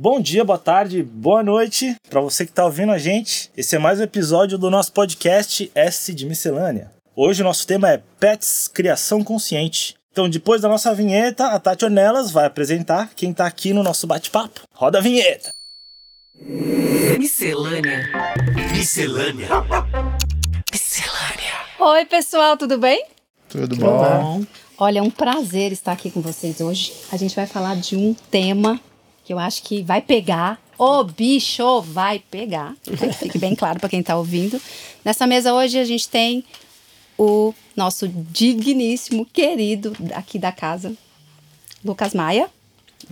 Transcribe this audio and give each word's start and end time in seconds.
Bom 0.00 0.20
dia, 0.20 0.44
boa 0.44 0.60
tarde, 0.60 1.02
boa 1.02 1.42
noite 1.42 1.96
para 2.08 2.20
você 2.20 2.44
que 2.44 2.52
está 2.52 2.64
ouvindo 2.64 2.92
a 2.92 2.98
gente. 2.98 3.50
Esse 3.56 3.74
é 3.74 3.80
mais 3.80 3.98
um 3.98 4.04
episódio 4.04 4.56
do 4.56 4.70
nosso 4.70 4.92
podcast 4.92 5.68
S 5.74 6.14
de 6.14 6.24
Miscelânea. 6.24 6.92
Hoje 7.16 7.42
o 7.42 7.44
nosso 7.44 7.66
tema 7.66 7.90
é 7.90 8.00
Pets 8.20 8.68
Criação 8.68 9.24
Consciente. 9.24 9.96
Então, 10.12 10.30
depois 10.30 10.60
da 10.60 10.68
nossa 10.68 10.94
vinheta, 10.94 11.48
a 11.48 11.58
Tati 11.58 11.84
Ornelas 11.84 12.30
vai 12.30 12.46
apresentar 12.46 13.10
quem 13.16 13.32
está 13.32 13.44
aqui 13.44 13.72
no 13.72 13.82
nosso 13.82 14.06
bate-papo. 14.06 14.60
Roda 14.72 14.98
a 14.98 15.00
vinheta! 15.00 15.50
Miscelânea. 17.18 18.08
Miscelânea. 18.70 19.48
Miscelânea. 20.70 21.54
Oi, 21.80 22.06
pessoal, 22.06 22.56
tudo 22.56 22.78
bem? 22.78 23.04
Tudo 23.48 23.74
bom? 23.74 24.44
Olha, 24.78 25.00
é 25.00 25.02
um 25.02 25.10
prazer 25.10 25.72
estar 25.72 25.90
aqui 25.90 26.08
com 26.08 26.20
vocês 26.20 26.60
hoje. 26.60 26.94
A 27.10 27.16
gente 27.16 27.34
vai 27.34 27.48
falar 27.48 27.74
de 27.74 27.96
um 27.96 28.14
tema 28.30 28.80
que 29.28 29.34
eu 29.34 29.38
acho 29.38 29.62
que 29.62 29.82
vai 29.82 30.00
pegar. 30.00 30.58
O 30.78 31.04
bicho 31.04 31.82
vai 31.82 32.18
pegar. 32.30 32.74
Que 32.82 33.12
fique 33.12 33.36
bem 33.38 33.54
claro 33.54 33.78
para 33.78 33.86
quem 33.90 34.00
está 34.00 34.16
ouvindo. 34.16 34.58
Nessa 35.04 35.26
mesa 35.26 35.52
hoje 35.52 35.78
a 35.78 35.84
gente 35.84 36.08
tem 36.08 36.42
o 37.18 37.52
nosso 37.76 38.08
digníssimo, 38.08 39.26
querido 39.26 39.94
aqui 40.14 40.38
da 40.38 40.50
casa, 40.50 40.94
Lucas 41.84 42.14
Maia. 42.14 42.48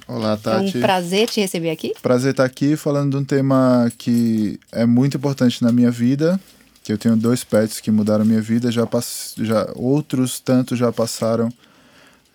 Olá, 0.08 0.30
É 0.30 0.32
um 0.32 0.64
Tati. 0.64 0.78
prazer 0.78 1.28
te 1.28 1.42
receber 1.42 1.68
aqui. 1.68 1.92
Prazer 2.00 2.30
estar 2.30 2.44
aqui 2.44 2.76
falando 2.76 3.10
de 3.10 3.16
um 3.18 3.24
tema 3.24 3.92
que 3.98 4.58
é 4.72 4.86
muito 4.86 5.18
importante 5.18 5.62
na 5.62 5.70
minha 5.70 5.90
vida. 5.90 6.40
Que 6.82 6.94
eu 6.94 6.96
tenho 6.96 7.14
dois 7.14 7.44
pets 7.44 7.78
que 7.78 7.90
mudaram 7.90 8.24
minha 8.24 8.40
vida, 8.40 8.72
já, 8.72 8.86
pass... 8.86 9.34
já 9.36 9.70
outros 9.74 10.40
tantos 10.40 10.78
já 10.78 10.90
passaram 10.90 11.52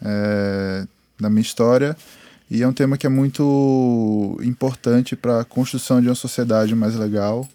é, 0.04 0.86
na 1.20 1.32
minha 1.32 1.42
história. 1.42 1.98
E 2.54 2.62
é 2.62 2.68
um 2.68 2.74
tema 2.74 2.98
que 2.98 3.06
é 3.06 3.10
muito 3.10 4.38
importante 4.44 5.16
para 5.16 5.40
a 5.40 5.46
construção 5.46 6.02
de 6.02 6.10
uma 6.10 6.16
sociedade 6.16 6.76
mais 6.76 6.96
legal 6.96 7.48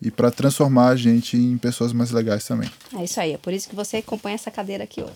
e 0.00 0.10
para 0.10 0.30
transformar 0.30 0.88
a 0.88 0.96
gente 0.96 1.36
em 1.36 1.58
pessoas 1.58 1.92
mais 1.92 2.10
legais 2.10 2.46
também. 2.46 2.70
É 2.98 3.04
isso 3.04 3.20
aí, 3.20 3.34
é 3.34 3.36
por 3.36 3.52
isso 3.52 3.68
que 3.68 3.76
você 3.76 3.98
acompanha 3.98 4.36
essa 4.36 4.50
cadeira 4.50 4.84
aqui 4.84 5.02
hoje. 5.02 5.12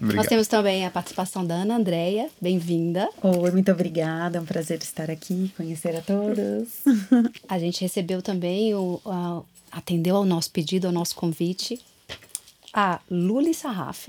Nós 0.00 0.26
temos 0.26 0.48
também 0.48 0.86
a 0.86 0.90
participação 0.90 1.44
da 1.44 1.54
Ana 1.54 1.76
Andréia. 1.76 2.30
Bem-vinda. 2.40 3.10
Oi, 3.22 3.50
muito 3.50 3.70
obrigada. 3.70 4.38
É 4.38 4.40
um 4.40 4.46
prazer 4.46 4.78
estar 4.78 5.10
aqui, 5.10 5.52
conhecer 5.54 5.94
a 5.94 6.00
todos. 6.00 6.68
A 7.46 7.58
gente 7.58 7.82
recebeu 7.82 8.22
também, 8.22 8.74
o, 8.74 8.98
a- 9.04 9.42
atendeu 9.70 10.16
ao 10.16 10.24
nosso 10.24 10.50
pedido, 10.50 10.86
ao 10.86 10.92
nosso 10.94 11.14
convite, 11.14 11.78
a 12.72 13.00
Luli 13.10 13.52
Sarraf, 13.52 14.08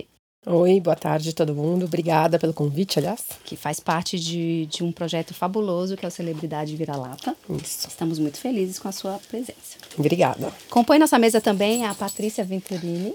Oi, 0.49 0.79
boa 0.79 0.95
tarde 0.95 1.33
todo 1.35 1.53
mundo. 1.53 1.83
Obrigada 1.83 2.39
pelo 2.39 2.53
convite, 2.53 2.97
aliás. 2.99 3.21
que 3.43 3.57
faz 3.57 3.81
parte 3.81 4.17
de, 4.17 4.65
de 4.67 4.81
um 4.81 4.93
projeto 4.93 5.33
fabuloso 5.33 5.97
que 5.97 6.05
é 6.05 6.07
o 6.07 6.11
Celebridade 6.11 6.73
Vira-Lata. 6.73 7.35
Isso. 7.61 7.89
Estamos 7.89 8.17
muito 8.17 8.37
felizes 8.37 8.79
com 8.79 8.87
a 8.87 8.93
sua 8.93 9.19
presença. 9.29 9.77
Obrigada. 9.99 10.53
Compõe 10.69 10.99
nossa 10.99 11.19
mesa 11.19 11.41
também 11.41 11.85
a 11.85 11.93
Patrícia 11.93 12.45
Venturini. 12.45 13.13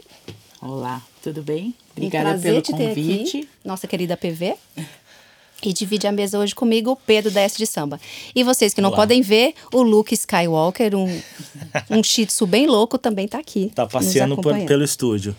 Olá, 0.61 1.01
tudo 1.23 1.43
bem? 1.43 1.69
Um 1.69 1.75
Obrigada 1.97 2.29
prazer 2.29 2.51
pelo 2.51 2.63
te 2.63 2.73
ter 2.75 2.89
convite. 2.89 3.39
aqui, 3.39 3.49
nossa 3.65 3.87
querida 3.87 4.15
PV. 4.15 4.55
E 5.69 5.73
divide 5.73 6.07
a 6.07 6.13
mesa 6.13 6.39
hoje 6.39 6.55
comigo 6.55 6.91
o 6.93 6.97
Pedro 6.97 7.31
da 7.31 7.41
S 7.41 7.57
de 7.57 7.67
Samba. 7.67 8.01
E 8.35 8.43
vocês 8.43 8.75
que 8.75 8.81
não 8.81 8.89
Olá. 8.91 8.97
podem 8.99 9.23
ver, 9.23 9.55
o 9.73 9.83
Luke 9.83 10.13
Skywalker, 10.15 10.95
um, 10.97 11.21
um 11.91 12.03
shih 12.03 12.27
tzu 12.27 12.47
bem 12.47 12.67
louco, 12.67 12.99
também 12.99 13.29
tá 13.29 13.39
aqui. 13.39 13.71
Tá 13.75 13.85
nos 13.85 13.93
passeando 13.93 14.37
por- 14.37 14.59
pelo 14.67 14.83
estúdio. 14.85 15.37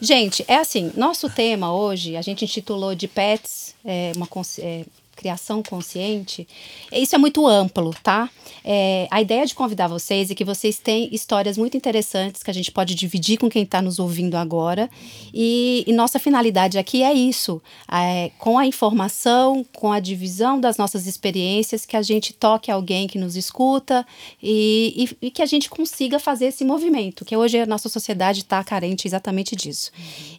Gente, 0.00 0.44
é 0.46 0.56
assim, 0.56 0.92
nosso 0.96 1.28
tema 1.28 1.74
hoje, 1.74 2.16
a 2.16 2.22
gente 2.22 2.44
intitulou 2.44 2.94
de 2.94 3.08
pets, 3.08 3.74
é, 3.84 4.12
uma 4.16 4.26
é, 4.60 4.84
criação 5.14 5.62
consciente. 5.62 6.46
Isso 6.92 7.14
é 7.14 7.18
muito 7.18 7.46
amplo, 7.46 7.94
tá? 8.02 8.28
É, 8.64 9.06
a 9.10 9.20
ideia 9.20 9.44
de 9.46 9.54
convidar 9.54 9.88
vocês 9.88 10.30
é 10.30 10.34
que 10.34 10.44
vocês 10.44 10.78
têm 10.78 11.08
histórias 11.12 11.58
muito 11.58 11.76
interessantes 11.76 12.42
que 12.42 12.50
a 12.50 12.54
gente 12.54 12.72
pode 12.72 12.94
dividir 12.94 13.38
com 13.38 13.48
quem 13.50 13.62
está 13.62 13.82
nos 13.82 13.98
ouvindo 13.98 14.36
agora. 14.36 14.88
E, 15.32 15.84
e 15.86 15.92
nossa 15.92 16.18
finalidade 16.18 16.78
aqui 16.78 17.02
é 17.02 17.12
isso: 17.12 17.60
é, 17.90 18.30
com 18.38 18.58
a 18.58 18.66
informação, 18.66 19.64
com 19.74 19.92
a 19.92 20.00
divisão 20.00 20.58
das 20.60 20.76
nossas 20.76 21.06
experiências, 21.06 21.84
que 21.84 21.96
a 21.96 22.02
gente 22.02 22.32
toque 22.32 22.70
alguém 22.70 23.06
que 23.06 23.18
nos 23.18 23.36
escuta 23.36 24.06
e, 24.42 25.06
e- 25.20 25.26
e 25.26 25.30
que 25.30 25.42
a 25.42 25.46
gente 25.46 25.68
consiga 25.68 26.18
fazer 26.18 26.46
esse 26.46 26.64
movimento, 26.64 27.24
que 27.24 27.36
hoje 27.36 27.58
a 27.60 27.66
nossa 27.66 27.88
sociedade 27.88 28.40
está 28.40 28.62
carente 28.64 29.06
exatamente 29.06 29.54
disso. 29.54 29.90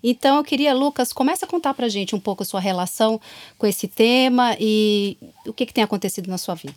Então, 0.03 0.38
eu 0.38 0.44
queria, 0.44 0.73
Lucas, 0.73 1.13
começa 1.13 1.45
a 1.45 1.50
contar 1.50 1.73
pra 1.73 1.88
gente 1.89 2.16
um 2.16 2.19
pouco 2.19 2.44
a 2.44 2.45
sua 2.45 2.59
relação 2.59 3.19
com 3.57 3.67
esse 3.67 3.88
tema 3.88 4.55
e 4.65 5.17
o 5.45 5.53
que, 5.53 5.65
que 5.67 5.73
tem 5.73 5.83
acontecido 5.83 6.27
na 6.27 6.39
sua 6.39 6.55
vida. 6.55 6.73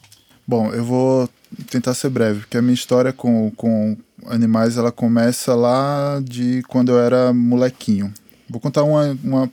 Bom, 0.47 0.71
eu 0.73 0.85
vou 0.85 1.29
tentar 1.71 1.95
ser 1.95 2.11
breve, 2.11 2.41
porque 2.41 2.59
a 2.59 2.63
minha 2.63 2.75
história 2.75 3.13
com, 3.13 3.51
com 3.57 3.97
animais 4.27 4.77
ela 4.77 4.93
começa 4.93 5.55
lá 5.55 6.21
de 6.23 6.63
quando 6.69 6.91
eu 6.91 6.99
era 6.99 7.33
molequinho. 7.33 8.13
Vou 8.49 8.61
contar 8.61 8.83
uma, 8.83 9.17
uma 9.25 9.51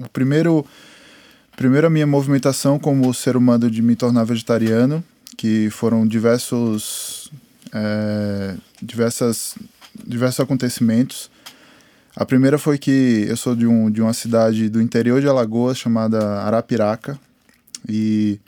o 0.00 0.08
primeiro 0.12 0.64
primeiro 1.56 1.86
a 1.86 1.90
minha 1.90 2.06
movimentação 2.06 2.78
como 2.78 3.12
ser 3.14 3.36
humano 3.36 3.70
de 3.70 3.80
me 3.80 3.94
tornar 3.94 4.24
vegetariano, 4.24 5.04
que 5.36 5.70
foram 5.70 6.06
diversos 6.06 7.30
é, 7.72 8.56
diversas 8.82 9.56
diversos 10.06 10.40
acontecimentos. 10.40 11.30
A 12.16 12.24
primeira 12.24 12.58
foi 12.58 12.76
que 12.78 13.26
eu 13.28 13.36
sou 13.36 13.54
de, 13.54 13.66
um, 13.66 13.90
de 13.90 14.00
uma 14.00 14.12
cidade 14.12 14.68
do 14.68 14.80
interior 14.80 15.20
de 15.20 15.28
Alagoas 15.28 15.78
chamada 15.78 16.40
Arapiraca 16.42 17.18
e 17.88 18.38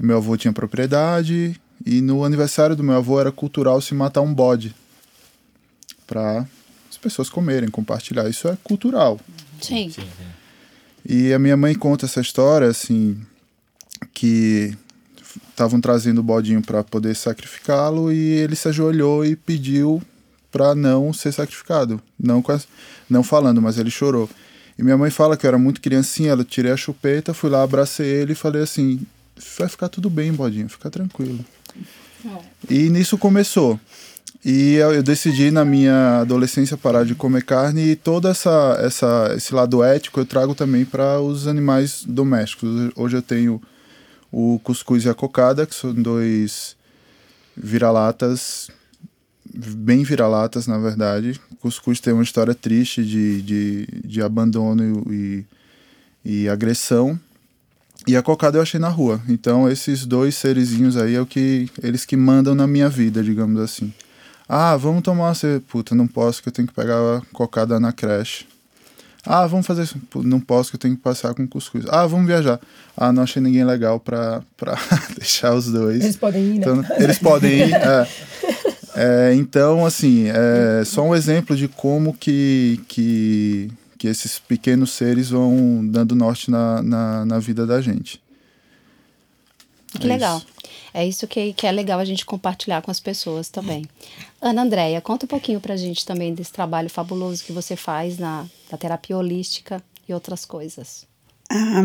meu 0.00 0.16
avô 0.16 0.36
tinha 0.36 0.52
propriedade 0.52 1.60
e 1.84 2.00
no 2.00 2.24
aniversário 2.24 2.76
do 2.76 2.82
meu 2.82 2.96
avô 2.96 3.20
era 3.20 3.32
cultural 3.32 3.80
se 3.80 3.94
matar 3.94 4.20
um 4.20 4.32
bode 4.32 4.74
para 6.06 6.46
as 6.90 6.96
pessoas 6.96 7.28
comerem, 7.28 7.70
compartilhar. 7.70 8.28
Isso 8.28 8.48
é 8.48 8.56
cultural. 8.62 9.20
Sim. 9.60 9.92
E 11.04 11.32
a 11.32 11.38
minha 11.38 11.56
mãe 11.56 11.74
conta 11.74 12.06
essa 12.06 12.20
história 12.20 12.68
assim 12.68 13.20
que 14.12 14.76
estavam 15.50 15.80
trazendo 15.80 16.18
o 16.18 16.22
bodinho 16.22 16.62
para 16.62 16.84
poder 16.84 17.14
sacrificá-lo 17.14 18.12
e 18.12 18.18
ele 18.18 18.56
se 18.56 18.68
ajoelhou 18.68 19.24
e 19.24 19.36
pediu 19.36 20.02
para 20.50 20.74
não 20.74 21.12
ser 21.12 21.32
sacrificado, 21.32 22.00
não 22.18 22.44
não 23.08 23.22
falando, 23.22 23.62
mas 23.62 23.78
ele 23.78 23.90
chorou. 23.90 24.28
E 24.82 24.84
minha 24.84 24.98
mãe 24.98 25.12
fala 25.12 25.36
que 25.36 25.46
eu 25.46 25.48
era 25.48 25.58
muito 25.58 25.80
criancinha, 25.80 26.32
eu 26.32 26.44
tirei 26.44 26.72
a 26.72 26.76
chupeta, 26.76 27.32
fui 27.32 27.48
lá, 27.48 27.62
abracei 27.62 28.04
ele 28.04 28.32
e 28.32 28.34
falei 28.34 28.62
assim: 28.62 29.00
vai 29.56 29.68
ficar 29.68 29.88
tudo 29.88 30.10
bem, 30.10 30.32
bodinho, 30.32 30.68
fica 30.68 30.90
tranquilo. 30.90 31.38
E 32.68 32.88
nisso 32.90 33.16
começou. 33.16 33.78
E 34.44 34.74
eu, 34.74 34.92
eu 34.92 35.02
decidi 35.04 35.52
na 35.52 35.64
minha 35.64 36.22
adolescência 36.22 36.76
parar 36.76 37.04
de 37.04 37.14
comer 37.14 37.44
carne 37.44 37.90
e 37.92 37.96
todo 37.96 38.26
essa, 38.26 38.76
essa, 38.80 39.32
esse 39.36 39.54
lado 39.54 39.84
ético 39.84 40.18
eu 40.18 40.26
trago 40.26 40.52
também 40.52 40.84
para 40.84 41.20
os 41.20 41.46
animais 41.46 42.02
domésticos. 42.04 42.90
Hoje 42.96 43.18
eu 43.18 43.22
tenho 43.22 43.62
o 44.32 44.58
cuscuz 44.64 45.04
e 45.04 45.08
a 45.08 45.14
cocada, 45.14 45.64
que 45.64 45.76
são 45.76 45.94
dois 45.94 46.74
vira-latas, 47.56 48.68
bem 49.54 50.02
vira-latas 50.02 50.66
na 50.66 50.78
verdade. 50.78 51.40
Cuscuz 51.60 52.00
tem 52.00 52.12
uma 52.12 52.22
história 52.22 52.54
triste 52.54 53.04
de, 53.04 53.42
de, 53.42 53.88
de 54.04 54.22
abandono 54.22 55.04
e, 55.10 55.44
e 56.24 56.48
agressão. 56.48 57.18
E 58.06 58.16
a 58.16 58.22
cocada 58.22 58.58
eu 58.58 58.62
achei 58.62 58.80
na 58.80 58.88
rua. 58.88 59.20
Então 59.28 59.70
esses 59.70 60.04
dois 60.04 60.34
serizinhos 60.34 60.96
aí 60.96 61.14
é 61.14 61.20
o 61.20 61.26
que 61.26 61.68
eles 61.82 62.04
que 62.04 62.16
mandam 62.16 62.54
na 62.54 62.66
minha 62.66 62.88
vida, 62.88 63.22
digamos 63.22 63.60
assim. 63.60 63.92
Ah, 64.48 64.76
vamos 64.76 65.02
tomar 65.02 65.28
uma 65.28 65.34
cerveja. 65.34 65.62
Puta, 65.68 65.94
não 65.94 66.06
posso 66.06 66.42
que 66.42 66.48
eu 66.48 66.52
tenho 66.52 66.68
que 66.68 66.74
pegar 66.74 66.96
a 66.96 67.22
cocada 67.32 67.78
na 67.78 67.92
creche. 67.92 68.46
Ah, 69.24 69.46
vamos 69.46 69.66
fazer 69.66 69.84
isso. 69.84 69.96
Não 70.16 70.40
posso 70.40 70.70
que 70.70 70.76
eu 70.76 70.80
tenho 70.80 70.96
que 70.96 71.02
passar 71.02 71.32
com 71.32 71.46
cuscuz. 71.46 71.84
Ah, 71.88 72.06
vamos 72.06 72.26
viajar. 72.26 72.60
Ah, 72.96 73.12
não 73.12 73.22
achei 73.22 73.40
ninguém 73.40 73.64
legal 73.64 74.00
pra, 74.00 74.42
pra 74.56 74.76
deixar 75.16 75.54
os 75.54 75.70
dois. 75.70 76.02
Eles 76.02 76.16
podem 76.16 76.42
ir, 76.42 76.54
né? 76.54 76.56
Então, 76.58 76.84
eles 76.98 77.18
podem 77.18 77.68
ir. 77.68 77.72
é. 77.74 78.08
É, 78.94 79.34
então, 79.34 79.86
assim, 79.86 80.26
é 80.28 80.84
só 80.84 81.02
um 81.02 81.14
exemplo 81.14 81.56
de 81.56 81.66
como 81.68 82.12
que, 82.14 82.80
que, 82.88 83.70
que 83.98 84.06
esses 84.06 84.38
pequenos 84.38 84.90
seres 84.90 85.30
vão 85.30 85.86
dando 85.86 86.14
norte 86.14 86.50
na, 86.50 86.82
na, 86.82 87.24
na 87.24 87.38
vida 87.38 87.66
da 87.66 87.80
gente. 87.80 88.20
Que 89.98 90.06
É 90.06 90.08
legal. 90.08 90.38
isso. 90.38 90.46
É 90.94 91.06
isso 91.06 91.26
que, 91.26 91.54
que 91.54 91.66
é 91.66 91.72
legal 91.72 91.98
a 91.98 92.04
gente 92.04 92.24
compartilhar 92.26 92.82
com 92.82 92.90
as 92.90 93.00
pessoas 93.00 93.48
também. 93.48 93.86
Ana 94.40 94.62
Andréia, 94.62 95.00
conta 95.00 95.24
um 95.24 95.28
pouquinho 95.28 95.58
pra 95.58 95.76
gente 95.76 96.04
também 96.04 96.34
desse 96.34 96.52
trabalho 96.52 96.90
fabuloso 96.90 97.44
que 97.44 97.52
você 97.52 97.76
faz 97.76 98.18
na, 98.18 98.46
na 98.70 98.76
terapia 98.76 99.16
holística 99.16 99.82
e 100.06 100.12
outras 100.12 100.44
coisas. 100.44 101.06
A, 101.48 101.82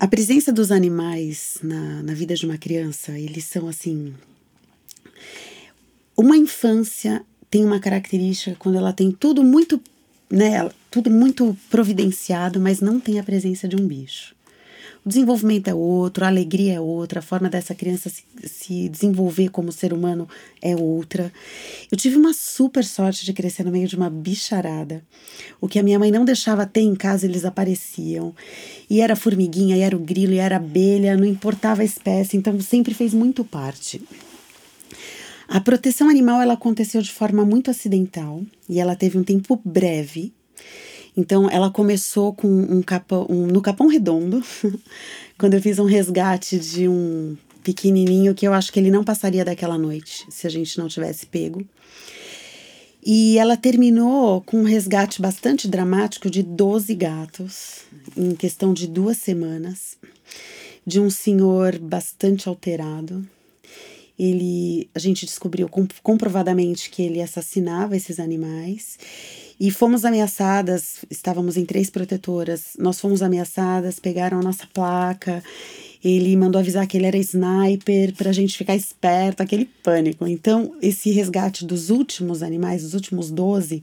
a 0.00 0.08
presença 0.08 0.52
dos 0.52 0.72
animais 0.72 1.58
na, 1.62 2.02
na 2.02 2.14
vida 2.14 2.34
de 2.34 2.46
uma 2.46 2.56
criança, 2.56 3.18
eles 3.18 3.44
são 3.44 3.68
assim. 3.68 4.14
Uma 6.16 6.36
infância 6.36 7.22
tem 7.50 7.62
uma 7.64 7.78
característica 7.78 8.56
quando 8.58 8.78
ela 8.78 8.92
tem 8.92 9.12
tudo 9.12 9.44
muito, 9.44 9.80
né, 10.30 10.68
tudo 10.90 11.10
muito 11.10 11.56
providenciado, 11.68 12.58
mas 12.58 12.80
não 12.80 12.98
tem 12.98 13.18
a 13.18 13.22
presença 13.22 13.68
de 13.68 13.76
um 13.76 13.86
bicho. 13.86 14.34
O 15.04 15.08
desenvolvimento 15.08 15.68
é 15.68 15.74
outro, 15.74 16.24
a 16.24 16.28
alegria 16.28 16.74
é 16.74 16.80
outra, 16.80 17.20
a 17.20 17.22
forma 17.22 17.48
dessa 17.48 17.76
criança 17.76 18.08
se, 18.08 18.24
se 18.44 18.88
desenvolver 18.88 19.50
como 19.50 19.70
ser 19.70 19.92
humano 19.92 20.28
é 20.60 20.74
outra. 20.74 21.32
Eu 21.92 21.96
tive 21.96 22.16
uma 22.16 22.32
super 22.32 22.84
sorte 22.84 23.24
de 23.24 23.32
crescer 23.32 23.62
no 23.62 23.70
meio 23.70 23.86
de 23.86 23.94
uma 23.94 24.10
bicharada. 24.10 25.04
O 25.60 25.68
que 25.68 25.78
a 25.78 25.82
minha 25.82 25.98
mãe 25.98 26.10
não 26.10 26.24
deixava 26.24 26.66
ter 26.66 26.80
em 26.80 26.96
casa, 26.96 27.24
eles 27.24 27.44
apareciam. 27.44 28.34
E 28.90 29.00
era 29.00 29.14
formiguinha, 29.14 29.76
e 29.76 29.80
era 29.80 29.96
o 29.96 30.00
grilo, 30.00 30.32
e 30.32 30.38
era 30.38 30.56
abelha, 30.56 31.16
não 31.16 31.24
importava 31.24 31.82
a 31.82 31.84
espécie, 31.84 32.36
então 32.36 32.60
sempre 32.60 32.92
fez 32.92 33.14
muito 33.14 33.44
parte. 33.44 34.02
A 35.48 35.60
proteção 35.60 36.08
animal 36.08 36.42
ela 36.42 36.54
aconteceu 36.54 37.00
de 37.00 37.12
forma 37.12 37.44
muito 37.44 37.70
acidental 37.70 38.42
e 38.68 38.80
ela 38.80 38.96
teve 38.96 39.16
um 39.16 39.22
tempo 39.22 39.60
breve. 39.64 40.32
Então 41.16 41.48
ela 41.48 41.70
começou 41.70 42.34
com 42.34 42.48
um 42.48 42.82
capão, 42.82 43.26
um, 43.30 43.46
no 43.46 43.62
Capão 43.62 43.86
Redondo, 43.86 44.42
quando 45.38 45.54
eu 45.54 45.62
fiz 45.62 45.78
um 45.78 45.84
resgate 45.84 46.58
de 46.58 46.88
um 46.88 47.36
pequenininho 47.62 48.34
que 48.34 48.46
eu 48.46 48.52
acho 48.52 48.72
que 48.72 48.78
ele 48.78 48.90
não 48.90 49.04
passaria 49.04 49.44
daquela 49.44 49.78
noite 49.78 50.26
se 50.28 50.46
a 50.46 50.50
gente 50.50 50.76
não 50.78 50.88
tivesse 50.88 51.26
pego. 51.26 51.64
E 53.04 53.38
ela 53.38 53.56
terminou 53.56 54.40
com 54.40 54.58
um 54.58 54.64
resgate 54.64 55.22
bastante 55.22 55.68
dramático 55.68 56.28
de 56.28 56.42
12 56.42 56.92
gatos 56.96 57.82
em 58.16 58.34
questão 58.34 58.74
de 58.74 58.88
duas 58.88 59.16
semanas, 59.16 59.96
de 60.84 60.98
um 60.98 61.08
senhor 61.08 61.78
bastante 61.78 62.48
alterado 62.48 63.24
ele 64.18 64.88
a 64.94 64.98
gente 64.98 65.26
descobriu 65.26 65.68
comprovadamente 66.02 66.90
que 66.90 67.02
ele 67.02 67.20
assassinava 67.20 67.96
esses 67.96 68.18
animais 68.18 68.98
e 69.58 69.70
fomos 69.70 70.04
ameaçadas, 70.04 70.98
estávamos 71.10 71.56
em 71.56 71.64
três 71.64 71.88
protetoras, 71.88 72.76
nós 72.78 73.00
fomos 73.00 73.22
ameaçadas, 73.22 73.98
pegaram 73.98 74.38
a 74.38 74.42
nossa 74.42 74.66
placa, 74.66 75.42
ele 76.04 76.36
mandou 76.36 76.58
avisar 76.58 76.86
que 76.86 76.96
ele 76.96 77.06
era 77.06 77.16
sniper 77.16 78.14
para 78.14 78.30
a 78.30 78.32
gente 78.32 78.56
ficar 78.56 78.76
esperto, 78.76 79.42
aquele 79.42 79.64
pânico. 79.64 80.26
Então, 80.26 80.74
esse 80.82 81.10
resgate 81.10 81.64
dos 81.64 81.90
últimos 81.90 82.42
animais, 82.42 82.82
dos 82.82 82.94
últimos 82.94 83.30
12, 83.30 83.82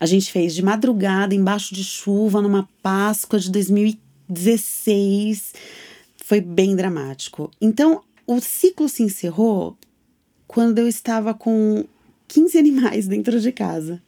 a 0.00 0.06
gente 0.06 0.32
fez 0.32 0.54
de 0.54 0.62
madrugada, 0.62 1.34
embaixo 1.34 1.74
de 1.74 1.84
chuva, 1.84 2.40
numa 2.40 2.68
Páscoa 2.82 3.38
de 3.38 3.50
2016. 3.50 5.52
Foi 6.24 6.40
bem 6.40 6.74
dramático. 6.74 7.50
Então, 7.60 8.02
o 8.26 8.40
ciclo 8.40 8.88
se 8.88 9.02
encerrou 9.02 9.76
quando 10.46 10.78
eu 10.78 10.88
estava 10.88 11.32
com 11.34 11.84
15 12.28 12.58
animais 12.58 13.06
dentro 13.06 13.40
de 13.40 13.52
casa. 13.52 14.02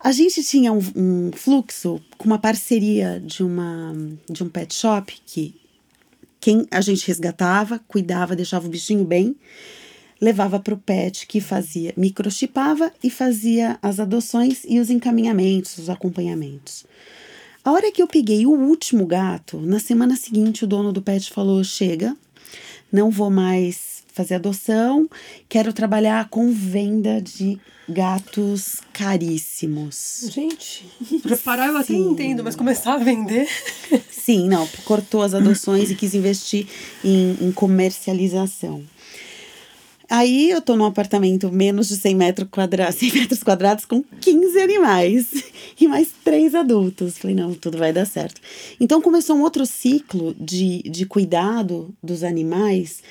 A 0.00 0.12
gente 0.12 0.42
tinha 0.44 0.72
um, 0.72 0.80
um, 0.94 1.30
fluxo 1.32 2.00
com 2.18 2.26
uma 2.26 2.38
parceria 2.38 3.22
de, 3.24 3.42
uma, 3.42 3.94
de 4.30 4.44
um 4.44 4.48
pet 4.48 4.74
shop 4.74 5.16
que 5.24 5.54
quem 6.40 6.66
a 6.70 6.82
gente 6.82 7.06
resgatava, 7.06 7.80
cuidava, 7.88 8.36
deixava 8.36 8.66
o 8.66 8.70
bichinho 8.70 9.04
bem, 9.04 9.34
levava 10.20 10.60
para 10.60 10.74
o 10.74 10.78
pet 10.78 11.26
que 11.26 11.40
fazia, 11.40 11.94
microchipava 11.96 12.92
e 13.02 13.08
fazia 13.08 13.78
as 13.80 13.98
adoções 13.98 14.62
e 14.68 14.78
os 14.78 14.90
encaminhamentos, 14.90 15.78
os 15.78 15.88
acompanhamentos. 15.88 16.84
A 17.64 17.72
hora 17.72 17.90
que 17.90 18.02
eu 18.02 18.06
peguei 18.06 18.44
o 18.44 18.50
último 18.50 19.06
gato, 19.06 19.58
na 19.58 19.78
semana 19.78 20.16
seguinte 20.16 20.64
o 20.64 20.66
dono 20.66 20.92
do 20.92 21.00
pet 21.00 21.30
falou: 21.30 21.64
chega, 21.64 22.14
não 22.94 23.10
vou 23.10 23.28
mais 23.28 24.04
fazer 24.12 24.36
adoção, 24.36 25.10
quero 25.48 25.72
trabalhar 25.72 26.28
com 26.28 26.52
venda 26.52 27.20
de 27.20 27.58
gatos 27.88 28.76
caríssimos. 28.92 30.28
Gente, 30.30 30.86
preparar 31.20 31.68
eu 31.68 31.76
até 31.76 31.92
entendo, 31.92 32.44
mas 32.44 32.54
começar 32.54 32.94
a 32.94 32.98
vender. 32.98 33.48
Sim, 34.08 34.48
não, 34.48 34.68
cortou 34.84 35.22
as 35.22 35.34
adoções 35.34 35.90
e 35.90 35.96
quis 35.96 36.14
investir 36.14 36.68
em, 37.02 37.36
em 37.40 37.50
comercialização. 37.50 38.84
Aí 40.08 40.50
eu 40.50 40.62
tô 40.62 40.76
num 40.76 40.84
apartamento 40.84 41.50
menos 41.50 41.88
de 41.88 41.96
100 41.96 42.14
metros 42.14 42.48
quadrados, 42.48 42.94
100 42.94 43.12
metros 43.12 43.42
quadrados 43.42 43.84
com 43.84 44.04
15 44.20 44.60
animais 44.60 45.26
e 45.80 45.88
mais 45.88 46.08
três 46.24 46.54
adultos. 46.54 47.18
Falei, 47.18 47.36
não, 47.36 47.54
tudo 47.54 47.78
vai 47.78 47.92
dar 47.92 48.06
certo. 48.06 48.40
Então 48.80 49.00
começou 49.00 49.36
um 49.36 49.42
outro 49.42 49.66
ciclo 49.66 50.34
de, 50.38 50.82
de 50.82 51.06
cuidado 51.06 51.94
dos 52.02 52.22
animais, 52.22 53.02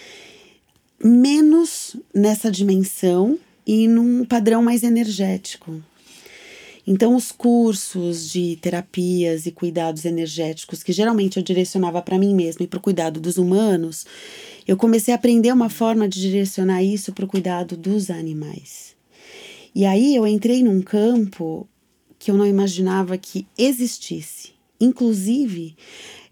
menos 1.03 1.95
nessa 2.13 2.51
dimensão 2.51 3.37
e 3.65 3.87
num 3.87 4.25
padrão 4.25 4.61
mais 4.61 4.83
energético. 4.83 5.81
Então, 6.85 7.15
os 7.15 7.31
cursos 7.31 8.29
de 8.29 8.57
terapias 8.57 9.45
e 9.45 9.51
cuidados 9.51 10.03
energéticos 10.03 10.83
que 10.83 10.91
geralmente 10.91 11.37
eu 11.37 11.43
direcionava 11.43 12.01
para 12.01 12.17
mim 12.17 12.35
mesma 12.35 12.65
e 12.65 12.67
para 12.67 12.77
o 12.77 12.81
cuidado 12.81 13.21
dos 13.21 13.37
humanos, 13.37 14.05
eu 14.67 14.75
comecei 14.75 15.13
a 15.13 15.15
aprender 15.15 15.53
uma 15.53 15.69
forma 15.69 16.09
de 16.09 16.19
direcionar 16.19 16.83
isso 16.83 17.13
para 17.13 17.23
o 17.23 17.27
cuidado 17.27 17.77
dos 17.77 18.09
animais. 18.09 18.95
E 19.73 19.85
aí 19.85 20.13
eu 20.13 20.27
entrei 20.27 20.61
num 20.61 20.81
campo 20.81 21.67
que 22.23 22.31
eu 22.31 22.37
não 22.37 22.47
imaginava 22.47 23.17
que 23.17 23.45
existisse, 23.57 24.51
inclusive 24.79 25.75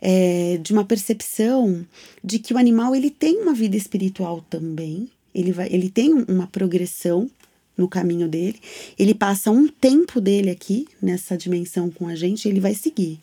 é, 0.02 0.58
de 0.64 0.72
uma 0.72 0.86
percepção 0.86 1.86
de 2.24 2.40
que 2.40 2.54
o 2.54 2.58
animal 2.58 2.96
ele 2.96 3.10
tem 3.10 3.42
uma 3.42 3.54
vida 3.54 3.76
espiritual 3.76 4.42
também, 4.50 5.10
ele, 5.36 5.52
vai, 5.52 5.68
ele 5.70 5.90
tem 5.90 6.14
uma 6.14 6.48
progressão 6.48 7.30
no 7.76 7.90
caminho 7.90 8.30
dele, 8.30 8.58
ele 8.98 9.14
passa 9.14 9.52
um 9.52 9.68
tempo 9.68 10.22
dele 10.22 10.50
aqui 10.50 10.88
nessa 11.02 11.36
dimensão 11.36 11.92
com 11.92 12.08
a 12.08 12.16
gente, 12.16 12.48
ele 12.48 12.62
vai 12.62 12.74
seguir. 12.74 13.20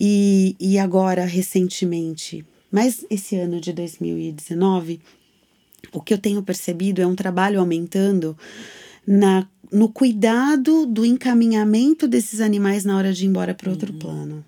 E, 0.00 0.56
e 0.58 0.78
agora, 0.78 1.26
recentemente, 1.26 2.42
mas 2.72 3.04
esse 3.10 3.36
ano 3.36 3.60
de 3.60 3.74
2019, 3.74 4.98
o 5.92 6.00
que 6.00 6.14
eu 6.14 6.18
tenho 6.18 6.42
percebido 6.42 7.02
é 7.02 7.06
um 7.06 7.14
trabalho 7.14 7.60
aumentando 7.60 8.34
na, 9.06 9.46
no 9.70 9.88
cuidado 9.88 10.86
do 10.86 11.04
encaminhamento 11.04 12.08
desses 12.08 12.40
animais 12.40 12.84
na 12.84 12.96
hora 12.96 13.12
de 13.12 13.24
ir 13.24 13.28
embora 13.28 13.54
para 13.54 13.70
outro 13.70 13.92
uhum. 13.92 13.98
plano, 13.98 14.44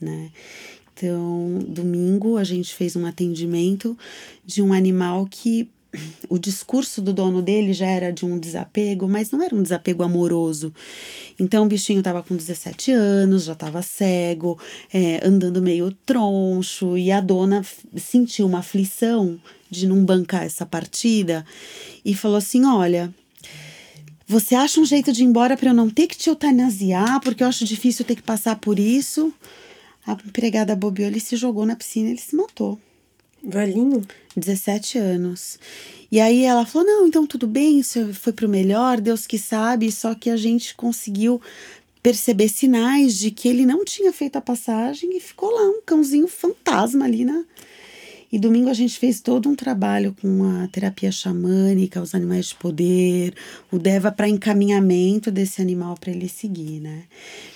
né? 0.00 0.30
Então, 0.92 1.58
domingo 1.66 2.36
a 2.36 2.44
gente 2.44 2.74
fez 2.74 2.94
um 2.94 3.06
atendimento 3.06 3.96
de 4.44 4.60
um 4.60 4.72
animal 4.72 5.26
que 5.30 5.68
o 6.28 6.38
discurso 6.38 7.02
do 7.02 7.12
dono 7.12 7.42
dele 7.42 7.72
já 7.72 7.86
era 7.86 8.12
de 8.12 8.24
um 8.24 8.38
desapego, 8.38 9.08
mas 9.08 9.30
não 9.30 9.42
era 9.42 9.54
um 9.54 9.62
desapego 9.62 10.02
amoroso. 10.02 10.72
Então 11.38 11.64
o 11.64 11.68
bichinho 11.68 11.98
estava 11.98 12.22
com 12.22 12.36
17 12.36 12.92
anos, 12.92 13.44
já 13.44 13.54
estava 13.54 13.82
cego, 13.82 14.58
é, 14.92 15.26
andando 15.26 15.60
meio 15.60 15.90
troncho, 16.06 16.96
e 16.96 17.10
a 17.10 17.20
dona 17.20 17.64
sentiu 17.96 18.46
uma 18.46 18.58
aflição 18.58 19.40
de 19.68 19.86
não 19.86 20.04
bancar 20.04 20.44
essa 20.44 20.64
partida 20.64 21.44
e 22.04 22.14
falou 22.14 22.36
assim: 22.36 22.64
Olha. 22.64 23.12
Você 24.30 24.54
acha 24.54 24.80
um 24.80 24.84
jeito 24.84 25.12
de 25.12 25.24
ir 25.24 25.26
embora 25.26 25.56
para 25.56 25.70
eu 25.70 25.74
não 25.74 25.90
ter 25.90 26.06
que 26.06 26.16
te 26.16 26.28
eutanasiar, 26.28 27.20
porque 27.20 27.42
eu 27.42 27.48
acho 27.48 27.64
difícil 27.64 28.04
ter 28.04 28.14
que 28.14 28.22
passar 28.22 28.54
por 28.54 28.78
isso? 28.78 29.34
A 30.06 30.12
empregada 30.12 30.76
bobeou, 30.76 31.08
ele 31.08 31.18
se 31.18 31.34
jogou 31.34 31.66
na 31.66 31.74
piscina 31.74 32.06
e 32.06 32.12
ele 32.12 32.20
se 32.20 32.36
matou. 32.36 32.78
Velhinho? 33.42 34.06
17 34.36 34.98
anos. 34.98 35.58
E 36.12 36.20
aí 36.20 36.44
ela 36.44 36.64
falou: 36.64 36.86
não, 36.86 37.08
então 37.08 37.26
tudo 37.26 37.48
bem, 37.48 37.80
isso 37.80 38.14
foi 38.14 38.32
pro 38.32 38.48
melhor, 38.48 39.00
Deus 39.00 39.26
que 39.26 39.36
sabe, 39.36 39.90
só 39.90 40.14
que 40.14 40.30
a 40.30 40.36
gente 40.36 40.76
conseguiu 40.76 41.42
perceber 42.00 42.46
sinais 42.46 43.18
de 43.18 43.32
que 43.32 43.48
ele 43.48 43.66
não 43.66 43.84
tinha 43.84 44.12
feito 44.12 44.36
a 44.36 44.40
passagem 44.40 45.16
e 45.16 45.18
ficou 45.18 45.50
lá 45.50 45.68
um 45.70 45.82
cãozinho 45.84 46.28
fantasma 46.28 47.04
ali 47.04 47.24
na. 47.24 47.42
E 48.32 48.38
domingo 48.38 48.70
a 48.70 48.74
gente 48.74 48.98
fez 48.98 49.20
todo 49.20 49.48
um 49.48 49.56
trabalho 49.56 50.14
com 50.20 50.44
a 50.44 50.68
terapia 50.68 51.10
xamânica, 51.10 52.00
os 52.00 52.14
animais 52.14 52.46
de 52.46 52.54
poder, 52.54 53.34
o 53.72 53.78
Deva 53.78 54.12
para 54.12 54.28
encaminhamento 54.28 55.30
desse 55.30 55.60
animal 55.60 55.96
para 55.98 56.12
ele 56.12 56.28
seguir, 56.28 56.80
né? 56.80 57.04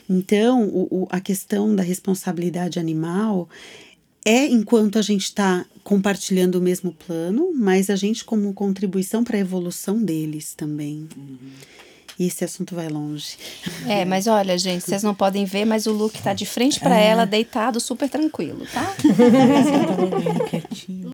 Então, 0.08 0.66
o, 0.68 1.02
o, 1.02 1.08
a 1.10 1.20
questão 1.20 1.74
da 1.74 1.82
responsabilidade 1.82 2.78
animal 2.80 3.48
é 4.24 4.46
enquanto 4.46 4.98
a 4.98 5.02
gente 5.02 5.24
está 5.24 5.64
compartilhando 5.84 6.56
o 6.56 6.60
mesmo 6.60 6.92
plano, 6.92 7.52
mas 7.54 7.90
a 7.90 7.96
gente 7.96 8.24
como 8.24 8.52
contribuição 8.54 9.22
para 9.22 9.36
a 9.36 9.40
evolução 9.40 10.02
deles 10.02 10.54
também. 10.54 11.06
Uhum. 11.16 11.38
E 12.18 12.26
esse 12.26 12.44
assunto 12.44 12.74
vai 12.74 12.88
longe. 12.88 13.36
É, 13.88 14.04
mas 14.06 14.26
olha, 14.26 14.56
gente, 14.58 14.84
vocês 14.84 15.02
não 15.02 15.14
podem 15.14 15.44
ver, 15.44 15.64
mas 15.64 15.86
o 15.86 15.92
Luke 15.92 16.22
tá 16.22 16.32
de 16.32 16.46
frente 16.46 16.80
para 16.80 16.98
é. 16.98 17.06
ela, 17.08 17.24
deitado, 17.24 17.80
super 17.80 18.08
tranquilo, 18.08 18.66
tá? 18.72 18.94
quietinho. 20.50 21.10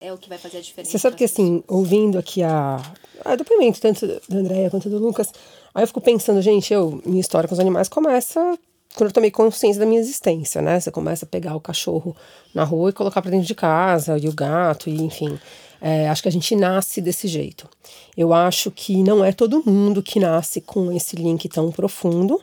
É 0.00 0.12
o 0.12 0.18
que 0.18 0.28
vai 0.28 0.36
fazer 0.36 0.58
a 0.58 0.60
diferença. 0.60 0.90
Você 0.90 0.98
sabe 0.98 1.16
que, 1.16 1.24
assim, 1.24 1.64
ouvindo 1.66 2.18
aqui 2.18 2.42
a, 2.42 2.76
a 3.24 3.36
depoimento 3.36 3.80
tanto 3.80 4.06
da 4.06 4.36
Andréia 4.36 4.68
quanto 4.68 4.90
do 4.90 4.98
Lucas, 4.98 5.32
Aí 5.74 5.82
eu 5.82 5.88
fico 5.88 6.00
pensando, 6.00 6.40
gente, 6.40 6.72
eu, 6.72 7.02
minha 7.04 7.20
história 7.20 7.48
com 7.48 7.54
os 7.54 7.58
animais 7.58 7.88
começa 7.88 8.56
quando 8.96 9.08
eu 9.08 9.12
tomei 9.12 9.30
consciência 9.30 9.80
da 9.80 9.86
minha 9.86 10.00
existência, 10.00 10.62
né? 10.62 10.78
Você 10.78 10.90
começa 10.90 11.24
a 11.24 11.28
pegar 11.28 11.56
o 11.56 11.60
cachorro 11.60 12.16
na 12.54 12.64
rua 12.64 12.90
e 12.90 12.92
colocar 12.92 13.20
para 13.20 13.30
dentro 13.30 13.46
de 13.46 13.54
casa, 13.54 14.16
e 14.18 14.28
o 14.28 14.32
gato, 14.32 14.88
e 14.88 15.02
enfim. 15.02 15.38
É, 15.80 16.08
acho 16.08 16.22
que 16.22 16.28
a 16.28 16.32
gente 16.32 16.54
nasce 16.56 17.00
desse 17.00 17.28
jeito. 17.28 17.68
Eu 18.16 18.32
acho 18.32 18.70
que 18.70 19.02
não 19.02 19.24
é 19.24 19.32
todo 19.32 19.62
mundo 19.66 20.02
que 20.02 20.18
nasce 20.18 20.60
com 20.60 20.90
esse 20.92 21.16
link 21.16 21.48
tão 21.48 21.70
profundo, 21.70 22.40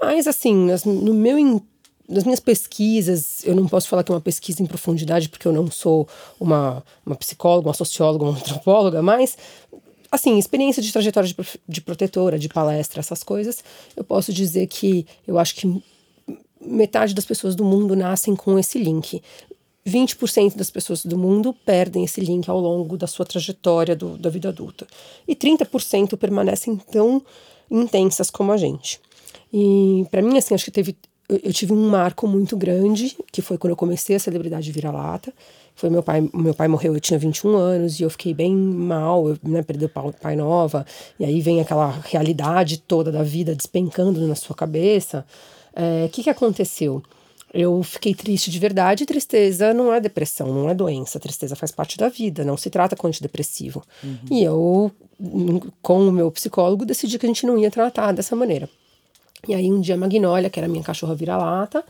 mas 0.00 0.26
assim, 0.26 0.68
no 0.84 1.14
meu 1.14 1.38
nas 2.08 2.24
minhas 2.24 2.40
pesquisas, 2.40 3.42
eu 3.44 3.54
não 3.54 3.66
posso 3.66 3.88
falar 3.88 4.04
que 4.04 4.12
é 4.12 4.14
uma 4.14 4.20
pesquisa 4.20 4.62
em 4.62 4.66
profundidade, 4.66 5.28
porque 5.28 5.48
eu 5.48 5.52
não 5.52 5.70
sou 5.70 6.06
uma, 6.38 6.84
uma 7.04 7.16
psicóloga, 7.16 7.68
uma 7.68 7.74
socióloga, 7.74 8.24
uma 8.24 8.36
antropóloga, 8.36 9.00
mas, 9.00 9.38
assim, 10.14 10.38
experiência 10.38 10.82
de 10.82 10.92
trajetória 10.92 11.28
de, 11.28 11.36
de 11.68 11.80
protetora, 11.80 12.38
de 12.38 12.48
palestra, 12.48 13.00
essas 13.00 13.22
coisas, 13.22 13.62
eu 13.96 14.04
posso 14.04 14.32
dizer 14.32 14.66
que 14.66 15.06
eu 15.26 15.38
acho 15.38 15.54
que 15.56 15.82
metade 16.60 17.14
das 17.14 17.24
pessoas 17.24 17.54
do 17.54 17.64
mundo 17.64 17.94
nascem 17.94 18.34
com 18.34 18.58
esse 18.58 18.78
link. 18.78 19.22
20% 19.86 20.56
das 20.56 20.70
pessoas 20.70 21.04
do 21.04 21.18
mundo 21.18 21.54
perdem 21.64 22.04
esse 22.04 22.20
link 22.20 22.48
ao 22.48 22.58
longo 22.58 22.96
da 22.96 23.06
sua 23.06 23.26
trajetória 23.26 23.94
do, 23.94 24.16
da 24.16 24.30
vida 24.30 24.48
adulta. 24.48 24.86
E 25.28 25.36
30% 25.36 26.16
permanecem 26.16 26.76
tão 26.76 27.22
intensas 27.70 28.30
como 28.30 28.52
a 28.52 28.56
gente. 28.56 28.98
E 29.52 30.06
para 30.10 30.22
mim, 30.22 30.38
assim, 30.38 30.54
acho 30.54 30.64
que 30.64 30.70
teve. 30.70 30.96
Eu, 31.28 31.40
eu, 31.44 31.52
tive 31.52 31.72
um 31.72 31.88
marco 31.88 32.26
muito 32.26 32.56
grande, 32.56 33.16
que 33.32 33.40
foi 33.40 33.56
quando 33.56 33.70
eu 33.70 33.76
comecei 33.76 34.16
a 34.16 34.18
celebridade 34.18 34.70
vira-lata. 34.70 35.32
Foi 35.74 35.90
meu 35.90 36.02
pai, 36.02 36.28
meu 36.32 36.54
pai 36.54 36.68
morreu, 36.68 36.94
eu 36.94 37.00
tinha 37.00 37.18
21 37.18 37.56
anos 37.56 37.98
e 37.98 38.02
eu 38.02 38.10
fiquei 38.10 38.32
bem 38.32 38.54
mal, 38.54 39.28
eu 39.28 39.38
né, 39.42 39.62
perdi 39.62 39.86
o 39.86 39.90
pai 40.20 40.36
nova, 40.36 40.86
e 41.18 41.24
aí 41.24 41.40
vem 41.40 41.60
aquela 41.60 41.90
realidade 42.04 42.78
toda 42.78 43.10
da 43.10 43.24
vida 43.24 43.54
despencando 43.54 44.24
na 44.26 44.34
sua 44.34 44.54
cabeça. 44.54 45.26
O 45.76 46.04
é, 46.04 46.08
que, 46.08 46.22
que 46.22 46.30
aconteceu? 46.30 47.02
Eu 47.54 47.84
fiquei 47.84 48.14
triste 48.14 48.50
de 48.50 48.58
verdade. 48.58 49.06
Tristeza 49.06 49.72
não 49.72 49.94
é 49.94 50.00
depressão, 50.00 50.52
não 50.52 50.68
é 50.68 50.74
doença. 50.74 51.20
Tristeza 51.20 51.54
faz 51.54 51.70
parte 51.70 51.96
da 51.96 52.08
vida, 52.08 52.44
não 52.44 52.56
se 52.56 52.68
trata 52.68 52.96
com 52.96 53.06
antidepressivo. 53.06 53.80
Uhum. 54.02 54.18
E 54.28 54.42
eu, 54.42 54.90
com 55.80 56.08
o 56.08 56.12
meu 56.12 56.32
psicólogo, 56.32 56.84
decidi 56.84 57.16
que 57.16 57.26
a 57.26 57.28
gente 57.28 57.46
não 57.46 57.56
ia 57.56 57.70
tratar 57.70 58.10
dessa 58.10 58.34
maneira. 58.34 58.68
E 59.48 59.54
aí, 59.54 59.70
um 59.70 59.80
dia, 59.80 59.94
a 59.94 59.98
Magnólia, 59.98 60.50
que 60.50 60.58
era 60.58 60.68
minha 60.68 60.82
cachorra 60.82 61.14
vira-lata, 61.14 61.84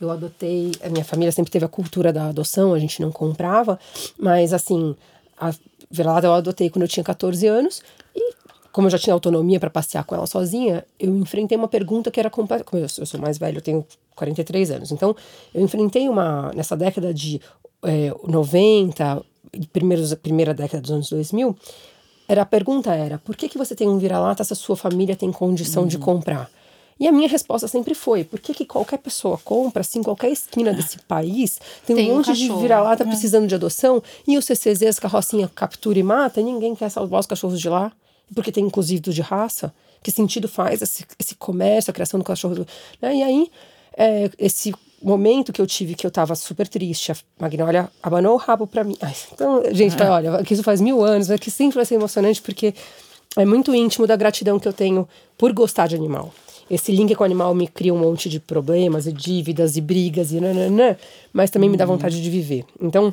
eu 0.00 0.10
adotei. 0.10 0.72
A 0.82 0.88
minha 0.88 1.04
família 1.04 1.30
sempre 1.32 1.50
teve 1.50 1.64
a 1.64 1.68
cultura 1.68 2.12
da 2.12 2.28
adoção, 2.28 2.72
a 2.72 2.78
gente 2.78 3.00
não 3.00 3.12
comprava, 3.12 3.78
mas 4.18 4.52
assim, 4.52 4.96
a 5.38 5.52
vira-lata 5.90 6.26
eu 6.26 6.34
adotei 6.34 6.70
quando 6.70 6.82
eu 6.82 6.88
tinha 6.88 7.04
14 7.04 7.46
anos. 7.46 7.82
E 8.14 8.34
como 8.72 8.86
eu 8.86 8.90
já 8.90 8.98
tinha 8.98 9.14
autonomia 9.14 9.58
para 9.58 9.70
passear 9.70 10.04
com 10.04 10.14
ela 10.14 10.26
sozinha, 10.26 10.84
eu 10.98 11.14
enfrentei 11.16 11.56
uma 11.56 11.68
pergunta 11.68 12.10
que 12.10 12.20
era. 12.20 12.30
Como 12.30 12.48
eu, 12.72 12.80
eu 12.80 13.06
sou 13.06 13.20
mais 13.20 13.36
velho, 13.36 13.58
eu 13.58 13.62
tenho 13.62 13.84
43 14.14 14.70
anos. 14.70 14.92
Então, 14.92 15.14
eu 15.52 15.62
enfrentei 15.62 16.08
uma. 16.08 16.52
Nessa 16.54 16.76
década 16.76 17.12
de 17.12 17.40
é, 17.82 18.12
90, 18.26 19.22
primeiros, 19.72 20.14
primeira 20.14 20.54
década 20.54 20.80
dos 20.80 20.90
anos 20.90 21.10
2000, 21.10 21.56
era, 22.28 22.42
a 22.42 22.46
pergunta 22.46 22.94
era: 22.94 23.18
por 23.18 23.34
que, 23.34 23.48
que 23.48 23.58
você 23.58 23.74
tem 23.74 23.88
um 23.88 23.98
vira-lata 23.98 24.44
se 24.44 24.52
a 24.52 24.56
sua 24.56 24.76
família 24.76 25.16
tem 25.16 25.32
condição 25.32 25.82
uhum. 25.82 25.88
de 25.88 25.98
comprar? 25.98 26.50
E 27.00 27.08
a 27.08 27.12
minha 27.12 27.28
resposta 27.28 27.66
sempre 27.66 27.94
foi: 27.94 28.22
por 28.22 28.38
que, 28.38 28.52
que 28.52 28.66
qualquer 28.66 28.98
pessoa 28.98 29.38
compra, 29.42 29.80
assim, 29.80 30.02
qualquer 30.02 30.30
esquina 30.30 30.72
desse 30.72 30.98
país, 31.08 31.58
tem, 31.86 31.96
tem 31.96 32.12
um 32.12 32.16
monte 32.16 32.30
um 32.30 32.34
de 32.34 32.52
vira-lata 32.52 33.04
né? 33.04 33.10
precisando 33.10 33.48
de 33.48 33.54
adoção, 33.54 34.02
e 34.28 34.36
o 34.36 34.42
CCZ, 34.42 34.82
as 34.82 34.98
carrocinhas 34.98 35.50
captura 35.54 35.98
e 35.98 36.02
mata, 36.02 36.40
e 36.40 36.44
ninguém 36.44 36.76
quer 36.76 36.90
salvar 36.90 37.20
os 37.20 37.26
cachorros 37.26 37.58
de 37.58 37.68
lá? 37.68 37.90
porque 38.34 38.52
tem 38.52 38.64
inclusive 38.64 39.00
do 39.00 39.12
de 39.12 39.20
raça, 39.20 39.72
que 40.02 40.10
sentido 40.10 40.48
faz 40.48 40.82
esse, 40.82 41.04
esse 41.18 41.34
comércio, 41.34 41.90
a 41.90 41.94
criação 41.94 42.18
do 42.18 42.24
cachorro. 42.24 42.66
Né? 43.00 43.16
E 43.16 43.22
aí, 43.22 43.50
é, 43.96 44.30
esse 44.38 44.74
momento 45.02 45.52
que 45.52 45.60
eu 45.60 45.66
tive 45.66 45.94
que 45.94 46.06
eu 46.06 46.10
tava 46.10 46.34
super 46.34 46.68
triste, 46.68 47.12
a 47.12 47.16
Magnólia 47.38 47.90
abanou 48.02 48.34
o 48.34 48.36
rabo 48.36 48.66
para 48.66 48.84
mim. 48.84 48.96
Ai, 49.00 49.14
então, 49.32 49.62
gente, 49.72 50.00
é. 50.00 50.08
olha, 50.08 50.42
que 50.44 50.54
isso 50.54 50.62
faz 50.62 50.80
mil 50.80 51.02
anos, 51.04 51.30
é 51.30 51.38
que 51.38 51.50
sempre 51.50 51.76
vai 51.76 51.84
ser 51.84 51.96
emocionante 51.96 52.40
porque 52.40 52.74
é 53.36 53.44
muito 53.44 53.74
íntimo 53.74 54.06
da 54.06 54.16
gratidão 54.16 54.58
que 54.58 54.68
eu 54.68 54.72
tenho 54.72 55.08
por 55.36 55.52
gostar 55.52 55.86
de 55.86 55.96
animal. 55.96 56.32
Esse 56.70 56.92
link 56.92 57.14
com 57.14 57.22
o 57.22 57.26
animal 57.26 57.54
me 57.54 57.66
cria 57.66 57.92
um 57.92 57.98
monte 57.98 58.28
de 58.28 58.38
problemas 58.38 59.06
e 59.06 59.12
dívidas 59.12 59.76
e 59.76 59.80
brigas 59.80 60.30
e 60.32 60.40
nananã, 60.40 60.96
mas 61.32 61.50
também 61.50 61.68
uhum. 61.68 61.72
me 61.72 61.76
dá 61.76 61.84
uhum. 61.84 61.92
vontade 61.92 62.22
de 62.22 62.30
viver. 62.30 62.64
Então, 62.80 63.12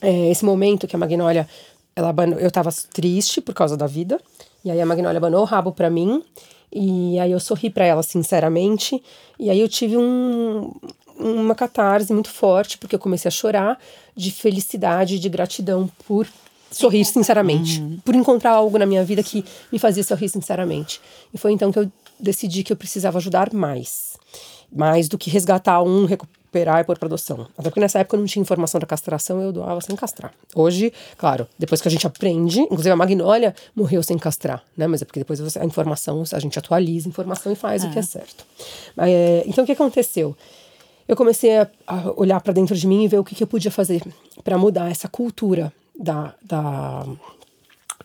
é, 0.00 0.30
esse 0.30 0.44
momento 0.44 0.86
que 0.86 0.94
a 0.94 0.98
Magnólia 0.98 1.48
ela 1.94 2.14
eu 2.38 2.50
tava 2.50 2.70
triste 2.92 3.40
por 3.40 3.54
causa 3.54 3.76
da 3.76 3.86
vida, 3.86 4.20
e 4.64 4.70
aí 4.70 4.80
a 4.80 4.86
Magnólia 4.86 5.18
abanou 5.18 5.42
o 5.42 5.46
rabo 5.46 5.72
para 5.72 5.90
mim, 5.90 6.22
e 6.70 7.18
aí 7.18 7.32
eu 7.32 7.40
sorri 7.40 7.70
para 7.70 7.84
ela 7.84 8.02
sinceramente, 8.02 9.02
e 9.38 9.50
aí 9.50 9.60
eu 9.60 9.68
tive 9.68 9.96
um, 9.96 10.72
uma 11.18 11.54
catarse 11.54 12.12
muito 12.12 12.30
forte, 12.30 12.78
porque 12.78 12.94
eu 12.94 12.98
comecei 12.98 13.28
a 13.28 13.32
chorar 13.32 13.78
de 14.16 14.30
felicidade, 14.30 15.18
de 15.18 15.28
gratidão 15.28 15.90
por 16.06 16.26
sorrir 16.70 17.04
sinceramente, 17.04 17.80
uhum. 17.80 17.98
por 18.04 18.14
encontrar 18.14 18.52
algo 18.52 18.78
na 18.78 18.86
minha 18.86 19.04
vida 19.04 19.22
que 19.22 19.44
me 19.70 19.78
fazia 19.78 20.02
sorrir 20.02 20.28
sinceramente. 20.28 21.00
E 21.32 21.38
foi 21.38 21.52
então 21.52 21.70
que 21.70 21.78
eu 21.78 21.90
decidi 22.22 22.62
que 22.62 22.72
eu 22.72 22.76
precisava 22.76 23.18
ajudar 23.18 23.52
mais. 23.52 24.16
Mais 24.72 25.08
do 25.08 25.18
que 25.18 25.28
resgatar 25.28 25.82
um, 25.82 26.06
recuperar 26.06 26.80
e 26.80 26.84
pôr 26.84 26.98
para 26.98 27.06
adoção. 27.06 27.46
Até 27.58 27.68
porque 27.68 27.80
nessa 27.80 27.98
época 27.98 28.16
eu 28.16 28.20
não 28.20 28.26
tinha 28.26 28.40
informação 28.40 28.80
da 28.80 28.86
castração, 28.86 29.40
eu 29.42 29.52
doava 29.52 29.80
sem 29.80 29.94
castrar. 29.96 30.32
Hoje, 30.54 30.92
claro, 31.18 31.46
depois 31.58 31.80
que 31.82 31.88
a 31.88 31.90
gente 31.90 32.06
aprende, 32.06 32.60
inclusive 32.60 32.90
a 32.90 32.96
Magnólia 32.96 33.54
morreu 33.74 34.02
sem 34.02 34.16
castrar, 34.16 34.62
né? 34.76 34.86
Mas 34.86 35.02
é 35.02 35.04
porque 35.04 35.20
depois 35.20 35.56
a 35.56 35.64
informação, 35.64 36.22
a 36.32 36.38
gente 36.38 36.58
atualiza 36.58 37.08
a 37.08 37.10
informação 37.10 37.52
e 37.52 37.56
faz 37.56 37.84
é. 37.84 37.88
o 37.88 37.90
que 37.90 37.98
é 37.98 38.02
certo. 38.02 38.46
É, 38.98 39.42
então 39.46 39.64
o 39.64 39.66
que 39.66 39.72
aconteceu? 39.72 40.36
Eu 41.06 41.16
comecei 41.16 41.58
a, 41.58 41.68
a 41.86 42.12
olhar 42.16 42.40
para 42.40 42.52
dentro 42.52 42.76
de 42.76 42.86
mim 42.86 43.04
e 43.04 43.08
ver 43.08 43.18
o 43.18 43.24
que, 43.24 43.34
que 43.34 43.42
eu 43.42 43.46
podia 43.46 43.70
fazer 43.70 44.02
para 44.44 44.56
mudar 44.56 44.90
essa 44.90 45.08
cultura 45.08 45.72
da, 45.98 46.34
da 46.42 47.04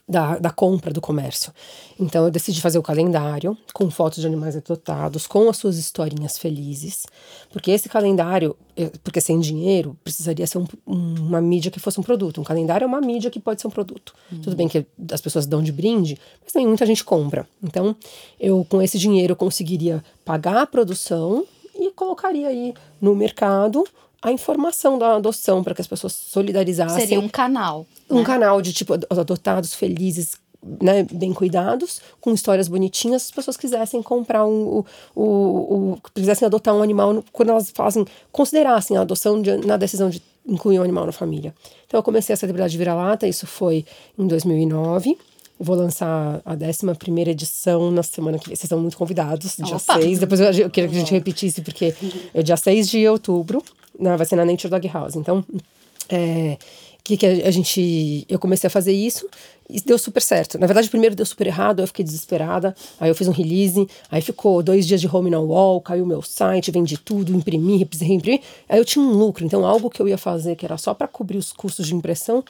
da, 0.08 0.38
da 0.38 0.50
compra 0.50 0.94
do 0.94 1.02
comércio. 1.02 1.52
Então 2.00 2.24
eu 2.24 2.32
decidi 2.32 2.62
fazer 2.62 2.78
o 2.80 2.84
calendário 2.84 3.58
com 3.74 3.90
fotos 3.92 4.22
de 4.22 4.28
animais 4.28 4.56
adotados, 4.56 5.28
com 5.28 5.50
as 5.50 5.58
suas 5.58 5.78
historinhas 5.78 6.38
felizes, 6.38 7.06
porque 7.52 7.72
esse 7.72 7.90
calendário, 7.90 8.56
porque 9.04 9.20
sem 9.20 9.40
dinheiro, 9.40 9.98
precisaria 10.04 10.48
ser 10.48 10.60
um, 10.60 10.66
uma 10.86 11.42
mídia 11.42 11.70
que 11.70 11.80
fosse 11.80 12.00
um 12.00 12.04
produto. 12.04 12.40
Um 12.40 12.44
calendário 12.44 12.86
é 12.86 12.88
uma 12.88 13.02
mídia 13.02 13.30
que 13.30 13.40
pode 13.40 13.60
ser 13.60 13.68
um 13.68 13.72
produto. 13.72 14.14
Uhum. 14.32 14.42
Tudo 14.42 14.56
bem 14.56 14.70
que 14.70 14.86
as 15.12 15.20
pessoas 15.20 15.46
dão 15.46 15.62
de 15.62 15.72
brinde, 15.74 16.18
mas 16.42 16.54
também 16.54 16.68
muita 16.68 16.86
gente 16.86 17.04
compra. 17.04 17.46
Então 17.62 17.96
eu 18.40 18.66
com 18.70 18.82
esse 18.82 18.98
dinheiro 18.98 19.34
eu 19.34 19.38
conseguiria 19.38 20.02
pagar 20.24 20.62
a 20.62 20.68
produção 20.68 21.46
e 21.76 21.92
colocaria 21.92 22.48
aí 22.48 22.74
no 23.02 23.14
mercado 23.14 23.84
a 24.28 24.32
informação 24.32 24.98
da 24.98 25.16
adoção 25.16 25.64
para 25.64 25.74
que 25.74 25.82
as 25.82 25.88
pessoas 25.88 26.14
solidarizassem. 26.14 27.00
Seria 27.00 27.20
um 27.20 27.30
canal. 27.30 27.86
Um 28.10 28.20
né? 28.20 28.26
canal 28.26 28.62
de 28.62 28.74
tipo 28.74 28.94
adotados 28.94 29.74
felizes, 29.74 30.36
né, 30.82 31.06
bem 31.12 31.34
cuidados, 31.34 32.02
com 32.20 32.34
histórias 32.34 32.68
bonitinhas, 32.68 33.24
as 33.24 33.32
pessoas 33.32 33.56
quisessem 33.56 34.04
comprar 34.04 34.46
um, 34.46 34.80
o, 34.80 34.86
o, 35.16 35.24
o 35.24 35.98
quisessem 36.14 36.46
adotar 36.46 36.76
um 36.76 36.82
animal 36.82 37.24
quando 37.32 37.50
elas 37.50 37.72
fazem, 37.72 38.06
considerassem 38.32 38.98
a 38.98 39.02
adoção 39.02 39.42
de, 39.42 39.56
na 39.66 39.78
decisão 39.78 40.10
de 40.10 40.22
incluir 40.46 40.80
um 40.80 40.84
animal 40.84 41.06
na 41.06 41.14
família. 41.14 41.56
Então 41.86 41.98
eu 41.98 42.04
comecei 42.04 42.34
a 42.34 42.38
celebridade 42.38 42.72
de 42.72 42.78
vira-lata, 42.78 43.28
isso 43.28 43.48
foi 43.48 43.86
em 44.18 44.28
2009. 44.28 45.18
Vou 45.60 45.76
lançar 45.76 46.40
a 46.46 46.54
11 46.54 47.30
edição 47.30 47.90
na 47.90 48.04
semana 48.04 48.38
que 48.38 48.46
vem. 48.46 48.56
Vocês 48.56 48.66
estão 48.66 48.80
muito 48.80 48.96
convidados, 48.96 49.56
dia 49.58 49.76
Opa. 49.76 50.00
6. 50.00 50.20
Depois 50.20 50.40
eu, 50.40 50.52
eu 50.52 50.70
queria 50.70 50.90
que 50.90 50.96
a 50.96 51.00
gente 51.00 51.12
repetisse, 51.12 51.62
porque 51.62 51.96
é 52.34 52.44
dia 52.44 52.56
6 52.56 52.88
de 52.88 53.08
outubro 53.08 53.64
na, 54.00 54.16
vai 54.16 54.26
ser 54.26 54.36
na 54.36 54.46
Nature 54.46 54.70
Dog 54.70 54.88
House. 54.88 55.16
Então, 55.16 55.44
é, 56.10 56.58
que, 57.08 57.16
que 57.16 57.26
a, 57.26 57.52
gente. 57.52 58.26
Eu 58.28 58.38
comecei 58.38 58.68
a 58.68 58.70
fazer 58.70 58.92
isso 58.92 59.30
e 59.70 59.80
deu 59.80 59.98
super 59.98 60.22
certo. 60.22 60.60
Na 60.60 60.68
verdade, 60.68 60.90
primeiro 60.90 61.16
deu 61.16 61.26
super 61.26 61.48
errado, 61.48 61.80
eu 61.80 61.88
fiquei 61.88 62.04
desesperada. 62.04 62.76
Aí 63.00 63.10
eu 63.10 63.16
fiz 63.16 63.30
um 63.30 63.32
release, 63.32 63.88
aí 64.12 64.22
ficou 64.22 64.62
dois 64.62 64.86
dias 64.86 65.00
de 65.00 65.08
home 65.08 65.30
no 65.30 65.42
wall, 65.46 65.80
caiu 65.80 66.06
meu 66.06 66.22
site, 66.22 66.70
vendi 66.70 66.98
tudo, 66.98 67.34
imprimi, 67.34 67.88
reimprimi. 68.02 68.42
Aí 68.68 68.78
eu 68.78 68.84
tinha 68.84 69.04
um 69.04 69.12
lucro, 69.12 69.46
então 69.46 69.66
algo 69.66 69.90
que 69.90 70.02
eu 70.02 70.08
ia 70.08 70.18
fazer 70.18 70.56
que 70.58 70.66
era 70.66 70.78
só 70.78 70.94
para 70.94 71.08
cobrir 71.08 71.38
os 71.38 71.54
custos 71.54 71.88
de 71.88 71.96
impressão, 71.96 72.44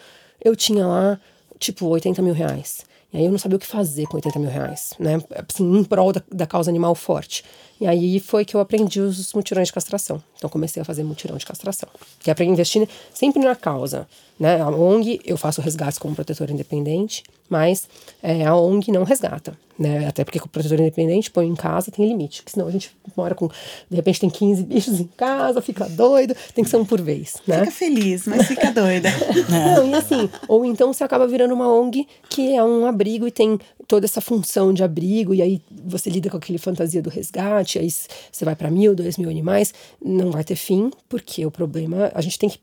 eu 0.43 0.55
tinha 0.55 0.85
lá, 0.87 1.19
tipo, 1.59 1.85
80 1.85 2.21
mil 2.23 2.33
reais. 2.33 2.83
E 3.13 3.17
aí 3.17 3.25
eu 3.25 3.31
não 3.31 3.37
sabia 3.37 3.55
o 3.55 3.59
que 3.59 3.65
fazer 3.65 4.05
com 4.07 4.17
80 4.17 4.39
mil 4.39 4.49
reais, 4.49 4.93
né? 4.99 5.21
Assim, 5.49 5.77
em 5.77 5.83
prol 5.83 6.11
da, 6.11 6.21
da 6.31 6.45
causa 6.45 6.69
animal 6.69 6.93
forte. 6.93 7.43
E 7.79 7.87
aí 7.87 8.19
foi 8.19 8.43
que 8.43 8.55
eu 8.55 8.59
aprendi 8.59 8.99
os 8.99 9.31
mutirões 9.33 9.67
de 9.67 9.73
castração. 9.73 10.21
Então 10.35 10.49
comecei 10.49 10.81
a 10.81 10.85
fazer 10.85 11.03
mutirão 11.03 11.37
de 11.37 11.45
castração. 11.45 11.87
Que 12.19 12.31
é 12.31 12.33
para 12.33 12.43
investir 12.43 12.87
sempre 13.13 13.41
na 13.41 13.55
causa. 13.55 14.07
Né? 14.39 14.59
A 14.61 14.69
ONG, 14.69 15.21
eu 15.23 15.37
faço 15.37 15.61
resgates 15.61 15.97
como 15.97 16.15
protetor 16.15 16.49
independente, 16.49 17.23
mas 17.49 17.87
é, 18.21 18.45
a 18.45 18.55
ONG 18.55 18.91
não 18.91 19.03
resgata. 19.03 19.57
Né? 19.77 20.07
Até 20.07 20.23
porque 20.23 20.39
o 20.39 20.47
protetor 20.47 20.79
independente 20.79 21.29
põe 21.29 21.47
em 21.47 21.55
casa, 21.55 21.91
tem 21.91 22.07
limite. 22.07 22.41
Porque 22.41 22.51
senão 22.51 22.67
a 22.67 22.71
gente 22.71 22.91
mora 23.15 23.35
com. 23.35 23.47
De 23.47 23.95
repente 23.95 24.19
tem 24.19 24.29
15 24.29 24.63
bichos 24.63 24.99
em 24.99 25.07
casa, 25.15 25.61
fica 25.61 25.87
doido, 25.87 26.35
tem 26.55 26.63
que 26.63 26.69
ser 26.69 26.77
um 26.77 26.85
por 26.85 26.99
vez. 26.99 27.35
Né? 27.45 27.59
Fica 27.59 27.71
feliz, 27.71 28.25
mas 28.25 28.47
fica 28.47 28.71
doida. 28.71 29.09
não, 29.49 29.87
e 29.87 29.93
assim, 29.93 30.29
ou 30.47 30.65
então 30.65 30.91
você 30.91 31.03
acaba 31.03 31.27
virando 31.27 31.53
uma 31.53 31.71
ONG 31.71 32.07
que 32.27 32.55
é 32.55 32.63
um 32.63 32.87
abrigo 32.87 33.27
e 33.27 33.31
tem 33.31 33.59
toda 33.87 34.05
essa 34.05 34.19
função 34.19 34.73
de 34.73 34.83
abrigo, 34.83 35.33
e 35.33 35.41
aí 35.41 35.61
você 35.85 36.09
lida 36.09 36.29
com 36.29 36.37
aquele 36.37 36.57
fantasia 36.57 37.01
do 37.01 37.09
resgate, 37.09 37.79
aí 37.79 37.89
você 37.89 38.43
vai 38.43 38.55
para 38.55 38.69
mil, 38.69 38.95
dois 38.95 39.17
mil 39.17 39.29
animais, 39.29 39.73
não 40.03 40.31
vai 40.31 40.43
ter 40.43 40.55
fim, 40.55 40.91
porque 41.07 41.45
o 41.45 41.51
problema, 41.51 42.11
a 42.13 42.21
gente 42.21 42.37
tem 42.37 42.49
que. 42.49 42.59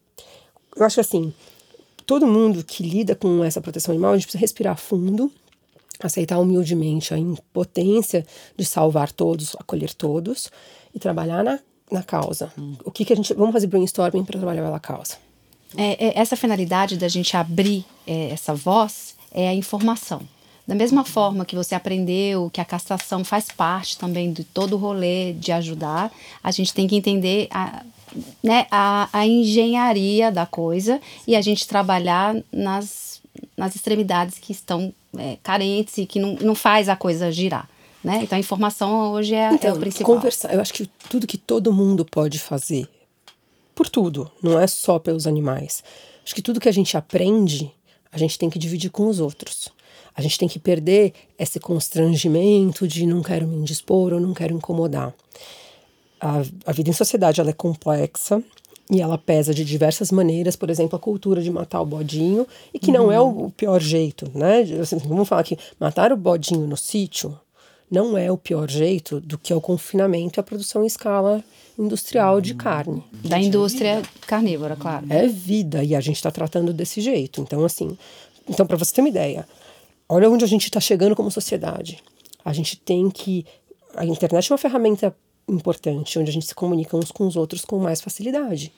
Eu 0.76 0.84
acho 0.84 1.00
assim, 1.00 1.32
todo 2.06 2.26
mundo 2.26 2.64
que 2.64 2.82
lida 2.82 3.14
com 3.14 3.42
essa 3.42 3.60
proteção 3.60 3.92
animal, 3.92 4.12
a 4.12 4.16
gente 4.16 4.26
precisa 4.26 4.40
respirar 4.40 4.76
fundo, 4.76 5.30
aceitar 6.02 6.38
humildemente 6.38 7.14
a 7.14 7.18
impotência 7.18 8.26
de 8.56 8.64
salvar 8.64 9.12
todos, 9.12 9.54
acolher 9.56 9.92
todos 9.94 10.50
e 10.94 10.98
trabalhar 10.98 11.42
na, 11.42 11.58
na 11.90 12.02
causa. 12.02 12.52
O 12.84 12.90
que, 12.90 13.04
que 13.04 13.12
a 13.12 13.16
gente. 13.16 13.32
Vamos 13.34 13.52
fazer 13.52 13.66
brainstorming 13.66 14.24
para 14.24 14.38
trabalhar 14.38 14.62
pela 14.62 14.80
causa. 14.80 15.16
É, 15.76 16.06
é, 16.06 16.18
essa 16.18 16.36
finalidade 16.36 16.96
da 16.96 17.08
gente 17.08 17.36
abrir 17.36 17.84
é, 18.06 18.30
essa 18.30 18.54
voz 18.54 19.14
é 19.32 19.48
a 19.48 19.54
informação. 19.54 20.22
Da 20.66 20.74
mesma 20.74 21.04
forma 21.04 21.44
que 21.44 21.54
você 21.54 21.74
aprendeu 21.74 22.48
que 22.50 22.60
a 22.60 22.64
castração 22.64 23.22
faz 23.22 23.48
parte 23.50 23.98
também 23.98 24.32
de 24.32 24.44
todo 24.44 24.74
o 24.74 24.78
rolê 24.78 25.34
de 25.34 25.52
ajudar, 25.52 26.10
a 26.42 26.50
gente 26.50 26.72
tem 26.72 26.86
que 26.86 26.96
entender 26.96 27.48
a, 27.50 27.84
né, 28.42 28.66
a, 28.70 29.08
a 29.12 29.26
engenharia 29.26 30.30
da 30.30 30.46
coisa 30.46 31.00
e 31.26 31.34
a 31.34 31.40
gente 31.40 31.66
trabalhar 31.66 32.36
nas, 32.52 33.20
nas 33.56 33.74
extremidades 33.74 34.38
que 34.38 34.52
estão 34.52 34.92
é, 35.18 35.36
carentes 35.42 35.98
e 35.98 36.06
que 36.06 36.18
não, 36.18 36.34
não 36.34 36.54
faz 36.54 36.88
a 36.88 36.96
coisa 36.96 37.30
girar. 37.32 37.68
Né? 38.02 38.20
Então 38.22 38.36
a 38.36 38.40
informação 38.40 39.12
hoje 39.12 39.34
é, 39.34 39.52
então, 39.52 39.70
é 39.70 39.72
o 39.72 39.78
principal. 39.78 40.14
Conversar, 40.14 40.52
eu 40.52 40.60
acho 40.60 40.74
que 40.74 40.86
tudo 41.08 41.26
que 41.26 41.38
todo 41.38 41.72
mundo 41.72 42.04
pode 42.04 42.38
fazer, 42.38 42.86
por 43.74 43.88
tudo, 43.88 44.30
não 44.42 44.60
é 44.60 44.66
só 44.66 44.98
pelos 44.98 45.26
animais. 45.26 45.82
Acho 46.22 46.34
que 46.34 46.42
tudo 46.42 46.60
que 46.60 46.68
a 46.68 46.72
gente 46.72 46.96
aprende, 46.96 47.72
a 48.12 48.18
gente 48.18 48.38
tem 48.38 48.50
que 48.50 48.58
dividir 48.58 48.90
com 48.90 49.06
os 49.08 49.20
outros. 49.20 49.72
A 50.16 50.22
gente 50.22 50.38
tem 50.38 50.48
que 50.48 50.58
perder 50.58 51.12
esse 51.38 51.58
constrangimento 51.58 52.86
de 52.86 53.04
não 53.04 53.22
quero 53.22 53.48
me 53.48 53.56
indispor 53.56 54.12
ou 54.12 54.20
não 54.20 54.32
quero 54.32 54.54
incomodar. 54.54 55.12
A, 56.24 56.42
a 56.70 56.72
vida 56.72 56.88
em 56.88 56.94
sociedade 56.94 57.38
ela 57.38 57.50
é 57.50 57.52
complexa 57.52 58.42
e 58.90 59.02
ela 59.02 59.18
pesa 59.18 59.52
de 59.52 59.62
diversas 59.62 60.10
maneiras, 60.10 60.56
por 60.56 60.70
exemplo, 60.70 60.96
a 60.96 60.98
cultura 60.98 61.42
de 61.42 61.50
matar 61.50 61.82
o 61.82 61.86
bodinho, 61.86 62.46
e 62.72 62.78
que 62.78 62.90
não 62.90 63.12
é 63.12 63.20
o, 63.20 63.46
o 63.46 63.50
pior 63.50 63.80
jeito, 63.80 64.30
né? 64.34 64.60
Assim, 64.80 64.96
vamos 64.98 65.28
falar 65.28 65.42
que 65.42 65.58
matar 65.78 66.12
o 66.12 66.16
bodinho 66.16 66.66
no 66.66 66.76
sítio 66.76 67.38
não 67.90 68.16
é 68.16 68.32
o 68.32 68.38
pior 68.38 68.70
jeito 68.70 69.20
do 69.20 69.38
que 69.38 69.52
é 69.52 69.56
o 69.56 69.60
confinamento 69.60 70.38
e 70.38 70.40
a 70.40 70.42
produção 70.42 70.82
em 70.82 70.86
escala 70.86 71.44
industrial 71.78 72.40
de 72.40 72.54
carne. 72.54 73.04
Da 73.12 73.38
indústria 73.38 74.02
carnívora, 74.26 74.76
claro. 74.76 75.06
É 75.10 75.28
vida 75.28 75.84
e 75.84 75.94
a 75.94 76.00
gente 76.00 76.16
está 76.16 76.30
tratando 76.30 76.72
desse 76.72 77.00
jeito. 77.00 77.40
Então, 77.40 77.64
assim, 77.64 77.96
então 78.48 78.66
para 78.66 78.76
você 78.76 78.94
ter 78.94 79.02
uma 79.02 79.08
ideia, 79.08 79.46
olha 80.08 80.30
onde 80.30 80.44
a 80.44 80.48
gente 80.48 80.64
está 80.64 80.80
chegando 80.80 81.14
como 81.14 81.30
sociedade. 81.30 82.02
A 82.44 82.52
gente 82.52 82.76
tem 82.78 83.10
que. 83.10 83.44
A 83.94 84.04
internet 84.04 84.50
é 84.50 84.52
uma 84.52 84.58
ferramenta 84.58 85.14
importante, 85.48 86.18
onde 86.18 86.30
a 86.30 86.32
gente 86.32 86.46
se 86.46 86.54
comunica 86.54 86.96
uns 86.96 87.10
com 87.10 87.26
os 87.26 87.36
outros 87.36 87.64
com 87.64 87.78
mais 87.78 88.00
facilidade. 88.00 88.72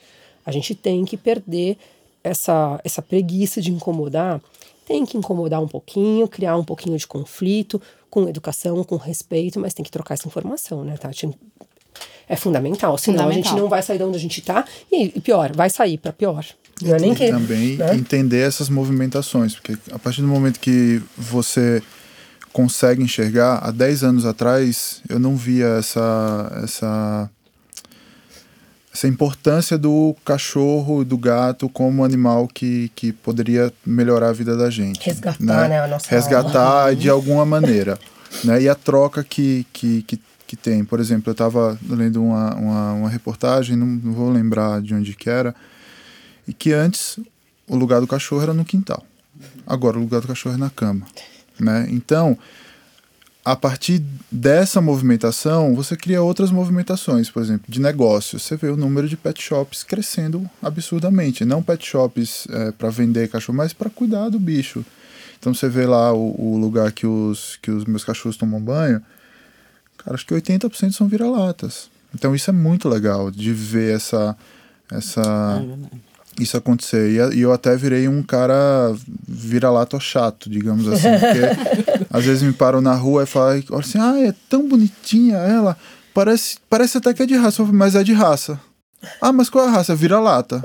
A 0.45 0.53
gente 0.53 0.75
tem 0.75 1.05
que 1.05 1.17
perder 1.17 1.77
essa, 2.23 2.81
essa 2.85 3.03
preguiça 3.03 3.61
de 3.61 3.71
incomodar. 3.73 4.41
Tem 4.87 5.05
que 5.05 5.17
incomodar 5.17 5.61
um 5.61 5.67
pouquinho, 5.67 6.29
criar 6.29 6.57
um 6.57 6.65
pouquinho 6.65 6.97
de 6.97 7.07
conflito, 7.07 7.81
com 8.09 8.29
educação, 8.29 8.83
com 8.85 8.97
respeito, 8.97 9.59
mas 9.59 9.75
tem 9.75 9.85
que 9.85 9.91
trocar 9.91 10.15
essa 10.15 10.29
informação, 10.29 10.85
né, 10.85 10.97
Tati? 10.97 11.29
É 12.29 12.37
fundamental, 12.37 12.97
senão 12.99 13.19
fundamental. 13.19 13.29
a 13.29 13.33
gente 13.33 13.61
não 13.61 13.69
vai 13.69 13.83
sair 13.83 13.99
de 13.99 14.05
onde 14.05 14.17
a 14.17 14.21
gente 14.21 14.41
está 14.41 14.65
e, 14.91 15.13
e 15.15 15.21
pior, 15.21 15.55
vai 15.55 15.71
sair 15.71 15.99
para 15.99 16.13
pior. 16.13 16.45
Não 16.83 16.95
é 16.95 17.01
nem 17.01 17.15
que, 17.15 17.31
também 17.31 17.77
né? 17.77 17.95
entender 17.95 18.41
essas 18.41 18.69
movimentações, 18.69 19.55
porque 19.55 19.77
a 19.91 19.99
partir 19.99 20.21
do 20.21 20.29
momento 20.29 20.61
que 20.61 21.03
você 21.17 21.83
consegue 22.57 23.03
enxergar, 23.03 23.59
há 23.59 23.71
10 23.71 24.03
anos 24.03 24.25
atrás 24.25 25.03
eu 25.11 25.19
não 25.19 25.37
via 25.37 25.67
essa 25.79 26.51
essa 26.65 27.31
essa 28.91 29.07
importância 29.07 29.77
do 29.77 30.17
cachorro, 30.25 31.05
do 31.05 31.19
gato 31.19 31.69
como 31.69 32.03
animal 32.03 32.49
que, 32.49 32.91
que 32.95 33.13
poderia 33.13 33.71
melhorar 33.85 34.31
a 34.31 34.33
vida 34.33 34.57
da 34.57 34.71
gente. 34.71 35.05
Resgatar, 35.05 35.45
né? 35.45 35.69
né 35.69 35.81
a 35.85 35.87
nossa 35.87 36.09
Resgatar 36.09 36.85
alma. 36.85 36.97
de 36.97 37.11
alguma 37.11 37.45
maneira. 37.45 37.99
né? 38.43 38.63
E 38.63 38.71
a 38.71 38.75
troca 38.75 39.23
que, 39.23 39.67
que, 39.71 40.01
que, 40.05 40.19
que 40.47 40.57
tem. 40.57 40.83
Por 40.83 40.99
exemplo, 40.99 41.29
eu 41.29 41.33
estava 41.33 41.79
lendo 41.87 42.25
uma, 42.25 42.55
uma, 42.55 42.93
uma 42.95 43.11
reportagem, 43.11 43.77
não, 43.77 43.87
não, 43.87 44.15
vou 44.15 44.31
lembrar 44.31 44.81
de 44.81 44.95
onde 44.95 45.13
que 45.13 45.29
era, 45.29 45.55
e 46.49 46.55
que 46.55 46.73
antes 46.73 47.19
o 47.69 47.77
lugar 47.77 48.01
do 48.01 48.07
cachorro 48.07 48.41
era 48.41 48.55
no 48.55 48.65
quintal. 48.65 49.05
Agora 49.67 49.99
o 49.99 50.01
lugar 50.01 50.23
do 50.23 50.29
cachorro 50.29 50.55
é 50.55 50.59
na 50.59 50.71
cama. 50.71 51.05
Né? 51.59 51.87
Então, 51.91 52.39
a 53.45 53.55
partir 53.55 54.03
dessa 54.31 54.81
movimentação, 54.81 55.73
você 55.75 55.97
cria 55.97 56.21
outras 56.21 56.51
movimentações, 56.51 57.31
por 57.31 57.41
exemplo, 57.41 57.67
de 57.69 57.81
negócios. 57.81 58.43
Você 58.43 58.57
vê 58.57 58.69
o 58.69 58.77
número 58.77 59.09
de 59.09 59.17
pet 59.17 59.41
shops 59.41 59.85
crescendo 59.85 60.51
absurdamente. 60.61 61.45
Não 61.45 61.63
pet 61.63 61.87
shops 61.87 62.49
é, 62.51 62.73
para 62.73 62.91
vender 62.91 63.29
cachorro, 63.29 63.57
mas 63.57 63.73
para 63.73 63.89
cuidar 63.89 64.31
do 64.31 64.39
bicho. 64.41 64.85
Então 65.39 65.55
você 65.55 65.69
vê 65.69 65.87
lá 65.87 66.13
o, 66.13 66.35
o, 66.37 66.59
lugar 66.59 66.91
que 66.91 67.07
os, 67.07 67.57
que 67.63 67.71
os 67.71 67.85
meus 67.85 68.03
cachorros 68.03 68.37
tomam 68.37 68.61
banho, 68.61 69.01
cara, 69.99 70.17
acho 70.17 70.27
que 70.27 70.35
80% 70.35 70.91
são 70.91 71.07
vira-latas. 71.07 71.89
Então 72.13 72.35
isso 72.35 72.51
é 72.51 72.53
muito 72.53 72.89
legal 72.89 73.31
de 73.31 73.53
ver 73.53 73.95
essa, 73.95 74.37
essa, 74.91 75.63
é 75.63 75.97
isso 76.41 76.57
acontecer. 76.57 77.11
E, 77.35 77.41
eu 77.41 77.53
até 77.53 77.77
virei 77.77 78.09
um 78.09 78.23
cara 78.23 78.95
vira-lata 79.27 79.99
chato, 80.01 80.49
digamos 80.51 80.89
assim. 80.89 81.09
Porque 81.09 82.07
às 82.11 82.25
vezes 82.25 82.43
me 82.43 82.53
param 82.53 82.81
na 82.81 82.95
rua 82.95 83.25
e 83.25 83.27
falam 83.27 83.63
assim, 83.79 83.99
ah, 83.99 84.19
é 84.21 84.35
tão 84.49 84.69
bonitinha 84.69 85.37
ela. 85.37 85.77
Parece, 86.15 86.57
parece 86.69 86.99
até 86.99 87.13
que 87.13 87.23
é 87.23 87.27
de 87.27 87.37
raça, 87.37 87.63
mas 87.65 87.95
é 87.95 88.03
de 88.03 88.13
raça. 88.13 88.59
Ah, 89.21 89.33
mas 89.33 89.49
qual 89.49 89.65
é 89.65 89.69
a 89.69 89.71
raça? 89.71 89.95
Vira-lata. 89.95 90.63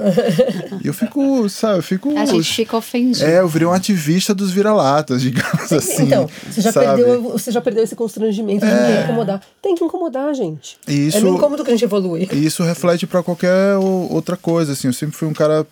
e 0.83 0.87
eu 0.87 0.93
fico, 0.93 1.47
sabe, 1.49 1.79
eu 1.79 1.83
fico. 1.83 2.17
A 2.17 2.25
gente 2.25 2.53
fica 2.53 2.77
ofendido. 2.77 3.25
É, 3.25 3.39
eu 3.39 3.47
virei 3.47 3.67
um 3.67 3.71
ativista 3.71 4.33
dos 4.33 4.51
vira-latas, 4.51 5.21
digamos 5.21 5.71
assim. 5.71 6.03
Então, 6.03 6.29
você 6.49 6.61
já, 6.61 6.73
perdeu, 6.73 7.21
você 7.23 7.51
já 7.51 7.61
perdeu 7.61 7.83
esse 7.83 7.95
constrangimento 7.95 8.65
de 8.65 8.71
é... 8.71 9.03
incomodar. 9.03 9.41
Tem 9.61 9.75
que 9.75 9.83
incomodar, 9.83 10.33
gente. 10.33 10.77
E 10.87 11.07
isso, 11.07 11.17
é 11.17 11.21
no 11.21 11.35
incômodo 11.35 11.63
que 11.63 11.69
a 11.69 11.73
gente 11.73 11.85
evolui. 11.85 12.27
E 12.31 12.45
isso 12.45 12.63
reflete 12.63 13.07
para 13.07 13.23
qualquer 13.23 13.77
outra 13.77 14.35
coisa, 14.35 14.73
assim. 14.73 14.87
Eu 14.87 14.93
sempre 14.93 15.15
fui 15.15 15.27
um 15.27 15.33
cara 15.33 15.65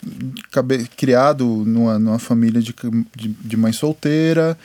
criado 0.96 1.46
numa, 1.46 2.00
numa 2.00 2.20
família 2.20 2.62
de, 2.62 2.74
de, 3.16 3.28
de 3.30 3.58
mãe 3.58 3.72
solteira, 3.72 4.58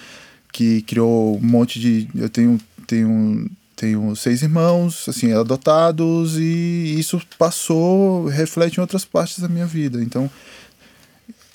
que 0.52 0.82
criou 0.82 1.36
um 1.36 1.46
monte 1.46 1.80
de. 1.80 2.08
Eu 2.14 2.28
tenho. 2.28 2.60
tenho 2.86 3.50
tenho 3.84 4.16
seis 4.16 4.40
irmãos, 4.40 5.06
assim, 5.06 5.32
adotados, 5.32 6.38
e 6.38 6.98
isso 6.98 7.20
passou, 7.38 8.26
reflete 8.26 8.78
em 8.78 8.80
outras 8.80 9.04
partes 9.04 9.38
da 9.40 9.48
minha 9.48 9.66
vida. 9.66 10.02
Então, 10.02 10.30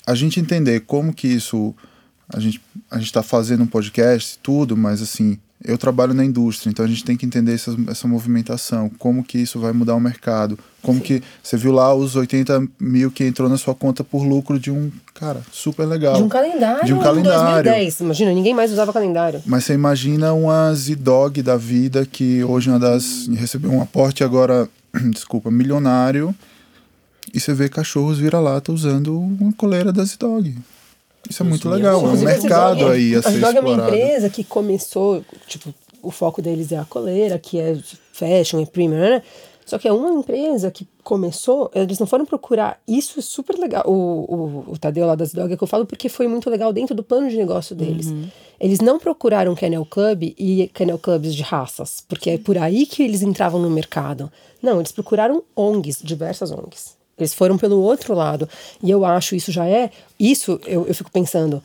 a 0.06 0.14
gente 0.14 0.38
entender 0.38 0.80
como 0.80 1.12
que 1.12 1.26
isso. 1.26 1.74
A 2.32 2.38
gente 2.38 2.60
a 2.88 2.98
está 3.00 3.24
fazendo 3.24 3.64
um 3.64 3.66
podcast, 3.66 4.38
tudo, 4.40 4.76
mas 4.76 5.02
assim, 5.02 5.36
eu 5.62 5.76
trabalho 5.76 6.14
na 6.14 6.24
indústria, 6.24 6.70
então 6.70 6.84
a 6.84 6.88
gente 6.88 7.04
tem 7.04 7.16
que 7.16 7.26
entender 7.26 7.54
essa, 7.54 7.76
essa 7.88 8.08
movimentação, 8.08 8.90
como 8.98 9.22
que 9.22 9.38
isso 9.38 9.60
vai 9.60 9.72
mudar 9.72 9.94
o 9.94 10.00
mercado, 10.00 10.58
como 10.80 10.98
Sim. 10.98 11.04
que 11.04 11.22
você 11.42 11.56
viu 11.56 11.70
lá 11.70 11.94
os 11.94 12.16
80 12.16 12.66
mil 12.80 13.10
que 13.10 13.24
entrou 13.24 13.48
na 13.48 13.58
sua 13.58 13.74
conta 13.74 14.02
por 14.02 14.22
lucro 14.22 14.58
de 14.58 14.70
um, 14.70 14.90
cara, 15.14 15.42
super 15.52 15.84
legal. 15.84 16.14
De 16.14 16.22
um 16.22 16.28
calendário. 16.28 16.86
De 16.86 16.94
um 16.94 16.98
calendário. 16.98 17.64
2010, 17.64 18.00
imagina, 18.00 18.32
ninguém 18.32 18.54
mais 18.54 18.72
usava 18.72 18.90
calendário. 18.92 19.42
Mas 19.44 19.64
você 19.64 19.74
imagina 19.74 20.32
uma 20.32 20.74
Z-Dog 20.74 21.42
da 21.42 21.58
vida 21.58 22.06
que 22.06 22.42
hoje 22.42 22.70
uma 22.70 22.78
das, 22.78 23.28
recebeu 23.28 23.70
um 23.70 23.82
aporte 23.82 24.24
agora, 24.24 24.66
desculpa, 25.12 25.50
milionário, 25.50 26.34
e 27.34 27.38
você 27.38 27.52
vê 27.52 27.68
cachorros 27.68 28.18
vira-lata 28.18 28.72
usando 28.72 29.20
uma 29.20 29.52
coleira 29.52 29.92
da 29.92 30.04
Z-Dog. 30.04 30.56
Isso 31.28 31.42
é 31.42 31.46
muito 31.46 31.68
legal, 31.68 32.00
é 32.04 32.08
um 32.08 32.16
mercado 32.16 32.88
aí 32.88 33.14
a, 33.14 33.22
ser 33.22 33.28
a 33.28 33.32
explorado. 33.32 33.58
é 33.58 33.60
uma 33.60 33.86
empresa 33.86 34.30
que 34.30 34.42
começou, 34.42 35.24
tipo, 35.46 35.72
o 36.02 36.10
foco 36.10 36.40
deles 36.40 36.72
é 36.72 36.78
a 36.78 36.84
coleira, 36.84 37.38
que 37.38 37.58
é 37.58 37.76
fashion 38.12 38.60
e 38.60 38.66
premium, 38.66 38.98
né? 38.98 39.22
Só 39.70 39.78
que 39.78 39.86
é 39.86 39.92
uma 39.92 40.10
empresa 40.10 40.68
que 40.68 40.84
começou, 41.04 41.70
eles 41.72 41.96
não 42.00 42.06
foram 42.06 42.26
procurar. 42.26 42.80
Isso 42.88 43.20
é 43.20 43.22
super 43.22 43.56
legal. 43.56 43.84
O, 43.86 43.92
o, 43.92 44.72
o 44.72 44.78
Tadeu 44.78 45.06
lá 45.06 45.14
das 45.14 45.32
Dog 45.32 45.52
é 45.52 45.56
que 45.56 45.62
eu 45.62 45.68
falo 45.68 45.86
porque 45.86 46.08
foi 46.08 46.26
muito 46.26 46.50
legal 46.50 46.72
dentro 46.72 46.92
do 46.92 47.04
plano 47.04 47.30
de 47.30 47.36
negócio 47.36 47.76
deles. 47.76 48.08
Uhum. 48.08 48.28
Eles 48.58 48.80
não 48.80 48.98
procuraram 48.98 49.54
Kennel 49.54 49.86
Club 49.86 50.34
e 50.36 50.68
Kennel 50.74 50.98
Clubs 50.98 51.32
de 51.32 51.42
raças, 51.42 52.02
porque 52.08 52.30
é 52.30 52.38
por 52.38 52.58
aí 52.58 52.84
que 52.84 53.04
eles 53.04 53.22
entravam 53.22 53.62
no 53.62 53.70
mercado. 53.70 54.30
Não, 54.60 54.78
eles 54.78 54.90
procuraram 54.90 55.44
ONGs, 55.54 56.00
diversas 56.02 56.50
ONGs. 56.50 56.99
Eles 57.22 57.34
foram 57.34 57.56
pelo 57.58 57.80
outro 57.80 58.14
lado. 58.14 58.48
E 58.82 58.90
eu 58.90 59.04
acho 59.04 59.34
isso 59.34 59.52
já 59.52 59.66
é. 59.66 59.90
Isso 60.18 60.60
eu, 60.66 60.86
eu 60.86 60.94
fico 60.94 61.10
pensando. 61.10 61.62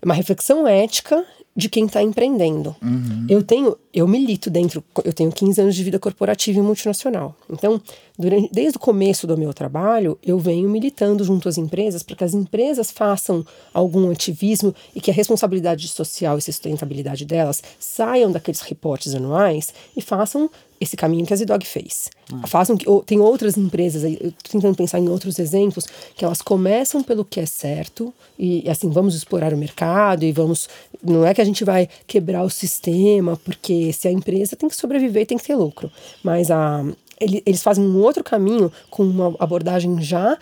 É 0.00 0.04
uma 0.04 0.14
reflexão 0.14 0.66
ética 0.66 1.24
de 1.56 1.68
quem 1.68 1.86
está 1.86 2.02
empreendendo. 2.02 2.74
Uhum. 2.80 3.26
Eu 3.28 3.42
tenho. 3.42 3.76
Eu 3.92 4.06
milito 4.06 4.50
dentro, 4.50 4.84
eu 5.04 5.12
tenho 5.12 5.32
15 5.32 5.60
anos 5.60 5.74
de 5.74 5.82
vida 5.82 5.98
corporativa 5.98 6.58
e 6.58 6.62
multinacional. 6.62 7.34
Então, 7.50 7.80
durante, 8.18 8.52
desde 8.52 8.76
o 8.76 8.80
começo 8.80 9.26
do 9.26 9.36
meu 9.36 9.54
trabalho, 9.54 10.18
eu 10.22 10.38
venho 10.38 10.68
militando 10.68 11.24
junto 11.24 11.48
às 11.48 11.56
empresas 11.56 12.02
para 12.02 12.16
que 12.16 12.24
as 12.24 12.34
empresas 12.34 12.90
façam 12.90 13.44
algum 13.72 14.10
ativismo 14.10 14.74
e 14.94 15.00
que 15.00 15.10
a 15.10 15.14
responsabilidade 15.14 15.88
social 15.88 16.36
e 16.36 16.42
sustentabilidade 16.42 17.24
delas 17.24 17.62
saiam 17.78 18.30
daqueles 18.30 18.60
reportes 18.60 19.14
anuais 19.14 19.72
e 19.96 20.02
façam 20.02 20.50
esse 20.80 20.96
caminho 20.96 21.26
que 21.26 21.32
a 21.32 21.36
Zidog 21.36 21.64
fez. 21.66 22.08
Ah. 22.32 22.46
Façam 22.46 22.76
que 22.76 22.88
ou, 22.88 23.02
tem 23.02 23.20
outras 23.20 23.56
empresas, 23.56 24.04
eu 24.04 24.32
tô 24.32 24.50
tentando 24.50 24.76
pensar 24.76 24.98
em 24.98 25.08
outros 25.08 25.38
exemplos, 25.38 25.86
que 26.14 26.24
elas 26.24 26.40
começam 26.40 27.02
pelo 27.02 27.24
que 27.24 27.40
é 27.40 27.46
certo 27.46 28.12
e 28.38 28.68
assim, 28.68 28.88
vamos 28.88 29.14
explorar 29.14 29.52
o 29.52 29.56
mercado 29.56 30.24
e 30.24 30.32
vamos, 30.32 30.68
não 31.02 31.24
é 31.24 31.34
que 31.34 31.40
a 31.40 31.44
gente 31.44 31.64
vai 31.64 31.88
quebrar 32.06 32.44
o 32.44 32.50
sistema, 32.50 33.36
porque 33.44 33.72
se 33.92 34.08
a 34.08 34.12
empresa 34.12 34.56
tem 34.56 34.68
que 34.68 34.76
sobreviver, 34.76 35.26
tem 35.26 35.38
que 35.38 35.44
ter 35.44 35.54
lucro, 35.54 35.90
mas 36.22 36.50
a 36.50 36.84
eles 37.20 37.62
fazem 37.62 37.84
um 37.84 38.00
outro 38.00 38.22
caminho 38.22 38.72
com 38.90 39.02
uma 39.02 39.34
abordagem 39.40 40.00
já 40.00 40.38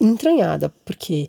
entranhada, 0.00 0.72
porque 0.84 1.28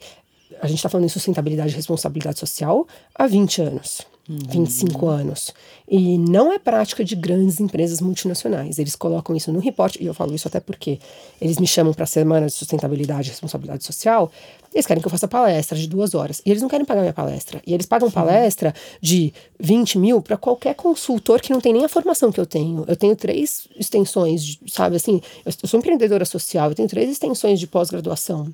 a 0.60 0.67
gente 0.67 0.78
está 0.78 0.89
falando 0.89 1.06
em 1.06 1.10
sustentabilidade 1.10 1.72
e 1.72 1.76
responsabilidade 1.76 2.39
social 2.39 2.88
há 3.13 3.28
20 3.28 3.62
anos. 3.62 4.02
25 4.27 5.05
uhum. 5.05 5.11
anos. 5.11 5.53
E 5.89 6.17
não 6.17 6.51
é 6.51 6.59
prática 6.59 7.03
de 7.03 7.15
grandes 7.15 7.59
empresas 7.59 8.01
multinacionais. 8.01 8.77
Eles 8.77 8.95
colocam 8.95 9.35
isso 9.35 9.51
no 9.53 9.59
reporte, 9.59 10.03
e 10.03 10.05
eu 10.05 10.13
falo 10.13 10.35
isso 10.35 10.47
até 10.47 10.59
porque 10.59 10.99
eles 11.39 11.57
me 11.57 11.67
chamam 11.67 11.93
para 11.93 12.03
a 12.03 12.07
Semana 12.07 12.47
de 12.47 12.51
Sustentabilidade 12.53 13.29
e 13.29 13.31
Responsabilidade 13.31 13.85
Social. 13.85 14.29
Eles 14.73 14.85
querem 14.85 15.01
que 15.01 15.07
eu 15.07 15.11
faça 15.11 15.27
palestra 15.27 15.77
de 15.77 15.87
duas 15.87 16.13
horas. 16.13 16.41
E 16.45 16.51
eles 16.51 16.61
não 16.61 16.67
querem 16.67 16.85
pagar 16.85 17.01
minha 17.01 17.13
palestra. 17.13 17.61
E 17.65 17.73
eles 17.73 17.85
pagam 17.85 18.09
Sim. 18.09 18.15
palestra 18.15 18.73
de 19.01 19.33
20 19.59 19.97
mil 19.97 20.21
para 20.21 20.35
qualquer 20.35 20.75
consultor 20.75 21.39
que 21.39 21.53
não 21.53 21.61
tem 21.61 21.71
nem 21.71 21.85
a 21.85 21.89
formação 21.89 22.31
que 22.31 22.39
eu 22.39 22.45
tenho. 22.45 22.83
Eu 22.85 22.95
tenho 22.95 23.15
três 23.15 23.67
extensões, 23.79 24.59
sabe 24.67 24.97
assim? 24.97 25.21
Eu 25.45 25.53
sou 25.65 25.79
empreendedora 25.79 26.25
social, 26.25 26.69
eu 26.69 26.75
tenho 26.75 26.89
três 26.89 27.09
extensões 27.09 27.59
de 27.59 27.67
pós-graduação. 27.67 28.53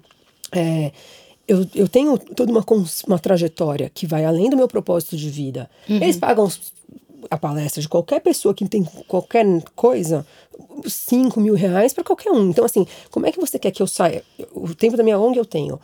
É, 0.52 0.92
eu, 1.48 1.66
eu 1.76 1.88
tenho 1.88 2.18
toda 2.18 2.52
uma, 2.52 2.66
uma 3.08 3.20
trajetória 3.20 3.92
que 3.94 4.08
vai 4.08 4.26
além 4.26 4.50
do 4.50 4.56
meu 4.56 4.68
propósito 4.68 5.18
de 5.18 5.30
vida. 5.30 5.70
Uhum. 5.90 5.98
Eles 5.98 6.18
pagam 6.18 6.50
a 7.30 7.38
palestra 7.38 7.82
de 7.82 7.90
qualquer 7.90 8.20
pessoa 8.20 8.54
que 8.54 8.68
tem 8.68 8.84
qualquer 9.08 9.46
coisa, 9.76 10.26
5 10.86 11.40
mil 11.40 11.54
reais 11.54 11.94
para 11.94 12.04
qualquer 12.04 12.32
um. 12.32 12.50
Então, 12.50 12.66
assim, 12.66 12.86
como 13.12 13.26
é 13.26 13.32
que 13.32 13.40
você 13.40 13.58
quer 13.58 13.72
que 13.72 13.82
eu 13.82 13.88
saia? 13.88 14.24
O 14.54 14.74
tempo 14.74 14.98
da 14.98 15.04
minha 15.04 15.20
ONG 15.20 15.38
eu 15.38 15.46
tenho 15.46 15.80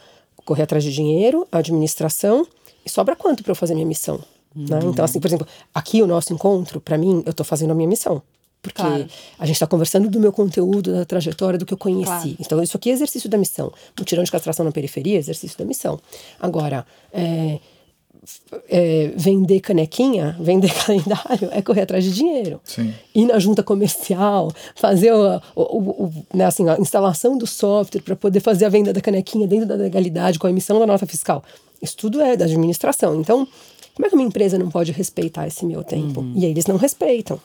correr 0.45 0.63
atrás 0.63 0.83
de 0.83 0.91
dinheiro, 0.91 1.47
administração, 1.51 2.47
e 2.85 2.89
sobra 2.89 3.15
quanto 3.15 3.43
para 3.43 3.51
eu 3.51 3.55
fazer 3.55 3.75
minha 3.75 3.85
missão? 3.85 4.19
Uhum. 4.55 4.65
Né? 4.67 4.79
Então, 4.85 5.05
assim, 5.05 5.19
por 5.19 5.27
exemplo, 5.27 5.47
aqui 5.73 6.01
o 6.01 6.07
nosso 6.07 6.33
encontro, 6.33 6.81
para 6.81 6.97
mim, 6.97 7.21
eu 7.25 7.31
estou 7.31 7.45
fazendo 7.45 7.71
a 7.71 7.75
minha 7.75 7.87
missão. 7.87 8.21
Porque 8.61 8.81
claro. 8.81 9.07
a 9.37 9.45
gente 9.45 9.55
está 9.55 9.65
conversando 9.65 10.09
do 10.09 10.19
meu 10.19 10.33
conteúdo, 10.33 10.91
da 10.91 11.05
trajetória, 11.05 11.57
do 11.57 11.65
que 11.65 11.73
eu 11.73 11.77
conheci. 11.77 12.05
Claro. 12.05 12.35
Então, 12.39 12.61
isso 12.61 12.75
aqui 12.75 12.89
é 12.89 12.93
exercício 12.93 13.29
da 13.29 13.37
missão. 13.37 13.71
Mutirão 13.97 14.23
de 14.23 14.31
castração 14.31 14.65
na 14.65 14.71
periferia 14.71 15.15
é 15.15 15.19
exercício 15.19 15.57
da 15.57 15.63
missão. 15.63 15.97
Agora, 16.41 16.85
é, 17.13 17.59
é, 18.67 19.13
vender 19.15 19.61
canequinha, 19.61 20.35
vender 20.41 20.73
calendário, 20.73 21.49
é 21.51 21.61
correr 21.61 21.81
atrás 21.81 22.03
de 22.03 22.11
dinheiro. 22.11 22.59
Sim. 22.65 22.93
Ir 23.15 23.25
na 23.25 23.39
junta 23.39 23.63
comercial, 23.63 24.51
fazer 24.75 25.13
o, 25.13 25.41
o, 25.55 25.61
o, 26.05 26.13
né, 26.33 26.45
assim, 26.45 26.67
a 26.67 26.77
instalação 26.77 27.37
do 27.37 27.47
software 27.47 28.01
para 28.01 28.15
poder 28.15 28.41
fazer 28.41 28.65
a 28.65 28.69
venda 28.69 28.91
da 28.91 28.99
canequinha 28.99 29.47
dentro 29.47 29.67
da 29.67 29.75
legalidade, 29.75 30.37
com 30.37 30.47
a 30.47 30.49
emissão 30.49 30.77
da 30.79 30.85
nota 30.85 31.05
fiscal. 31.05 31.43
Isso 31.81 31.95
tudo 31.95 32.19
é 32.19 32.35
da 32.35 32.43
administração. 32.43 33.21
Então, 33.21 33.47
como 33.95 34.05
é 34.05 34.09
que 34.09 34.15
uma 34.15 34.23
empresa 34.23 34.57
não 34.57 34.69
pode 34.69 34.91
respeitar 34.91 35.47
esse 35.47 35.65
meu 35.65 35.81
tempo? 35.83 36.19
Uhum. 36.19 36.33
E 36.35 36.45
aí 36.45 36.51
eles 36.51 36.65
não 36.65 36.75
respeitam. 36.75 37.39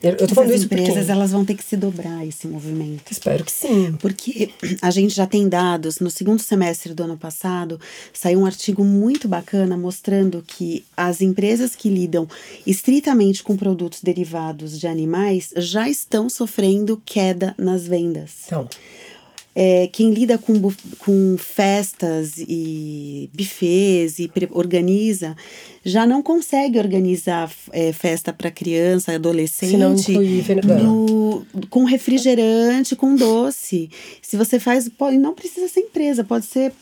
Eu, 0.00 0.16
tô 0.28 0.34
falando 0.34 0.54
As 0.54 0.62
empresas 0.62 1.08
elas 1.08 1.32
vão 1.32 1.44
ter 1.44 1.54
que 1.54 1.64
se 1.64 1.76
dobrar 1.76 2.24
esse 2.24 2.46
movimento. 2.46 3.10
Espero 3.10 3.44
que 3.44 3.50
sim. 3.50 3.92
Porque 4.00 4.50
a 4.80 4.90
gente 4.90 5.14
já 5.14 5.26
tem 5.26 5.48
dados. 5.48 5.98
No 5.98 6.10
segundo 6.10 6.40
semestre 6.40 6.94
do 6.94 7.02
ano 7.02 7.16
passado, 7.16 7.80
saiu 8.12 8.40
um 8.40 8.46
artigo 8.46 8.84
muito 8.84 9.26
bacana 9.26 9.76
mostrando 9.76 10.42
que 10.46 10.84
as 10.96 11.20
empresas 11.20 11.74
que 11.74 11.88
lidam 11.88 12.28
estritamente 12.64 13.42
com 13.42 13.56
produtos 13.56 14.00
derivados 14.00 14.78
de 14.78 14.86
animais 14.86 15.50
já 15.56 15.88
estão 15.88 16.28
sofrendo 16.28 17.02
queda 17.04 17.54
nas 17.58 17.86
vendas. 17.86 18.46
Então. 18.46 18.68
É, 19.60 19.88
quem 19.88 20.12
lida 20.12 20.38
com, 20.38 20.54
com 21.00 21.36
festas 21.36 22.34
e 22.38 23.28
bufês 23.34 24.20
e 24.20 24.30
organiza 24.52 25.36
já 25.84 26.06
não 26.06 26.22
consegue 26.22 26.78
organizar 26.78 27.50
é, 27.72 27.92
festa 27.92 28.32
para 28.32 28.52
criança, 28.52 29.10
adolescente, 29.16 29.72
no, 30.84 31.44
com 31.68 31.82
refrigerante, 31.82 32.94
com 32.94 33.16
doce. 33.16 33.90
Se 34.22 34.36
você 34.36 34.60
faz, 34.60 34.88
pode, 34.88 35.18
não 35.18 35.34
precisa 35.34 35.66
ser 35.66 35.80
empresa, 35.80 36.22
pode 36.22 36.46
ser 36.46 36.72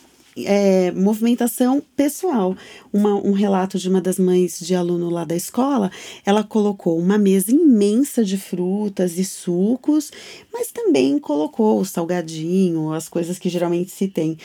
é, 0.44 0.90
movimentação 0.92 1.82
pessoal. 1.96 2.56
Uma, 2.92 3.14
um 3.14 3.32
relato 3.32 3.78
de 3.78 3.88
uma 3.88 4.00
das 4.00 4.18
mães 4.18 4.58
de 4.60 4.74
aluno 4.74 5.08
lá 5.10 5.24
da 5.24 5.34
escola, 5.34 5.90
ela 6.24 6.42
colocou 6.42 6.98
uma 6.98 7.16
mesa 7.16 7.50
imensa 7.50 8.24
de 8.24 8.36
frutas 8.36 9.18
e 9.18 9.24
sucos, 9.24 10.10
mas 10.52 10.70
também 10.70 11.18
colocou 11.18 11.80
o 11.80 11.84
salgadinho, 11.84 12.92
as 12.92 13.08
coisas 13.08 13.38
que 13.38 13.48
geralmente 13.48 13.90
se 13.90 14.08
tem. 14.08 14.36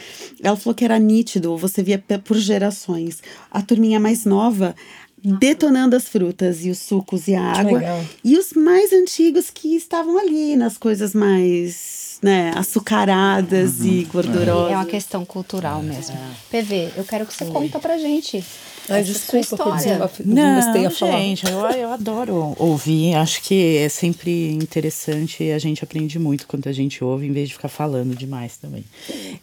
Ela 0.41 0.55
falou 0.55 0.75
que 0.75 0.85
era 0.85 0.99
nítido, 0.99 1.57
você 1.57 1.81
via 1.83 2.03
por 2.23 2.37
gerações. 2.37 3.21
A 3.49 3.61
turminha 3.61 3.99
mais 3.99 4.25
nova 4.25 4.75
detonando 5.23 5.95
as 5.95 6.07
frutas 6.07 6.65
e 6.65 6.69
os 6.69 6.79
sucos 6.79 7.27
e 7.27 7.35
a 7.35 7.43
água. 7.43 7.81
E 8.23 8.37
os 8.37 8.53
mais 8.53 8.91
antigos 8.91 9.49
que 9.51 9.75
estavam 9.75 10.17
ali 10.17 10.55
nas 10.55 10.77
coisas 10.77 11.13
mais 11.13 12.00
né, 12.21 12.51
açucaradas 12.55 13.79
uhum. 13.79 13.87
e 13.87 14.03
gordurosas. 14.05 14.71
É 14.71 14.75
uma 14.75 14.85
questão 14.85 15.25
cultural 15.25 15.81
mesmo. 15.81 16.15
É. 16.15 16.61
PV, 16.61 16.91
eu 16.95 17.03
quero 17.03 17.25
que 17.25 17.33
você 17.33 17.45
Oi. 17.45 17.51
conta 17.51 17.79
pra 17.79 17.97
gente. 17.97 18.43
Ai, 18.91 19.03
desculpa, 19.03 19.39
história. 19.39 20.11
Não, 20.25 20.91
gente, 20.91 21.45
eu, 21.45 21.59
eu 21.59 21.91
adoro 21.91 22.55
ouvir. 22.57 23.15
Acho 23.15 23.41
que 23.41 23.77
é 23.77 23.89
sempre 23.89 24.51
interessante 24.51 25.43
e 25.43 25.51
a 25.51 25.59
gente 25.59 25.83
aprende 25.83 26.19
muito 26.19 26.45
quando 26.47 26.67
a 26.67 26.71
gente 26.71 27.03
ouve, 27.03 27.27
em 27.27 27.31
vez 27.31 27.49
de 27.49 27.55
ficar 27.55 27.69
falando 27.69 28.15
demais 28.15 28.57
também. 28.57 28.83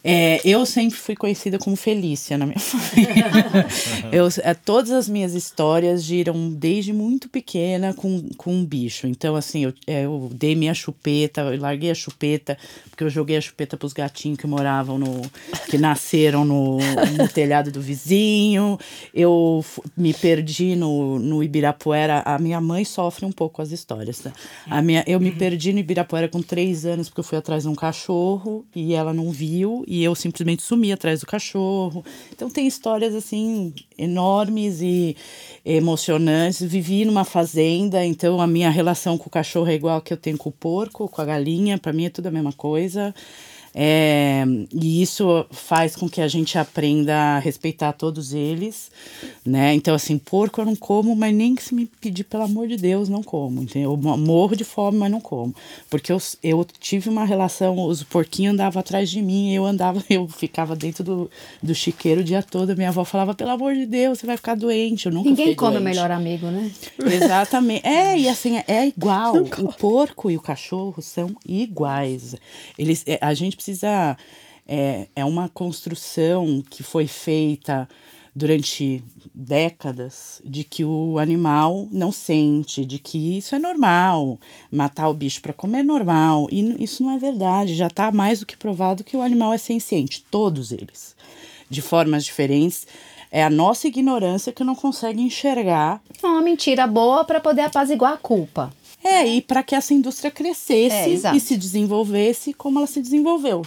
É, 0.04 0.40
eu 0.44 0.66
sempre 0.66 0.98
fui 0.98 1.16
conhecida 1.16 1.58
como 1.58 1.76
Felícia 1.76 2.36
na 2.36 2.46
minha 2.46 2.58
família. 2.60 3.66
eu, 4.12 4.28
é, 4.42 4.54
todas 4.54 4.90
as 4.90 5.08
minhas 5.08 5.34
histórias 5.34 6.04
giram 6.04 6.50
desde 6.50 6.92
muito 6.92 7.28
pequena 7.28 7.94
com, 7.94 8.28
com 8.36 8.52
um 8.52 8.64
bicho. 8.64 9.06
Então, 9.06 9.34
assim, 9.34 9.64
eu, 9.64 9.72
é, 9.86 10.04
eu 10.04 10.30
dei 10.32 10.54
minha 10.54 10.74
chupeta, 10.74 11.40
eu 11.40 11.60
larguei 11.60 11.90
a 11.90 11.94
chupeta, 11.94 12.58
porque 12.90 13.04
eu 13.04 13.10
joguei 13.10 13.36
a 13.36 13.40
chupeta 13.40 13.76
para 13.76 13.86
os 13.86 13.92
gatinhos 13.92 14.38
que 14.38 14.46
moravam 14.46 14.98
no. 14.98 15.22
que 15.68 15.78
nasceram 15.78 16.44
no, 16.44 16.78
no 17.16 17.28
telhado 17.28 17.70
do 17.70 17.80
vizinho. 17.80 18.78
Eu 19.14 19.37
eu 19.38 19.64
me 19.96 20.12
perdi 20.12 20.74
no, 20.74 21.18
no 21.18 21.42
Ibirapuera, 21.42 22.22
a 22.24 22.38
minha 22.38 22.60
mãe 22.60 22.84
sofre 22.84 23.24
um 23.24 23.32
pouco 23.32 23.62
as 23.62 23.70
histórias, 23.70 24.18
tá? 24.18 24.32
A 24.68 24.82
minha, 24.82 25.04
eu 25.06 25.20
me 25.20 25.30
perdi 25.30 25.72
no 25.72 25.78
Ibirapuera 25.78 26.28
com 26.28 26.42
três 26.42 26.84
anos 26.84 27.08
porque 27.08 27.20
eu 27.20 27.24
fui 27.24 27.38
atrás 27.38 27.62
de 27.62 27.68
um 27.68 27.74
cachorro 27.74 28.64
e 28.74 28.94
ela 28.94 29.12
não 29.12 29.30
viu 29.30 29.84
e 29.86 30.02
eu 30.02 30.14
simplesmente 30.14 30.62
sumi 30.62 30.92
atrás 30.92 31.20
do 31.20 31.26
cachorro. 31.26 32.04
Então 32.32 32.50
tem 32.50 32.66
histórias 32.66 33.14
assim 33.14 33.72
enormes 33.96 34.80
e 34.80 35.16
emocionantes. 35.64 36.62
Vivi 36.62 37.04
numa 37.04 37.24
fazenda, 37.24 38.04
então 38.04 38.40
a 38.40 38.46
minha 38.46 38.70
relação 38.70 39.16
com 39.16 39.28
o 39.28 39.30
cachorro 39.30 39.68
é 39.68 39.74
igual 39.74 40.00
que 40.00 40.12
eu 40.12 40.16
tenho 40.16 40.36
com 40.36 40.48
o 40.48 40.52
porco, 40.52 41.08
com 41.08 41.22
a 41.22 41.24
galinha, 41.24 41.78
para 41.78 41.92
mim 41.92 42.06
é 42.06 42.10
tudo 42.10 42.26
a 42.26 42.30
mesma 42.30 42.52
coisa. 42.52 43.14
É, 43.80 44.44
e 44.74 45.00
isso 45.00 45.46
faz 45.52 45.94
com 45.94 46.08
que 46.08 46.20
a 46.20 46.26
gente 46.26 46.58
aprenda 46.58 47.14
a 47.14 47.38
respeitar 47.38 47.92
todos 47.92 48.32
eles, 48.32 48.90
né? 49.46 49.72
Então, 49.72 49.94
assim, 49.94 50.18
porco 50.18 50.60
eu 50.60 50.64
não 50.64 50.74
como, 50.74 51.14
mas 51.14 51.32
nem 51.32 51.54
que 51.54 51.62
se 51.62 51.72
me 51.76 51.86
pedir, 51.86 52.24
pelo 52.24 52.42
amor 52.42 52.66
de 52.66 52.76
Deus, 52.76 53.08
não 53.08 53.22
como, 53.22 53.62
entendeu? 53.62 53.92
Eu 53.92 53.96
morro 53.96 54.56
de 54.56 54.64
fome, 54.64 54.98
mas 54.98 55.12
não 55.12 55.20
como. 55.20 55.54
Porque 55.88 56.10
eu, 56.10 56.18
eu 56.42 56.66
tive 56.80 57.08
uma 57.08 57.24
relação, 57.24 57.80
os 57.86 58.02
porquinhos 58.02 58.54
andavam 58.54 58.80
atrás 58.80 59.08
de 59.08 59.22
mim, 59.22 59.54
eu 59.54 59.64
andava, 59.64 60.02
eu 60.10 60.26
ficava 60.26 60.74
dentro 60.74 61.04
do, 61.04 61.30
do 61.62 61.72
chiqueiro 61.72 62.22
o 62.22 62.24
dia 62.24 62.42
todo, 62.42 62.76
minha 62.76 62.88
avó 62.88 63.04
falava, 63.04 63.32
pelo 63.32 63.50
amor 63.50 63.76
de 63.76 63.86
Deus, 63.86 64.18
você 64.18 64.26
vai 64.26 64.36
ficar 64.36 64.56
doente, 64.56 65.06
eu 65.06 65.12
nunca 65.12 65.30
Ninguém 65.30 65.54
come 65.54 65.76
o 65.76 65.80
melhor 65.80 66.10
amigo, 66.10 66.48
né? 66.48 66.68
Exatamente. 66.98 67.86
É, 67.86 68.18
e 68.18 68.28
assim, 68.28 68.60
é 68.66 68.88
igual. 68.88 69.36
O 69.36 69.72
porco 69.72 70.32
e 70.32 70.36
o 70.36 70.40
cachorro 70.40 71.00
são 71.00 71.36
iguais. 71.46 72.34
Eles, 72.76 73.04
é, 73.06 73.20
a 73.22 73.32
gente 73.34 73.54
precisa 73.54 73.67
precisa. 73.68 74.16
É, 74.70 75.06
é 75.16 75.24
uma 75.24 75.48
construção 75.48 76.62
que 76.68 76.82
foi 76.82 77.06
feita 77.06 77.88
durante 78.34 79.02
décadas 79.34 80.42
de 80.44 80.62
que 80.62 80.84
o 80.84 81.18
animal 81.18 81.88
não 81.90 82.12
sente, 82.12 82.84
de 82.84 82.98
que 82.98 83.38
isso 83.38 83.54
é 83.54 83.58
normal, 83.58 84.38
matar 84.70 85.08
o 85.08 85.14
bicho 85.14 85.40
para 85.40 85.54
comer 85.54 85.78
é 85.78 85.82
normal. 85.82 86.48
E 86.52 86.84
isso 86.84 87.02
não 87.02 87.12
é 87.12 87.18
verdade, 87.18 87.74
já 87.74 87.86
está 87.86 88.12
mais 88.12 88.40
do 88.40 88.46
que 88.46 88.58
provado 88.58 89.02
que 89.02 89.16
o 89.16 89.22
animal 89.22 89.54
é 89.54 89.58
senciente, 89.58 90.24
todos 90.30 90.70
eles, 90.70 91.16
de 91.70 91.80
formas 91.80 92.24
diferentes. 92.24 92.86
É 93.30 93.42
a 93.42 93.50
nossa 93.50 93.88
ignorância 93.88 94.52
que 94.52 94.64
não 94.64 94.74
consegue 94.74 95.20
enxergar. 95.20 96.02
É 96.22 96.26
uma 96.26 96.42
mentira 96.42 96.86
boa 96.86 97.24
para 97.24 97.40
poder 97.40 97.62
apaziguar 97.62 98.12
a 98.12 98.18
culpa. 98.18 98.70
É, 99.02 99.26
e 99.26 99.40
para 99.40 99.62
que 99.62 99.74
essa 99.74 99.94
indústria 99.94 100.30
crescesse 100.30 101.26
É, 101.26 101.36
e 101.36 101.40
se 101.40 101.56
desenvolvesse 101.56 102.52
como 102.52 102.78
ela 102.78 102.86
se 102.86 103.00
desenvolveu. 103.00 103.62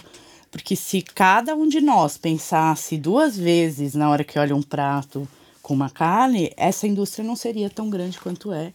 Porque 0.50 0.76
se 0.76 1.00
cada 1.00 1.54
um 1.54 1.66
de 1.66 1.80
nós 1.80 2.18
pensasse 2.18 2.96
duas 2.98 3.36
vezes 3.36 3.94
na 3.94 4.10
hora 4.10 4.22
que 4.22 4.38
olha 4.38 4.54
um 4.54 4.62
prato 4.62 5.26
com 5.62 5.72
uma 5.72 5.88
carne, 5.88 6.52
essa 6.56 6.86
indústria 6.86 7.24
não 7.24 7.34
seria 7.36 7.70
tão 7.70 7.88
grande 7.88 8.18
quanto 8.20 8.52
é. 8.52 8.72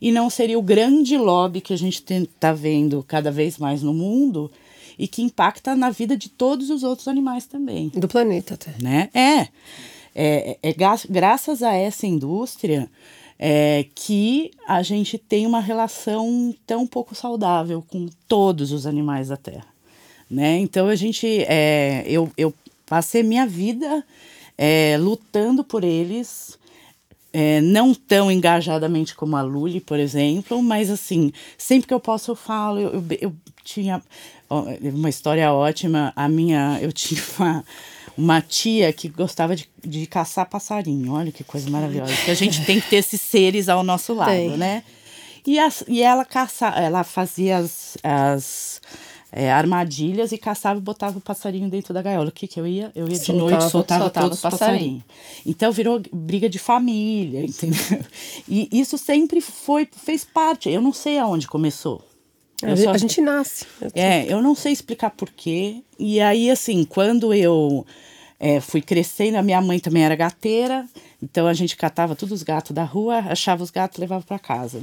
E 0.00 0.12
não 0.12 0.28
seria 0.30 0.58
o 0.58 0.62
grande 0.62 1.16
lobby 1.16 1.60
que 1.60 1.72
a 1.72 1.76
gente 1.78 2.04
está 2.12 2.52
vendo 2.52 3.02
cada 3.08 3.30
vez 3.32 3.58
mais 3.58 3.82
no 3.82 3.92
mundo 3.94 4.50
e 4.98 5.08
que 5.08 5.22
impacta 5.22 5.74
na 5.74 5.90
vida 5.90 6.16
de 6.16 6.28
todos 6.28 6.70
os 6.70 6.82
outros 6.82 7.08
animais 7.08 7.46
também 7.46 7.88
Do 7.94 8.06
planeta 8.06 8.54
até. 8.54 8.74
né? 8.80 9.08
É, 9.12 9.48
é, 10.14 10.58
é 10.62 10.72
gra- 10.72 11.00
graças 11.08 11.62
a 11.62 11.72
essa 11.74 12.06
indústria 12.06 12.88
é, 13.38 13.86
que 13.94 14.50
a 14.66 14.82
gente 14.82 15.18
tem 15.18 15.46
uma 15.46 15.60
relação 15.60 16.54
tão 16.66 16.86
pouco 16.86 17.14
saudável 17.14 17.84
com 17.86 18.08
todos 18.26 18.72
os 18.72 18.86
animais 18.86 19.28
da 19.28 19.36
Terra, 19.36 19.66
né? 20.30 20.58
Então 20.58 20.88
a 20.88 20.94
gente, 20.94 21.26
é, 21.48 22.04
eu, 22.06 22.30
eu 22.36 22.52
passei 22.86 23.22
minha 23.22 23.46
vida 23.46 24.04
é, 24.56 24.96
lutando 24.98 25.62
por 25.64 25.84
eles. 25.84 26.58
é, 27.32 27.60
não 27.60 27.92
tão 27.94 28.30
engajadamente 28.30 29.14
como 29.14 29.36
a 29.36 29.42
Luli, 29.42 29.80
por 29.80 29.98
exemplo, 29.98 30.62
mas 30.62 30.90
assim, 30.90 31.32
sempre 31.58 31.86
que 31.88 31.92
eu 31.92 32.00
posso 32.00 32.30
eu 32.30 32.36
falo, 32.36 32.80
eu, 32.80 32.92
eu, 32.92 33.04
eu 33.20 33.34
tinha 33.62 34.02
ó, 34.48 34.64
uma 34.80 35.10
história 35.10 35.52
ótima, 35.52 36.14
a 36.16 36.28
minha, 36.28 36.78
eu 36.80 36.90
tinha 36.92 37.20
uma, 37.38 37.64
uma 38.16 38.40
tia 38.40 38.92
que 38.92 39.08
gostava 39.08 39.54
de, 39.54 39.68
de 39.84 40.06
caçar 40.06 40.48
passarinho, 40.48 41.12
olha 41.12 41.30
que 41.30 41.44
coisa 41.44 41.68
maravilhosa, 41.70 42.12
que 42.24 42.30
a 42.30 42.34
gente 42.34 42.64
tem 42.64 42.80
que 42.80 42.88
ter 42.88 42.96
esses 42.96 43.20
seres 43.20 43.68
ao 43.68 43.82
nosso 43.84 44.14
lado, 44.14 44.30
Tem. 44.30 44.56
né? 44.56 44.82
E, 45.46 45.58
as, 45.58 45.84
e 45.86 46.02
ela 46.02 46.24
caça, 46.24 46.66
ela 46.68 47.04
fazia 47.04 47.58
as, 47.58 47.96
as 48.02 48.80
é, 49.30 49.52
armadilhas 49.52 50.32
e 50.32 50.38
caçava 50.38 50.78
e 50.78 50.82
botava 50.82 51.18
o 51.18 51.20
passarinho 51.20 51.68
dentro 51.70 51.94
da 51.94 52.02
gaiola. 52.02 52.30
O 52.30 52.32
que 52.32 52.48
que 52.48 52.58
eu 52.58 52.66
ia? 52.66 52.90
Eu 52.96 53.06
ia 53.06 53.16
de 53.16 53.24
Soltava- 53.24 53.50
noite, 53.50 53.70
soltava, 53.70 54.00
soltava 54.04 54.26
todos 54.26 54.38
os 54.38 54.44
os 54.44 54.50
passarinhos. 54.50 55.02
Então 55.44 55.70
virou 55.70 56.02
briga 56.12 56.48
de 56.48 56.58
família, 56.58 57.42
entendeu? 57.46 57.78
E 58.48 58.68
isso 58.72 58.98
sempre 58.98 59.40
foi, 59.40 59.86
fez 60.04 60.24
parte. 60.24 60.68
Eu 60.68 60.80
não 60.82 60.92
sei 60.92 61.18
aonde 61.18 61.46
começou. 61.46 62.02
A, 62.62 62.70
Eu 62.70 62.76
gente- 62.76 62.84
só- 62.84 62.90
a 62.92 62.98
gente 62.98 63.20
nasce. 63.20 63.66
é, 63.94 64.32
eu 64.32 64.40
não 64.42 64.54
sei 64.54 64.72
explicar 64.72 65.10
porquê. 65.10 65.82
E 65.98 66.20
aí, 66.20 66.50
assim, 66.50 66.84
quando 66.84 67.34
eu 67.34 67.84
é, 68.38 68.60
fui 68.60 68.82
crescendo, 68.82 69.36
a 69.36 69.42
minha 69.42 69.60
mãe 69.60 69.78
também 69.78 70.04
era 70.04 70.14
gateira, 70.14 70.86
então 71.22 71.46
a 71.46 71.54
gente 71.54 71.74
catava 71.74 72.14
todos 72.14 72.34
os 72.34 72.42
gatos 72.42 72.72
da 72.72 72.84
rua, 72.84 73.18
achava 73.20 73.62
os 73.62 73.70
gatos 73.70 73.96
e 73.96 74.00
levava 74.02 74.22
para 74.22 74.38
casa. 74.38 74.80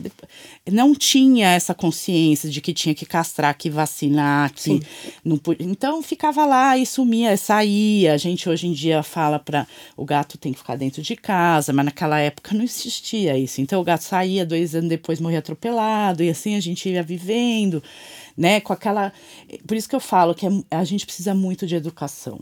Não 0.72 0.96
tinha 0.96 1.50
essa 1.52 1.76
consciência 1.76 2.50
de 2.50 2.60
que 2.60 2.74
tinha 2.74 2.96
que 2.96 3.06
castrar, 3.06 3.56
que 3.56 3.70
vacinar, 3.70 4.52
que 4.54 4.82
não 5.24 5.38
podia. 5.38 5.68
Então 5.68 6.02
ficava 6.02 6.46
lá 6.46 6.76
e 6.76 6.86
sumia, 6.86 7.38
saía. 7.38 8.14
A 8.14 8.18
gente 8.18 8.50
hoje 8.50 8.66
em 8.66 8.74
dia 8.74 9.04
fala 9.04 9.38
para 9.38 9.68
o 9.96 10.04
gato 10.04 10.38
tem 10.38 10.52
que 10.52 10.60
ficar 10.60 10.76
dentro 10.76 11.04
de 11.04 11.16
casa, 11.16 11.72
mas 11.72 11.86
naquela 11.86 12.20
época 12.20 12.56
não 12.56 12.64
existia 12.64 13.38
isso. 13.38 13.62
Então 13.62 13.80
o 13.80 13.84
gato 13.84 14.04
saía, 14.04 14.46
dois 14.46 14.74
anos 14.74 14.90
depois 14.90 15.20
morria 15.20 15.40
atropelado, 15.40 16.24
e 16.24 16.30
assim 16.30 16.56
a 16.56 16.60
gente 16.60 16.90
ia 16.90 17.04
vivendo, 17.04 17.84
né? 18.36 18.60
Com 18.60 18.74
aquela. 18.74 19.14
Por 19.68 19.78
isso 19.78 19.88
que 19.88 19.96
eu 19.96 20.00
falo 20.00 20.34
que 20.34 20.48
é- 20.48 20.64
a 20.72 20.84
gente 20.84 21.06
precisa 21.06 21.36
muito 21.36 21.68
de 21.68 21.76
educação 21.76 22.40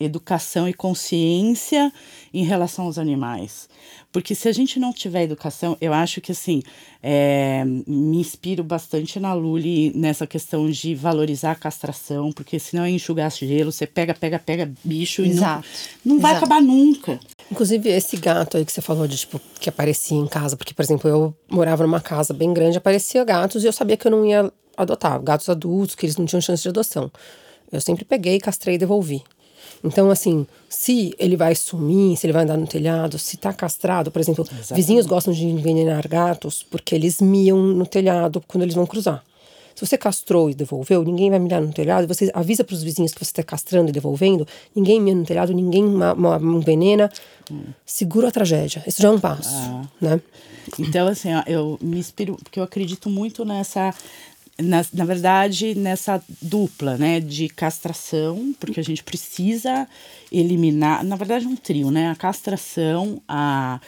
educação 0.00 0.68
e 0.68 0.72
consciência 0.72 1.92
em 2.32 2.44
relação 2.44 2.84
aos 2.84 2.98
animais. 2.98 3.68
Porque 4.12 4.34
se 4.34 4.48
a 4.48 4.52
gente 4.52 4.78
não 4.78 4.92
tiver 4.92 5.24
educação, 5.24 5.76
eu 5.80 5.92
acho 5.92 6.20
que 6.20 6.32
assim, 6.32 6.62
é, 7.02 7.64
me 7.64 8.18
inspiro 8.18 8.62
bastante 8.62 9.18
na 9.18 9.34
Luli 9.34 9.92
nessa 9.94 10.26
questão 10.26 10.70
de 10.70 10.94
valorizar 10.94 11.52
a 11.52 11.56
castração, 11.56 12.32
porque 12.32 12.58
senão 12.58 12.84
é 12.84 12.90
enxugar 12.90 13.30
gelo, 13.30 13.72
você 13.72 13.86
pega, 13.86 14.14
pega, 14.14 14.38
pega 14.38 14.72
bicho 14.84 15.22
Exato. 15.22 15.66
e 16.04 16.08
não, 16.08 16.14
não 16.14 16.22
vai 16.22 16.32
Exato. 16.32 16.46
acabar 16.46 16.62
nunca. 16.62 17.20
Inclusive, 17.50 17.88
esse 17.88 18.16
gato 18.16 18.56
aí 18.56 18.64
que 18.64 18.72
você 18.72 18.80
falou 18.80 19.06
de, 19.06 19.16
tipo, 19.16 19.40
que 19.60 19.68
aparecia 19.68 20.16
em 20.16 20.26
casa, 20.26 20.56
porque, 20.56 20.74
por 20.74 20.82
exemplo, 20.82 21.08
eu 21.08 21.34
morava 21.50 21.82
numa 21.82 22.00
casa 22.00 22.32
bem 22.32 22.52
grande, 22.52 22.78
aparecia 22.78 23.24
gatos 23.24 23.64
e 23.64 23.66
eu 23.66 23.72
sabia 23.72 23.96
que 23.96 24.06
eu 24.06 24.10
não 24.10 24.24
ia 24.24 24.52
adotar. 24.76 25.20
Gatos 25.20 25.48
adultos, 25.48 25.94
que 25.94 26.06
eles 26.06 26.16
não 26.16 26.26
tinham 26.26 26.40
chance 26.40 26.62
de 26.62 26.68
adoção. 26.68 27.10
Eu 27.70 27.80
sempre 27.80 28.04
peguei, 28.04 28.38
castrei 28.38 28.76
e 28.76 28.78
devolvi. 28.78 29.22
Então, 29.82 30.10
assim, 30.10 30.46
se 30.68 31.14
ele 31.18 31.36
vai 31.36 31.54
sumir, 31.54 32.16
se 32.16 32.26
ele 32.26 32.32
vai 32.32 32.42
andar 32.42 32.56
no 32.56 32.66
telhado, 32.66 33.18
se 33.18 33.36
tá 33.36 33.52
castrado, 33.52 34.10
por 34.10 34.20
exemplo, 34.20 34.46
vizinhos 34.74 35.06
gostam 35.06 35.32
de 35.32 35.46
envenenar 35.46 36.08
gatos 36.08 36.66
porque 36.68 36.94
eles 36.94 37.20
miam 37.20 37.58
no 37.58 37.86
telhado 37.86 38.42
quando 38.46 38.62
eles 38.62 38.74
vão 38.74 38.86
cruzar. 38.86 39.24
Se 39.78 39.86
você 39.86 39.96
castrou 39.96 40.50
e 40.50 40.54
devolveu, 40.54 41.04
ninguém 41.04 41.30
vai 41.30 41.38
mirar 41.38 41.60
no 41.60 41.72
telhado. 41.72 42.08
Você 42.08 42.32
avisa 42.34 42.64
para 42.64 42.74
os 42.74 42.82
vizinhos 42.82 43.12
que 43.12 43.24
você 43.24 43.30
está 43.30 43.44
castrando 43.44 43.90
e 43.90 43.92
devolvendo. 43.92 44.44
Ninguém 44.74 45.00
mia 45.00 45.14
no 45.14 45.24
telhado, 45.24 45.54
ninguém 45.54 45.84
envenena. 46.42 47.08
Segura 47.86 48.26
a 48.26 48.32
tragédia. 48.32 48.82
Isso 48.88 49.00
já 49.00 49.06
é 49.06 49.12
um 49.12 49.20
passo, 49.20 49.54
né? 50.00 50.20
Então, 50.80 51.06
assim, 51.06 51.32
ó, 51.32 51.44
eu 51.46 51.78
me 51.80 51.96
inspiro, 51.96 52.36
porque 52.42 52.58
eu 52.58 52.64
acredito 52.64 53.08
muito 53.08 53.44
nessa. 53.44 53.94
Na, 54.60 54.84
na 54.92 55.04
verdade, 55.04 55.76
nessa 55.76 56.20
dupla, 56.42 56.96
né, 56.96 57.20
de 57.20 57.48
castração, 57.48 58.52
porque 58.58 58.80
a 58.80 58.82
gente 58.82 59.04
precisa 59.04 59.86
eliminar, 60.32 61.04
na 61.04 61.14
verdade, 61.14 61.46
um 61.46 61.54
trio, 61.54 61.92
né, 61.92 62.10
a 62.10 62.16
castração, 62.16 63.22
a, 63.28 63.80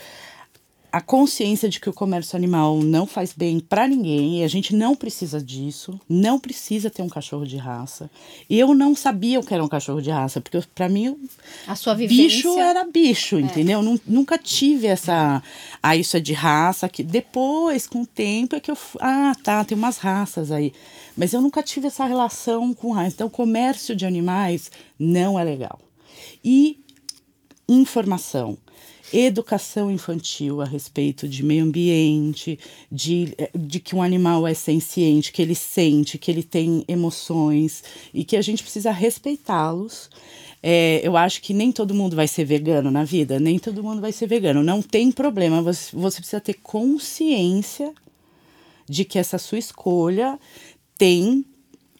a 0.92 1.00
consciência 1.00 1.68
de 1.68 1.78
que 1.78 1.88
o 1.88 1.92
comércio 1.92 2.36
animal 2.36 2.78
não 2.78 3.06
faz 3.06 3.32
bem 3.32 3.60
para 3.60 3.86
ninguém 3.86 4.40
e 4.40 4.44
a 4.44 4.48
gente 4.48 4.74
não 4.74 4.94
precisa 4.96 5.40
disso, 5.40 6.00
não 6.08 6.38
precisa 6.38 6.90
ter 6.90 7.02
um 7.02 7.08
cachorro 7.08 7.46
de 7.46 7.56
raça. 7.56 8.10
Eu 8.48 8.74
não 8.74 8.94
sabia 8.96 9.38
o 9.38 9.44
que 9.44 9.54
era 9.54 9.62
um 9.64 9.68
cachorro 9.68 10.00
de 10.02 10.10
raça, 10.10 10.40
porque 10.40 10.60
para 10.74 10.88
mim 10.88 11.16
A 11.66 11.76
sua 11.76 11.94
vivência. 11.94 12.24
bicho 12.24 12.58
era 12.58 12.84
bicho, 12.84 13.38
entendeu? 13.38 13.82
Nun- 13.82 13.98
Nunca 14.06 14.36
tive 14.36 14.86
essa. 14.86 15.42
Ah, 15.82 15.96
isso 15.96 16.16
é 16.16 16.20
de 16.20 16.32
raça. 16.32 16.88
Que 16.88 17.02
depois, 17.02 17.86
com 17.86 18.02
o 18.02 18.06
tempo, 18.06 18.56
é 18.56 18.60
que 18.60 18.70
eu. 18.70 18.76
Ah, 19.00 19.32
tá, 19.42 19.64
tem 19.64 19.76
umas 19.78 19.98
raças 19.98 20.50
aí. 20.50 20.72
Mas 21.16 21.32
eu 21.32 21.40
nunca 21.40 21.62
tive 21.62 21.86
essa 21.86 22.04
relação 22.06 22.72
com 22.74 22.90
raça. 22.92 23.14
Então, 23.14 23.26
o 23.26 23.30
comércio 23.30 23.94
de 23.94 24.04
animais 24.06 24.70
não 24.98 25.38
é 25.38 25.44
legal. 25.44 25.78
E 26.44 26.78
informação. 27.68 28.58
Educação 29.12 29.90
infantil 29.90 30.60
a 30.60 30.64
respeito 30.64 31.28
de 31.28 31.42
meio 31.42 31.64
ambiente, 31.64 32.58
de, 32.90 33.34
eh, 33.36 33.50
de 33.54 33.80
que 33.80 33.96
um 33.96 34.02
animal 34.02 34.46
é 34.46 34.54
senciente, 34.54 35.32
que 35.32 35.42
ele 35.42 35.54
sente, 35.54 36.16
que 36.16 36.30
ele 36.30 36.44
tem 36.44 36.84
emoções 36.86 37.82
e 38.14 38.24
que 38.24 38.36
a 38.36 38.42
gente 38.42 38.62
precisa 38.62 38.92
respeitá-los. 38.92 40.08
É, 40.62 41.00
eu 41.02 41.16
acho 41.16 41.42
que 41.42 41.52
nem 41.52 41.72
todo 41.72 41.94
mundo 41.94 42.14
vai 42.14 42.28
ser 42.28 42.44
vegano 42.44 42.90
na 42.90 43.02
vida, 43.02 43.40
nem 43.40 43.58
todo 43.58 43.82
mundo 43.82 44.00
vai 44.00 44.12
ser 44.12 44.26
vegano. 44.26 44.62
Não 44.62 44.80
tem 44.80 45.10
problema, 45.10 45.60
você, 45.60 45.96
você 45.96 46.18
precisa 46.18 46.40
ter 46.40 46.54
consciência 46.54 47.92
de 48.88 49.04
que 49.04 49.18
essa 49.18 49.38
sua 49.38 49.58
escolha 49.58 50.38
tem 50.98 51.44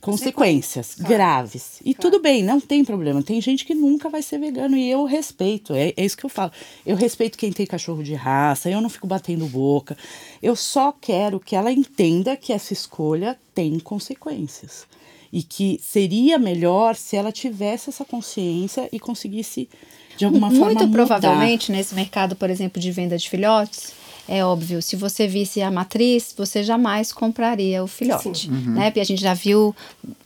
consequências 0.01 0.95
graves. 0.99 1.81
E 1.85 1.95
tudo 1.95 2.21
bem, 2.21 2.43
não 2.43 2.61
tem 2.61 2.85
problema. 2.85 3.23
Tem 3.23 3.41
gente 3.41 3.65
que 3.65 3.75
nunca 3.75 4.09
vai 4.09 4.23
ser 4.23 4.39
vegano 4.39 4.77
e 4.77 4.91
eu 4.91 5.05
respeito. 5.05 5.75
É, 5.75 5.93
é 5.97 6.05
isso 6.05 6.17
que 6.17 6.25
eu 6.25 6.31
falo. 6.31 6.53
Eu 6.85 6.97
respeito 6.97 7.39
quem 7.39 7.53
tem 7.53 7.67
cachorro 7.67 8.03
de 8.03 8.15
raça, 8.15 8.71
eu 8.71 8.81
não 8.81 8.89
fico 8.89 9.07
batendo 9.07 9.47
boca. 9.47 9.97
Eu 10.43 10.57
só 10.57 10.93
quero 10.93 11.39
que 11.39 11.55
ela 11.55 11.71
entenda 11.71 12.37
que 12.37 12.53
essa 12.53 12.73
escolha 12.73 13.39
tem 13.55 13.79
consequências. 13.79 14.87
E 15.33 15.43
que 15.45 15.79
seria 15.83 16.39
melhor 16.39 16.97
se 16.97 17.15
ela 17.17 17.31
tivesse 17.31 17.89
essa 17.89 18.05
consciência 18.05 18.89
e 18.91 18.99
conseguisse, 18.99 19.69
de 20.17 20.25
alguma 20.25 20.51
forma, 20.51 20.67
Muito 20.67 20.87
mudar. 20.89 20.93
provavelmente 20.93 21.71
nesse 21.71 21.95
mercado, 21.95 22.35
por 22.35 22.51
exemplo, 22.51 22.83
de 22.83 22.91
venda 22.91 23.17
de 23.17 23.31
filhotes, 23.31 23.93
é 24.33 24.45
óbvio, 24.45 24.81
se 24.81 24.95
você 24.97 25.27
visse 25.27 25.61
a 25.61 25.71
matriz, 25.71 26.33
você 26.37 26.62
jamais 26.62 27.12
compraria 27.12 27.83
o 27.83 27.87
filhote, 27.87 28.49
né? 28.51 28.90
Porque 28.90 29.01
a 29.01 29.05
gente 29.05 29.21
já 29.21 29.35
viu 29.35 29.75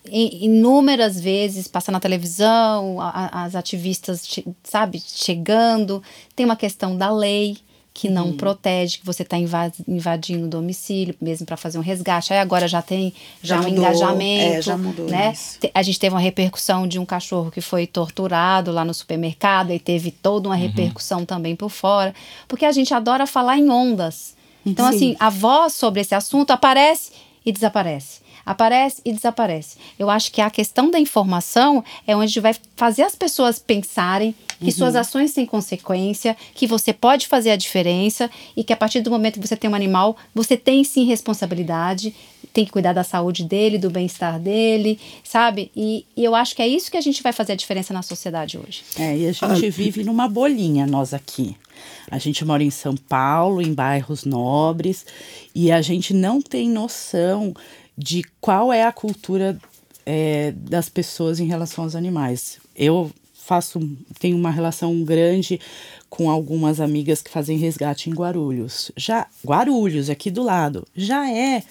in- 0.07 0.45
inúmeras 0.45 1.19
vezes 1.21 1.67
passar 1.67 1.91
na 1.93 1.99
televisão, 2.01 3.01
a- 3.01 3.45
as 3.45 3.55
ativistas, 3.55 4.23
sabe, 4.63 5.03
chegando. 5.07 6.03
Tem 6.37 6.45
uma 6.45 6.57
questão 6.57 6.97
da 6.97 7.11
lei 7.11 7.57
que 7.95 8.11
não 8.11 8.33
protege, 8.33 8.99
que 8.99 9.07
você 9.07 9.23
está 9.23 9.37
invadindo 9.39 10.47
o 10.47 10.49
domicílio, 10.49 11.15
mesmo 11.21 11.47
para 11.47 11.57
fazer 11.57 11.79
um 11.79 11.81
resgate. 11.81 12.33
Aí 12.33 12.41
agora 12.41 12.67
já 12.67 12.83
tem 12.83 13.15
já, 13.41 13.55
Já 13.55 13.61
um 13.61 13.71
mudou, 13.71 13.85
engajamento, 13.85 14.59
é, 14.59 14.63
já 14.63 14.77
mudou 14.77 15.07
né? 15.09 15.31
isso. 15.33 15.61
A 15.73 15.81
gente 15.81 16.01
teve 16.01 16.13
uma 16.13 16.21
repercussão 16.21 16.89
de 16.89 16.99
um 16.99 17.07
cachorro 17.07 17.53
que 17.53 17.61
foi 17.61 17.87
torturado 17.87 18.73
lá 18.73 18.85
no 18.85 18.93
supermercado 18.93 19.73
e 19.73 19.79
teve 19.79 20.11
toda 20.11 20.49
uma 20.49 20.57
repercussão 20.57 21.25
também 21.25 21.55
por 21.55 21.71
fora, 21.71 22.13
porque 22.49 22.67
a 22.67 22.73
gente 22.73 22.93
adora 22.93 23.29
falar 23.29 23.59
em 23.59 23.71
ondas. 23.71 24.35
Então, 24.67 24.91
Sim. 24.91 24.97
assim, 24.97 25.17
a 25.21 25.31
voz 25.31 25.75
sobre 25.75 26.01
esse 26.01 26.17
assunto 26.17 26.51
aparece 26.51 27.13
e 27.47 27.53
desaparece. 27.53 28.24
Aparece 28.45 29.01
e 29.05 29.13
desaparece. 29.13 29.77
Eu 29.99 30.11
acho 30.11 30.31
que 30.31 30.41
a 30.41 30.51
questão 30.51 30.91
da 30.91 30.99
informação 30.99 31.85
é 32.07 32.17
onde 32.17 32.39
vai 32.41 32.55
fazer 32.77 33.03
as 33.03 33.15
pessoas 33.15 33.59
pensarem 33.59 34.35
que 34.61 34.73
suas 34.73 34.97
ações 34.97 35.33
têm 35.33 35.45
consequência, 35.45 36.37
que 36.55 36.67
você 36.67 36.93
pode 36.93 37.27
fazer 37.27 37.51
a 37.51 37.57
diferença 37.57 38.31
e 38.57 38.65
que 38.65 38.73
a 38.73 38.77
partir 38.77 39.01
do 39.01 39.11
momento 39.11 39.41
que 39.41 39.47
você 39.47 39.57
tem 39.57 39.69
um 39.69 39.75
animal, 39.75 40.17
você 40.35 40.57
tem 40.57 40.83
sim 40.85 41.05
responsabilidade, 41.05 42.15
tem 42.53 42.65
que 42.65 42.71
cuidar 42.71 42.93
da 42.93 43.03
saúde 43.03 43.45
dele, 43.45 43.79
do 43.79 43.91
bem-estar 43.91 44.39
dele, 44.39 44.99
sabe? 45.25 45.71
E, 45.77 46.07
e 46.17 46.25
eu 46.25 46.35
acho 46.35 46.55
que 46.55 46.63
é 46.63 46.69
isso 46.69 46.91
que 46.91 46.97
a 46.97 47.01
gente 47.01 47.23
vai 47.23 47.33
fazer 47.33 47.53
a 47.53 47.57
diferença 47.57 47.93
na 47.93 48.01
sociedade 48.01 48.57
hoje. 48.57 48.83
É, 48.99 49.17
e 49.17 49.29
a 49.29 49.33
gente 49.33 49.71
vive 49.71 50.05
numa 50.05 50.29
bolinha, 50.29 50.87
nós 50.87 51.13
aqui. 51.13 51.57
A 52.09 52.19
gente 52.19 52.45
mora 52.45 52.63
em 52.63 52.71
São 52.71 52.97
Paulo, 52.97 53.61
em 53.61 53.75
bairros 53.75 54.25
nobres, 54.25 55.05
e 55.53 55.73
a 55.73 55.83
gente 55.83 56.15
não 56.15 56.41
tem 56.41 56.69
noção 56.69 57.53
de 57.97 58.25
qual 58.41 58.73
é 58.73 58.85
a 58.85 58.93
cultura 58.93 59.59
é, 60.05 60.53
das 60.53 60.89
pessoas 60.89 61.41
em 61.41 61.47
relação 61.47 61.85
aos 61.85 61.95
animais. 61.95 62.59
Eu 62.75 63.11
faço, 63.33 63.81
tenho 64.19 64.37
uma 64.37 64.51
relação 64.51 65.03
grande 65.05 65.61
com 66.09 66.31
algumas 66.31 66.81
amigas 66.81 67.21
que 67.21 67.31
fazem 67.31 67.59
resgate 67.59 68.09
em 68.09 68.15
Guarulhos. 68.15 68.91
Já 68.97 69.27
Guarulhos, 69.45 70.09
aqui 70.09 70.31
do 70.31 70.43
lado, 70.43 70.87
já 70.95 71.31
é 71.31 71.63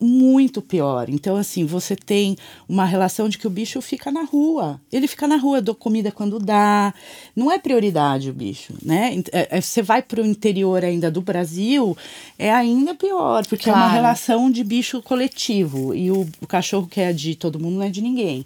muito 0.00 0.60
pior. 0.60 1.08
Então, 1.08 1.36
assim, 1.36 1.64
você 1.64 1.96
tem 1.96 2.36
uma 2.68 2.84
relação 2.84 3.28
de 3.28 3.38
que 3.38 3.46
o 3.46 3.50
bicho 3.50 3.80
fica 3.80 4.10
na 4.10 4.22
rua. 4.24 4.80
Ele 4.92 5.06
fica 5.06 5.26
na 5.26 5.36
rua, 5.36 5.62
dou 5.62 5.74
comida 5.74 6.12
quando 6.12 6.38
dá. 6.38 6.92
Não 7.34 7.50
é 7.50 7.58
prioridade 7.58 8.28
o 8.30 8.34
bicho, 8.34 8.74
né? 8.82 9.20
É, 9.32 9.56
é, 9.56 9.60
você 9.60 9.82
vai 9.82 10.02
para 10.02 10.20
o 10.20 10.26
interior 10.26 10.84
ainda 10.84 11.10
do 11.10 11.20
Brasil, 11.20 11.96
é 12.38 12.52
ainda 12.52 12.94
pior, 12.94 13.46
porque 13.46 13.64
Claro. 13.64 13.78
é 13.80 13.82
uma 13.84 13.92
relação 13.92 14.50
de 14.50 14.62
bicho 14.62 15.00
coletivo. 15.02 15.94
E 15.94 16.10
o, 16.10 16.26
o 16.40 16.46
cachorro 16.46 16.86
que 16.86 17.00
é 17.00 17.12
de 17.12 17.34
todo 17.34 17.58
mundo 17.58 17.76
não 17.76 17.82
é 17.82 17.88
de 17.90 18.00
ninguém. 18.02 18.44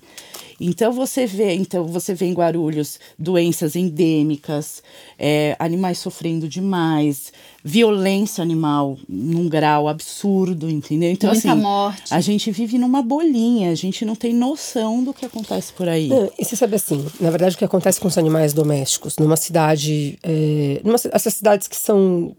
Então 0.61 0.93
você 0.93 1.25
vê, 1.25 1.55
então 1.55 1.87
você 1.87 2.13
vê 2.13 2.27
em 2.27 2.35
Guarulhos 2.35 3.01
doenças 3.19 3.75
endêmicas, 3.75 4.83
é, 5.19 5.57
animais 5.59 5.99
sofrendo 5.99 6.47
demais, 6.47 7.33
violência 7.65 8.43
animal 8.43 8.99
num 9.09 9.49
grau 9.49 9.89
absurdo, 9.89 10.69
entendeu? 10.69 11.11
Então 11.11 11.31
Muita 11.31 11.53
assim, 11.53 11.61
morte. 11.61 12.13
a 12.15 12.21
gente 12.21 12.51
vive 12.51 12.77
numa 12.77 13.03
bolinha, 13.03 13.71
a 13.71 13.75
gente 13.75 14.05
não 14.05 14.15
tem 14.15 14.35
noção 14.35 15.03
do 15.03 15.15
que 15.15 15.25
acontece 15.25 15.73
por 15.73 15.89
aí. 15.89 16.09
Não, 16.09 16.31
e 16.39 16.45
você 16.45 16.55
sabe 16.55 16.77
assim, 16.77 17.07
na 17.19 17.31
verdade 17.31 17.55
o 17.55 17.59
que 17.59 17.65
acontece 17.65 17.99
com 17.99 18.09
os 18.09 18.19
animais 18.19 18.53
domésticos 18.53 19.17
numa 19.17 19.37
cidade, 19.37 20.19
é, 20.23 20.81
numa, 20.85 20.97
essas 21.13 21.35
cidades 21.35 21.67
que 21.67 21.77
são 21.77 22.37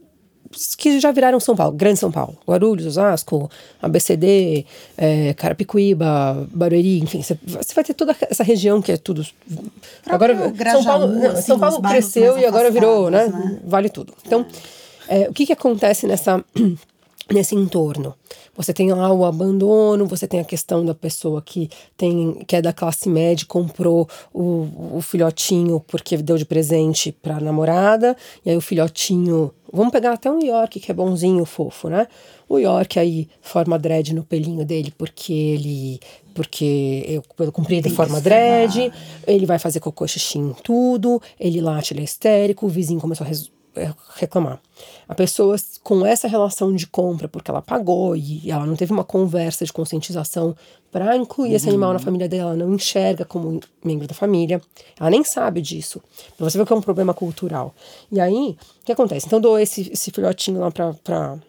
que 0.78 1.00
já 1.00 1.12
viraram 1.12 1.40
São 1.40 1.56
Paulo, 1.56 1.76
Grande 1.76 2.00
São 2.00 2.12
Paulo, 2.12 2.38
Guarulhos, 2.48 2.86
Osasco, 2.86 3.50
ABCD, 3.82 4.66
é, 4.98 5.34
Carapicuíba, 5.34 6.48
Barueri, 6.52 7.00
enfim, 7.00 7.22
você, 7.22 7.38
vai 7.74 7.84
ter 7.84 7.94
toda 7.94 8.16
essa 8.30 8.44
região 8.44 8.82
que 8.82 8.92
é 8.92 8.98
tudo. 8.98 9.26
Agora 10.06 10.38
São 10.38 10.52
Grajaú, 10.52 10.84
Paulo, 10.84 11.08
não, 11.08 11.32
assim, 11.32 11.42
São 11.42 11.60
Paulo 11.60 11.82
cresceu 11.82 12.38
e 12.38 12.46
agora 12.46 12.70
virou, 12.70 13.10
né, 13.10 13.28
né? 13.28 13.60
Vale 13.64 13.90
tudo. 13.90 14.14
Então, 14.26 14.46
é, 15.08 15.30
o 15.30 15.34
que 15.34 15.46
que 15.46 15.54
acontece 15.54 16.06
nessa 16.08 16.44
nesse 17.32 17.56
entorno. 17.56 18.14
Você 18.56 18.74
tem 18.74 18.92
lá 18.92 19.12
o 19.12 19.26
abandono, 19.26 20.06
você 20.06 20.28
tem 20.28 20.40
a 20.40 20.44
questão 20.46 20.86
da 20.86 20.94
pessoa 20.94 21.42
que 21.42 21.70
tem 21.96 22.44
que 22.46 22.56
é 22.56 22.62
da 22.62 22.74
classe 22.74 23.10
média, 23.10 23.46
comprou 23.48 24.08
o, 24.34 24.98
o 24.98 25.02
filhotinho 25.02 25.80
porque 25.88 26.18
deu 26.18 26.38
de 26.38 26.46
presente 26.46 27.12
para 27.12 27.40
namorada, 27.40 28.16
e 28.46 28.50
aí 28.50 28.58
o 28.58 28.62
filhotinho, 28.62 29.52
vamos 29.72 29.92
pegar 29.92 30.14
até 30.14 30.30
um 30.30 30.40
York 30.40 30.80
que 30.80 30.92
é 30.92 30.94
bonzinho, 30.94 31.46
fofo, 31.46 31.90
né? 31.90 32.08
O 32.48 32.58
York 32.58 33.00
aí 33.00 33.28
forma 33.42 33.80
dread 33.80 34.14
no 34.14 34.24
pelinho 34.24 34.66
dele 34.66 34.94
porque 34.98 35.34
ele 35.34 36.00
porque 36.34 37.04
eu, 37.08 37.22
pelo 37.36 37.52
comprido 37.52 37.90
forma 37.90 38.22
dread, 38.22 38.92
ele 39.28 39.46
vai 39.46 39.60
fazer 39.60 39.80
cocô 39.80 40.08
xixi 40.08 40.40
em 40.40 40.54
tudo, 40.64 41.22
ele 41.40 41.60
late, 41.62 41.94
ele 41.94 42.02
é 42.02 42.04
histérico, 42.04 42.66
o 42.66 42.70
vizinho 42.70 43.00
começou 43.00 43.26
a 43.26 43.30
reclamar. 44.16 44.60
A 45.08 45.16
pessoa 45.16 45.56
com 45.84 46.06
essa 46.06 46.28
relação 46.28 46.74
de 46.74 46.88
compra, 46.88 47.28
porque 47.28 47.50
ela 47.50 47.62
pagou 47.62 48.16
e 48.16 48.50
ela 48.50 48.66
não 48.66 48.76
teve 48.76 48.92
uma 48.92 49.04
conversa 49.04 49.66
de 49.66 49.74
conscientização 49.74 50.56
para 50.92 51.16
incluir 51.16 51.54
esse 51.54 51.70
animal 51.70 51.94
na 51.94 52.00
família 52.00 52.28
dela, 52.28 52.52
ela 52.52 52.66
não 52.66 52.76
enxerga 52.76 53.24
como 53.24 53.62
membro 53.84 54.08
da 54.08 54.14
família, 54.14 54.62
ela 55.00 55.10
nem 55.10 55.24
sabe 55.24 55.62
disso. 55.62 56.02
Pra 56.36 56.50
você 56.50 56.58
ver 56.58 56.66
que 56.66 56.74
é 56.74 56.76
um 56.76 56.82
problema 56.82 57.14
cultural. 57.14 57.74
E 58.12 58.20
aí, 58.20 58.58
o 58.82 58.86
que 58.86 58.92
acontece? 58.92 59.26
Então, 59.26 59.40
dou 59.40 59.58
esse, 59.58 59.90
esse 59.92 60.12
filhotinho 60.12 60.60
lá 60.60 60.70
pra. 60.70 61.40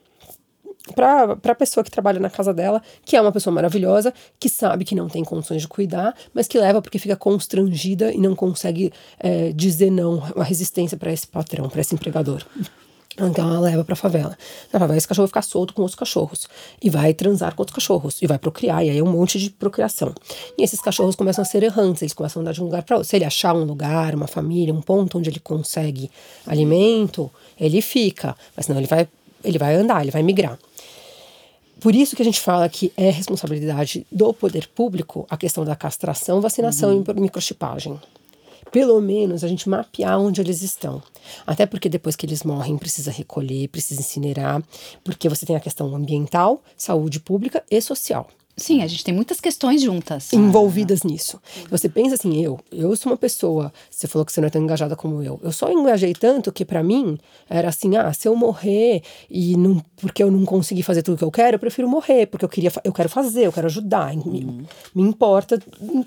Para 0.94 1.38
a 1.44 1.54
pessoa 1.54 1.84
que 1.84 1.90
trabalha 1.90 2.18
na 2.18 2.28
casa 2.28 2.52
dela, 2.52 2.82
que 3.04 3.16
é 3.16 3.20
uma 3.20 3.32
pessoa 3.32 3.54
maravilhosa, 3.54 4.12
que 4.38 4.48
sabe 4.48 4.84
que 4.84 4.94
não 4.94 5.08
tem 5.08 5.24
condições 5.24 5.62
de 5.62 5.68
cuidar, 5.68 6.14
mas 6.34 6.48
que 6.48 6.58
leva 6.58 6.82
porque 6.82 6.98
fica 6.98 7.16
constrangida 7.16 8.12
e 8.12 8.18
não 8.18 8.34
consegue 8.34 8.92
é, 9.20 9.52
dizer 9.52 9.90
não, 9.90 10.18
uma 10.34 10.44
resistência 10.44 10.96
para 10.96 11.12
esse 11.12 11.26
patrão, 11.26 11.68
para 11.68 11.80
esse 11.80 11.94
empregador. 11.94 12.44
Então 13.20 13.46
ela 13.46 13.60
leva 13.60 13.84
pra 13.84 13.94
favela. 13.94 14.36
Na 14.72 14.80
favela 14.80 14.96
esse 14.96 15.06
cachorro 15.06 15.26
vai 15.26 15.28
ficar 15.28 15.42
solto 15.42 15.74
com 15.74 15.82
outros 15.82 15.98
cachorros. 15.98 16.48
E 16.82 16.88
vai 16.88 17.12
transar 17.12 17.54
com 17.54 17.62
outros 17.62 17.74
cachorros. 17.74 18.22
E 18.22 18.26
vai 18.26 18.38
procriar. 18.38 18.84
E 18.84 18.90
aí 18.90 18.98
é 18.98 19.02
um 19.02 19.10
monte 19.10 19.38
de 19.38 19.50
procriação. 19.50 20.14
E 20.56 20.62
esses 20.62 20.80
cachorros 20.80 21.14
começam 21.14 21.42
a 21.42 21.44
ser 21.44 21.62
errantes. 21.62 22.02
Eles 22.02 22.14
começam 22.14 22.40
a 22.40 22.42
andar 22.42 22.52
de 22.52 22.62
um 22.62 22.64
lugar 22.64 22.82
para 22.82 22.96
outro. 22.96 23.08
Se 23.08 23.16
ele 23.16 23.24
achar 23.24 23.54
um 23.54 23.64
lugar, 23.64 24.14
uma 24.14 24.26
família, 24.26 24.72
um 24.72 24.80
ponto 24.80 25.18
onde 25.18 25.28
ele 25.28 25.40
consegue 25.40 26.10
alimento, 26.46 27.30
ele 27.60 27.82
fica. 27.82 28.34
Mas 28.56 28.66
senão 28.66 28.80
ele 28.80 28.88
vai, 28.88 29.06
ele 29.44 29.58
vai 29.58 29.74
andar, 29.74 30.00
ele 30.02 30.10
vai 30.10 30.22
migrar. 30.22 30.58
Por 31.82 31.96
isso 31.96 32.14
que 32.14 32.22
a 32.22 32.24
gente 32.24 32.40
fala 32.40 32.68
que 32.68 32.92
é 32.96 33.10
responsabilidade 33.10 34.06
do 34.10 34.32
poder 34.32 34.68
público 34.68 35.26
a 35.28 35.36
questão 35.36 35.64
da 35.64 35.74
castração, 35.74 36.40
vacinação 36.40 36.92
e 36.92 37.20
microchipagem. 37.20 38.00
Pelo 38.70 39.00
menos 39.00 39.42
a 39.42 39.48
gente 39.48 39.68
mapear 39.68 40.18
onde 40.18 40.40
eles 40.40 40.62
estão. 40.62 41.02
Até 41.44 41.66
porque 41.66 41.88
depois 41.88 42.14
que 42.14 42.24
eles 42.24 42.44
morrem, 42.44 42.78
precisa 42.78 43.10
recolher, 43.10 43.66
precisa 43.68 44.00
incinerar, 44.00 44.62
porque 45.02 45.28
você 45.28 45.44
tem 45.44 45.56
a 45.56 45.60
questão 45.60 45.94
ambiental, 45.94 46.62
saúde 46.76 47.18
pública 47.18 47.64
e 47.68 47.80
social 47.82 48.28
Sim, 48.56 48.82
a 48.82 48.86
gente 48.86 49.02
tem 49.02 49.14
muitas 49.14 49.40
questões 49.40 49.80
juntas. 49.80 50.32
envolvidas 50.32 51.02
nisso. 51.02 51.40
Você 51.70 51.88
pensa 51.88 52.14
assim, 52.14 52.42
eu, 52.42 52.60
eu 52.70 52.94
sou 52.96 53.10
uma 53.10 53.16
pessoa, 53.16 53.72
você 53.90 54.06
falou 54.06 54.26
que 54.26 54.32
você 54.32 54.40
não 54.40 54.48
é 54.48 54.50
tão 54.50 54.62
engajada 54.62 54.94
como 54.94 55.22
eu. 55.22 55.40
Eu 55.42 55.52
só 55.52 55.70
engajei 55.70 56.12
tanto 56.12 56.52
que 56.52 56.64
pra 56.64 56.82
mim 56.82 57.18
era 57.48 57.68
assim, 57.68 57.96
ah, 57.96 58.12
se 58.12 58.28
eu 58.28 58.36
morrer 58.36 59.02
e 59.30 59.56
não, 59.56 59.82
porque 59.96 60.22
eu 60.22 60.30
não 60.30 60.44
consegui 60.44 60.82
fazer 60.82 61.02
tudo 61.02 61.16
que 61.16 61.24
eu 61.24 61.30
quero, 61.30 61.54
eu 61.56 61.60
prefiro 61.60 61.88
morrer, 61.88 62.26
porque 62.26 62.44
eu 62.44 62.48
queria, 62.48 62.70
eu 62.84 62.92
quero 62.92 63.08
fazer, 63.08 63.46
eu 63.46 63.52
quero 63.52 63.66
ajudar, 63.66 64.14
me, 64.14 64.66
me 64.94 65.02
importa 65.02 65.58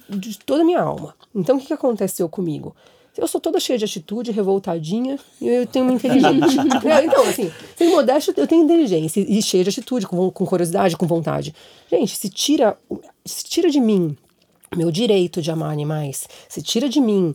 de 0.08 0.38
toda 0.40 0.62
a 0.62 0.66
minha 0.66 0.82
alma. 0.82 1.16
Então 1.34 1.58
o 1.58 1.60
que, 1.60 1.68
que 1.68 1.74
aconteceu 1.74 2.30
comigo? 2.30 2.76
Eu 3.18 3.28
sou 3.28 3.40
toda 3.40 3.60
cheia 3.60 3.80
de 3.80 3.86
atitude, 3.86 4.32
revoltadinha, 4.32 5.18
e 5.42 5.48
eu 5.48 5.66
tenho 5.66 5.86
uma 5.86 5.94
inteligência. 5.94 6.64
Então, 7.06 7.24
assim, 7.24 7.52
sem 7.76 7.90
modéstia, 7.90 8.34
eu 8.36 8.48
tenho 8.48 8.64
inteligência 8.64 9.20
e 9.22 9.42
cheia 9.42 9.64
de 9.64 9.70
atitude, 9.70 10.06
com, 10.08 10.30
com 10.30 10.46
curiosidade, 10.46 10.98
com 10.98 11.08
vontade. 11.08 11.54
Gente, 11.90 12.16
se 12.18 12.30
tira, 12.30 12.78
se 13.26 13.44
tira 13.44 13.70
de 13.70 13.80
mim 13.80 14.16
meu 14.76 14.92
direito 14.92 15.42
de 15.42 15.50
amar 15.52 15.72
animais, 15.72 16.28
se 16.50 16.62
tira 16.62 16.90
de 16.90 17.00
mim, 17.00 17.34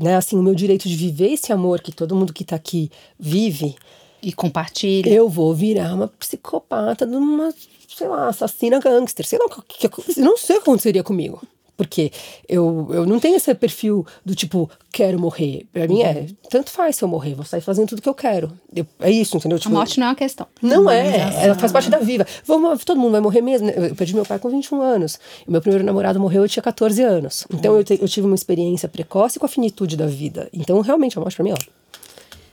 né, 0.00 0.16
assim, 0.16 0.36
o 0.36 0.42
meu 0.42 0.54
direito 0.54 0.88
de 0.88 0.96
viver 0.96 1.32
esse 1.32 1.52
amor 1.52 1.80
que 1.80 1.92
todo 1.92 2.16
mundo 2.16 2.32
que 2.32 2.44
tá 2.44 2.56
aqui 2.56 2.90
vive, 3.18 3.76
E 4.22 4.32
compartilha. 4.32 5.08
eu 5.10 5.28
vou 5.28 5.54
virar 5.54 5.94
uma 5.94 6.08
psicopata 6.08 7.06
de 7.06 7.14
uma, 7.14 7.54
sei 7.88 8.08
lá, 8.08 8.28
assassina 8.28 8.80
gangster, 8.80 9.24
sei 9.26 9.38
lá, 9.38 9.46
o 9.46 9.62
que, 9.62 9.88
que, 9.88 10.20
não 10.20 10.36
sei 10.36 10.56
o 10.56 10.58
que 10.60 10.68
aconteceria 10.68 11.04
comigo. 11.04 11.40
Porque 11.80 12.12
eu, 12.46 12.88
eu 12.92 13.06
não 13.06 13.18
tenho 13.18 13.36
esse 13.36 13.54
perfil 13.54 14.06
do 14.22 14.34
tipo, 14.34 14.68
quero 14.92 15.18
morrer. 15.18 15.66
Pra 15.72 15.88
mim 15.88 16.02
é, 16.02 16.26
tanto 16.50 16.70
faz 16.70 16.96
se 16.96 17.02
eu 17.02 17.08
morrer, 17.08 17.34
vou 17.34 17.42
sair 17.46 17.62
fazendo 17.62 17.88
tudo 17.88 18.02
que 18.02 18.08
eu 18.08 18.12
quero. 18.14 18.52
Eu- 18.76 18.86
é 19.00 19.10
isso, 19.10 19.34
entendeu? 19.38 19.56
A 19.56 19.58
Tipo, 19.58 19.74
morte 19.74 19.98
não 19.98 20.08
é 20.08 20.10
uma 20.10 20.14
questão. 20.14 20.46
não 20.60 20.90
é, 20.90 21.42
ela 21.42 21.54
faz 21.54 21.72
parte 21.72 21.88
da 21.88 21.96
vida. 21.98 22.26
Vamos, 22.44 22.84
todo 22.84 23.00
mundo 23.00 23.12
vai 23.12 23.20
morrer 23.22 23.40
mesmo. 23.40 23.70
Eu 23.70 23.94
perdi 23.94 24.14
meu 24.14 24.26
pai 24.26 24.38
com 24.38 24.50
21 24.50 24.82
anos. 24.82 25.18
O 25.46 25.52
meu 25.52 25.62
primeiro 25.62 25.82
namorado 25.82 26.20
morreu, 26.20 26.42
eu 26.42 26.48
tinha 26.50 26.62
14 26.62 27.02
anos. 27.02 27.46
Então 27.50 27.74
eu, 27.76 27.82
te- 27.82 27.98
eu 27.98 28.06
tive 28.08 28.26
uma 28.26 28.34
experiência 28.34 28.86
precoce 28.86 29.38
com 29.38 29.46
a 29.46 29.48
finitude 29.48 29.96
da 29.96 30.06
vida. 30.06 30.50
Então, 30.52 30.78
realmente, 30.82 31.16
a 31.16 31.20
morte 31.22 31.36
pra 31.36 31.44
mim, 31.44 31.52
ó. 31.52 31.56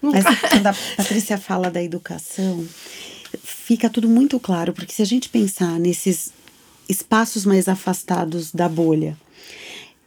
Mas 0.01 0.23
quando 0.23 0.67
a 0.67 0.75
Patrícia 0.95 1.37
fala 1.37 1.69
da 1.69 1.83
educação, 1.83 2.63
fica 3.43 3.89
tudo 3.89 4.07
muito 4.07 4.39
claro, 4.39 4.71
porque 4.71 4.93
se 4.93 5.01
a 5.01 5.05
gente 5.05 5.27
pensar 5.27 5.77
nesses 5.79 6.31
espaços 6.89 7.45
mais 7.45 7.67
afastados 7.67 8.51
da 8.51 8.67
bolha, 8.69 9.17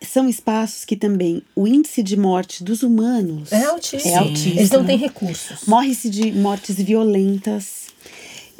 são 0.01 0.29
espaços 0.29 0.85
que 0.85 0.97
também 0.97 1.43
o 1.55 1.67
índice 1.69 2.03
de 2.03 2.17
morte 2.17 2.65
dos 2.65 2.83
humanos 2.83 3.53
É 3.53 3.65
altíssimo. 3.65 4.15
É 4.15 4.17
altíssimo. 4.19 4.59
Eles 4.59 4.71
não 4.71 4.85
têm 4.85 4.97
recursos. 4.97 5.67
Morre-se 5.67 6.09
de 6.09 6.33
mortes 6.33 6.77
violentas. 6.77 7.90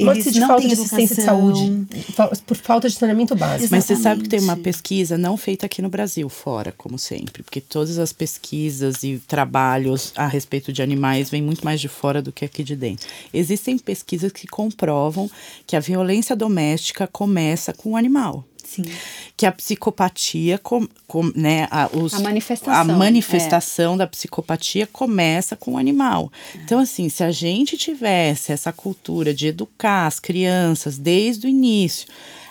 Eles 0.01 0.37
não 0.37 0.47
falta 0.47 0.61
têm 0.63 0.69
de 0.69 0.75
assistência 0.75 1.17
de 1.17 1.23
saúde, 1.23 1.87
por 2.47 2.57
falta 2.57 2.89
de 2.89 2.95
saneamento 2.95 3.35
básico. 3.35 3.69
Mas 3.71 3.85
você 3.85 3.97
sabe 3.97 4.23
que 4.23 4.29
tem 4.29 4.41
uma 4.41 4.57
pesquisa 4.57 5.17
não 5.17 5.37
feita 5.37 5.67
aqui 5.67 5.83
no 5.83 5.89
Brasil, 5.89 6.29
fora, 6.29 6.73
como 6.77 6.99
sempre, 6.99 7.43
porque 7.43 7.61
todas 7.61 7.99
as 7.99 8.13
pesquisas 8.13 9.03
e 9.03 9.21
trabalhos 9.27 10.13
a 10.17 10.27
respeito 10.27 10.73
de 10.73 10.83
animais 10.83 11.31
vêm 11.31 11.43
muito 11.43 11.65
mais 11.65 11.81
de 11.81 11.89
fora 11.89 12.21
do 12.23 12.33
que 12.33 12.45
aqui 12.45 12.63
de 12.63 12.77
dentro. 12.77 13.07
Existem 13.33 13.79
pesquisas 13.79 14.33
que 14.33 14.47
comprovam 14.47 15.31
que 15.67 15.77
a 15.77 15.81
violência 15.81 16.37
doméstica 16.37 17.07
começa 17.07 17.73
com 17.73 17.93
o 17.93 17.97
animal. 17.97 18.45
Sim. 18.71 18.85
Que 19.37 19.47
a 19.47 19.53
psicopatia, 19.53 20.57
com, 20.59 20.87
com, 21.09 21.33
né, 21.35 21.67
a, 21.73 21.91
os, 21.93 22.15
A 22.15 22.21
manifestação, 22.21 22.73
a 22.73 22.85
manifestação 22.85 23.97
da 23.97 24.07
psicopatia 24.07 24.87
começa 24.87 25.57
com 25.57 25.73
o 25.73 25.77
animal. 25.77 26.31
Então, 26.55 26.79
assim, 26.79 27.09
se 27.09 27.25
a 27.25 27.33
gente 27.33 27.77
tivesse 27.77 28.53
essa 28.53 28.73
cultura 28.73 29.35
de 29.35 29.49
educar 29.49 30.07
as 30.07 30.21
crianças 30.21 30.97
desde 30.99 31.49
o 31.49 31.51
início, 31.51 32.07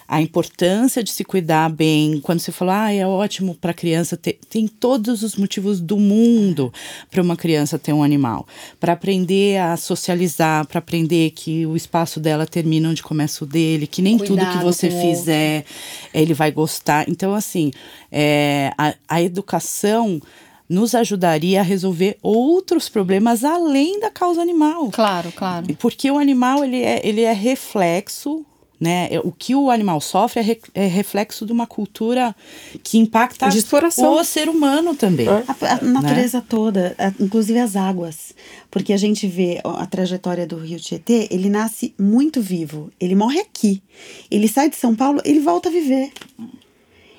a 0.10 0.20
importância 0.20 1.04
de 1.04 1.12
se 1.12 1.24
cuidar 1.24 1.70
bem. 1.70 2.20
Quando 2.20 2.40
você 2.40 2.52
fala, 2.52 2.86
ah, 2.86 2.92
é 2.92 3.06
ótimo 3.06 3.54
para 3.54 3.70
a 3.70 3.76
criança 3.76 4.18
ter. 4.18 4.40
Tem 4.50 4.68
todos 4.68 5.22
os 5.22 5.36
motivos 5.36 5.80
do 5.80 5.98
mundo 5.98 6.74
para 7.12 7.22
uma 7.22 7.36
criança 7.36 7.78
ter 7.78 7.94
um 7.94 8.02
animal. 8.02 8.48
Para 8.80 8.94
aprender 8.94 9.60
a 9.60 9.78
socializar, 9.78 10.66
para 10.66 10.80
aprender 10.80 11.30
que 11.30 11.64
o 11.68 11.76
espaço 11.76 12.20
dela 12.20 12.48
termina 12.48 12.90
onde 12.90 13.04
começa 13.04 13.44
o 13.44 13.48
dele, 13.48 13.86
que 13.86 14.02
nem 14.02 14.18
tudo 14.18 14.30
que 14.30 14.46
Cuidado 14.46 14.64
você 14.64 14.90
fizer 14.90 15.64
ele 16.12 16.34
vai 16.34 16.52
gostar. 16.52 17.08
Então, 17.08 17.36
assim, 17.36 17.72
é, 18.12 18.72
a, 18.80 18.96
a 19.08 19.22
educação 19.22 20.20
nos 20.68 20.96
ajudaria 20.96 21.60
a 21.60 21.64
resolver 21.64 22.18
outros 22.22 22.90
problemas 22.90 23.44
além 23.44 24.00
da 24.00 24.10
causa 24.10 24.42
animal. 24.42 24.90
Claro, 24.90 25.32
claro. 25.32 25.68
Porque 25.76 26.10
o 26.10 26.18
animal 26.18 26.64
ele 26.64 26.82
é, 26.82 27.00
ele 27.04 27.22
é 27.22 27.34
reflexo, 27.34 28.44
né? 28.80 29.08
É- 29.12 29.20
O 29.20 29.32
que 29.32 29.54
o 29.56 29.70
animal 29.70 30.00
sofre 30.00 30.40
é, 30.40 30.44
re- 30.44 30.62
é 30.74 30.88
reflexo 30.88 31.46
de 31.46 31.52
uma 31.52 31.68
cultura 31.68 32.36
que 32.84 32.98
impacta 32.98 33.50
De 33.50 33.58
exploração. 33.58 34.14
o 34.14 34.24
ser 34.24 34.48
humano 34.50 34.96
também. 34.96 35.28
A, 35.28 35.44
a 35.76 35.82
natureza 35.84 36.42
toda, 36.42 36.96
a- 36.98 37.12
inclusive 37.20 37.60
as 37.60 37.76
águas. 37.76 38.34
Porque 38.72 38.94
a 38.94 38.98
gente 38.98 39.28
vê 39.28 39.60
a 39.64 39.86
trajetória 39.86 40.46
do 40.48 40.58
Rio 40.58 40.80
Tietê, 40.80 41.28
ele 41.32 41.50
nasce 41.50 41.94
muito 42.00 42.42
vivo. 42.42 42.92
Ele 43.00 43.16
morre 43.16 43.40
aqui. 43.40 43.82
Ele 44.30 44.48
sai 44.48 44.70
de 44.70 44.76
São 44.76 44.96
Paulo, 44.96 45.22
ele 45.26 45.40
volta 45.40 45.70
a 45.70 45.72
viver. 45.72 46.12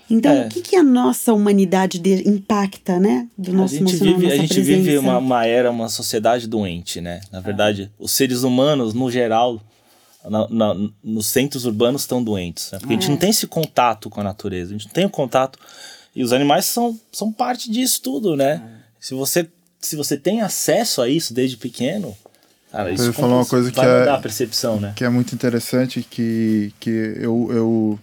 Então, 0.09 0.33
É. 0.33 0.47
o 0.47 0.49
que, 0.49 0.61
que 0.61 0.75
a 0.77 0.83
nossa 0.83 1.33
humanidade 1.33 1.99
de- 2.01 2.29
impacta, 2.29 2.99
né? 2.99 3.29
Do 3.39 3.53
A 3.53 3.55
nosso 3.55 3.75
gente 3.75 3.83
emocional, 3.91 4.15
vive, 4.19 4.27
a 4.27 4.29
nossa 4.37 4.41
gente 4.49 4.61
vive 4.61 4.83
presença. 4.83 5.01
uma, 5.03 5.19
uma 5.19 5.47
era, 5.47 5.71
uma 5.71 5.89
sociedade 5.89 6.49
doente, 6.49 7.01
né? 7.01 7.21
Na 7.31 7.39
verdade, 7.41 7.93
os 7.97 8.11
seres 8.11 8.43
humanos, 8.43 8.93
no 8.93 9.09
geral, 9.09 9.61
na- 10.29 10.49
na- 10.49 10.89
nos 11.03 11.27
centros 11.29 11.65
urbanos 11.65 12.03
estão 12.03 12.23
doentes. 12.23 12.71
Né? 12.73 12.79
Porque 12.79 12.93
a 12.95 12.97
gente 12.97 13.09
não 13.11 13.17
tem 13.17 13.31
esse 13.31 13.47
contato 13.47 14.11
com 14.11 14.21
a 14.21 14.25
natureza, 14.25 14.71
a 14.71 14.77
gente 14.77 14.87
não 14.87 14.93
tem 14.93 15.07
o 15.07 15.11
contato. 15.11 15.59
E 16.15 16.23
os 16.23 16.33
animais 16.33 16.65
são, 16.67 16.99
são 17.13 17.33
parte 17.33 17.71
disso 17.71 18.03
tudo, 18.03 18.37
né? 18.37 18.63
Se, 18.99 19.15
você, 19.15 19.49
se 19.81 19.97
você 19.97 20.17
tem 20.17 20.41
acesso 20.43 21.01
a 21.01 21.09
isso 21.09 21.33
desde 21.33 21.57
pequeno, 21.57 22.17
cara, 22.71 22.91
isso 22.93 23.05
ia 23.07 23.13
falar 23.13 23.37
uma 23.37 23.47
coisa 23.47 23.71
que 23.71 23.77
vai 23.77 23.89
é- 23.89 23.99
mudar 24.01 24.15
a 24.17 24.21
percepção, 24.21 24.79
né? 24.81 24.93
que 24.97 25.05
é 25.05 25.09
muito 25.09 25.35
interessante 25.35 26.03
que, 26.03 26.73
que 26.81 26.91
eu, 26.91 27.49
eu, 27.53 27.99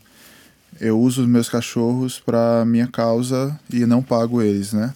eu 0.79 0.99
uso 0.99 1.21
os 1.21 1.27
meus 1.27 1.49
cachorros 1.49 2.19
para 2.19 2.63
minha 2.65 2.87
causa 2.87 3.57
e 3.71 3.85
não 3.85 4.01
pago 4.01 4.41
eles, 4.41 4.73
né? 4.73 4.93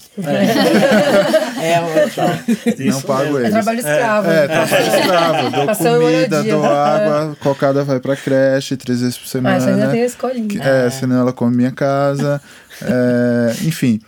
É, 1.62 1.80
ótimo. 1.82 2.92
não 2.92 3.02
pago 3.02 3.38
É 3.38 3.42
eles. 3.42 3.52
trabalho 3.52 3.80
escravo. 3.80 4.30
É, 4.30 4.48
trabalho 4.48 4.88
escravo. 4.98 5.50
Dou 5.52 5.64
e 5.64 5.76
comida, 5.76 6.44
dou 6.44 6.66
água, 6.66 7.38
cocada 7.40 7.84
vai 7.84 8.00
pra 8.00 8.16
creche 8.16 8.76
três 8.78 9.02
vezes 9.02 9.18
por 9.18 9.26
Ah, 9.26 9.30
semana. 9.30 9.60
você 9.60 9.70
ainda 9.70 9.88
tem 9.90 10.02
a 10.02 10.06
escolinha. 10.06 10.62
É, 10.64 10.90
senão 10.90 11.20
ela 11.22 11.34
come 11.34 11.56
minha 11.56 11.72
casa. 11.72 12.42
É, 12.82 13.56
enfim, 13.64 14.00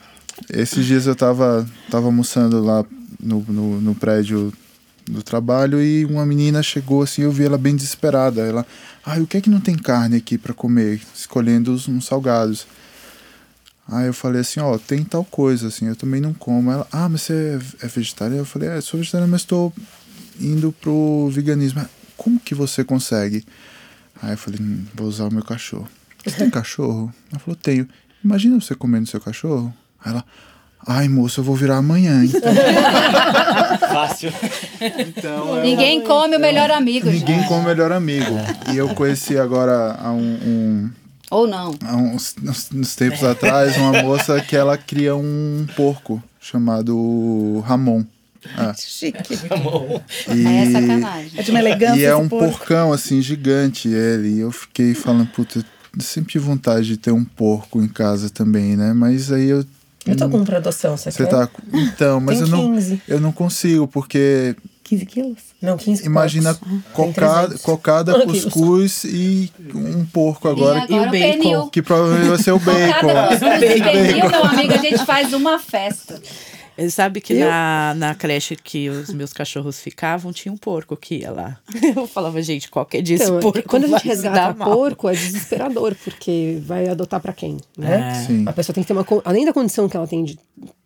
esses 0.51 0.85
dias 0.85 1.05
eu 1.07 1.15
tava, 1.15 1.65
tava 1.89 2.05
almoçando 2.07 2.63
lá 2.63 2.83
no, 3.19 3.43
no, 3.47 3.81
no 3.81 3.95
prédio 3.95 4.51
do 5.05 5.21
trabalho 5.21 5.81
e 5.81 6.05
uma 6.05 6.25
menina 6.25 6.63
chegou 6.63 7.01
assim, 7.01 7.23
eu 7.23 7.31
vi 7.31 7.43
ela 7.45 7.57
bem 7.57 7.75
desesperada. 7.75 8.41
Ela, 8.41 8.65
ai, 9.05 9.21
o 9.21 9.27
que 9.27 9.37
é 9.37 9.41
que 9.41 9.49
não 9.49 9.59
tem 9.59 9.75
carne 9.75 10.17
aqui 10.17 10.37
para 10.37 10.53
comer? 10.53 11.01
Escolhendo 11.15 11.73
uns 11.73 12.05
salgados. 12.05 12.65
Aí 13.87 14.07
eu 14.07 14.13
falei 14.13 14.41
assim, 14.41 14.59
ó, 14.61 14.77
tem 14.77 15.03
tal 15.03 15.25
coisa, 15.25 15.67
assim, 15.67 15.87
eu 15.87 15.95
também 15.95 16.21
não 16.21 16.33
como. 16.33 16.71
Ela, 16.71 16.87
ah, 16.91 17.09
mas 17.09 17.23
você 17.23 17.59
é, 17.81 17.85
é 17.85 17.87
vegetariana? 17.89 18.41
Eu 18.41 18.45
falei, 18.45 18.69
é, 18.69 18.79
sou 18.81 18.97
vegetariana, 18.97 19.29
mas 19.29 19.41
estou 19.41 19.73
indo 20.39 20.71
pro 20.71 21.29
veganismo. 21.31 21.81
"Ah, 21.81 21.89
Como 22.15 22.39
que 22.39 22.55
você 22.55 22.83
consegue? 22.83 23.45
Aí 24.21 24.31
eu 24.31 24.37
falei, 24.37 24.59
hum, 24.61 24.85
vou 24.95 25.07
usar 25.07 25.25
o 25.25 25.33
meu 25.33 25.43
cachorro. 25.43 25.87
Você 26.23 26.37
tem 26.37 26.49
cachorro? 26.51 27.13
Ela 27.29 27.39
falou, 27.39 27.57
tenho. 27.61 27.87
Imagina 28.23 28.59
você 28.59 28.73
comendo 28.73 29.05
seu 29.09 29.19
cachorro. 29.19 29.73
Aí 30.03 30.11
ela, 30.13 30.25
ai 30.87 31.07
moço, 31.07 31.39
eu 31.39 31.43
vou 31.43 31.55
virar 31.55 31.77
amanhã, 31.77 32.23
então. 32.25 32.41
Fácil. 33.91 34.31
então 34.99 35.57
é 35.59 35.61
Ninguém 35.63 36.01
come 36.01 36.35
o 36.35 36.39
melhor 36.39 36.71
amigo, 36.71 37.09
Ninguém 37.09 37.37
gente. 37.39 37.47
como 37.47 37.63
melhor 37.63 37.91
amigo. 37.91 38.31
E 38.73 38.77
eu 38.77 38.89
conheci 38.89 39.37
agora 39.37 39.95
há 39.99 40.11
um, 40.11 40.19
um- 40.21 40.89
Ou 41.31 41.47
não. 41.47 41.75
há 41.85 41.95
uns, 41.95 42.35
uns- 42.43 42.69
uns 42.73 42.95
tempos 42.95 43.23
atrás 43.23 43.77
uma 43.77 44.01
moça 44.03 44.39
que 44.41 44.55
ela 44.55 44.77
cria 44.77 45.15
um 45.15 45.65
porco 45.75 46.21
chamado 46.39 47.59
Ramon. 47.65 48.03
Ah, 48.57 48.73
Chique. 48.77 49.35
e, 50.27 50.45
Aí 50.45 50.57
é 50.67 50.71
sacanagem. 50.71 51.31
É 51.37 51.43
de 51.43 51.51
uma 51.51 51.59
elegância 51.61 51.99
e 51.99 52.03
é 52.03 52.13
um 52.15 52.27
porco. 52.27 52.57
porcão 52.57 52.91
assim 52.91 53.21
gigante 53.21 53.87
ele. 53.87 54.35
E 54.35 54.39
eu 54.41 54.51
fiquei 54.51 54.93
falando, 54.93 55.27
puta, 55.27 55.59
eu 55.59 56.01
sempre 56.01 56.33
tive 56.33 56.43
vontade 56.45 56.85
de 56.87 56.97
ter 56.97 57.11
um 57.11 57.23
porco 57.23 57.81
em 57.81 57.87
casa 57.87 58.29
também, 58.29 58.75
né? 58.75 58.91
Mas 58.93 59.31
aí 59.31 59.47
eu 59.47 59.63
Eu 60.05 60.17
tô 60.17 60.29
com 60.29 60.37
um 60.39 60.43
pra 60.43 60.57
adoção, 60.57 60.97
você, 60.97 61.11
Você 61.11 61.23
quer? 61.25 61.29
tá. 61.29 61.49
Então, 61.73 62.19
mas 62.19 62.41
eu 62.41 62.47
não, 62.47 62.73
15. 62.73 63.01
eu 63.07 63.19
não 63.21 63.31
consigo, 63.31 63.87
porque 63.87 64.55
15 64.83 65.05
quilos? 65.05 65.37
Não, 65.61 65.77
15 65.77 66.05
imagina 66.05 66.53
porcos. 66.53 66.81
cocada, 66.93 67.41
300. 67.47 67.61
cocada 67.61 68.11
Ah, 68.11 68.19
quilos. 68.25 68.43
cuscuz 68.43 69.03
e 69.05 69.49
um 69.73 70.05
porco 70.05 70.47
E 70.47 70.51
agora. 70.51 70.83
agora 70.83 71.07
o 71.07 71.11
bacon. 71.11 71.69
Que 71.69 71.81
provavelmente 71.81 72.27
vai 72.27 72.37
ser 72.37 72.51
o 72.51 72.59
bacon. 72.59 73.07
Cada 73.07 73.27
cuscuz 73.29 73.59
de 73.59 73.81
pernil, 73.83 74.29
meu 74.29 74.43
amigo, 74.43 74.73
a 74.73 74.77
gente 74.77 75.05
faz 75.05 75.31
uma 75.31 75.57
festa. 75.57 76.21
Ele 76.77 76.89
sabe 76.89 77.21
que 77.21 77.35
na, 77.35 77.93
na 77.95 78.15
creche 78.15 78.55
que 78.55 78.89
os 78.89 79.13
meus 79.13 79.31
cachorros 79.31 79.79
ficavam, 79.79 80.33
tinha 80.33 80.51
um 80.51 80.57
porco 80.57 80.97
que 80.97 81.19
ia 81.19 81.31
lá. 81.31 81.57
Eu 81.95 82.07
falava, 82.07 82.41
gente, 82.41 82.69
qualquer 82.69 83.01
dia 83.01 83.15
esse 83.15 83.25
Então, 83.25 83.39
porco 83.39 83.61
quando 83.67 83.85
a 83.85 83.87
gente 83.87 84.07
resgata 84.07 84.65
porco, 84.65 85.07
é 85.09 85.13
desesperador, 85.13 85.95
porque 86.03 86.59
vai 86.65 86.87
adotar 86.87 87.19
pra 87.19 87.33
quem, 87.33 87.57
né? 87.77 88.25
Sim. 88.25 88.45
A 88.47 88.53
pessoa 88.53 88.73
tem 88.73 88.83
que 88.83 88.87
ter 88.87 88.93
uma. 88.93 89.05
Além 89.23 89.45
da 89.45 89.53
condição 89.53 89.87
que 89.87 89.95
ela 89.95 90.07
tem 90.07 90.23
de, 90.23 90.39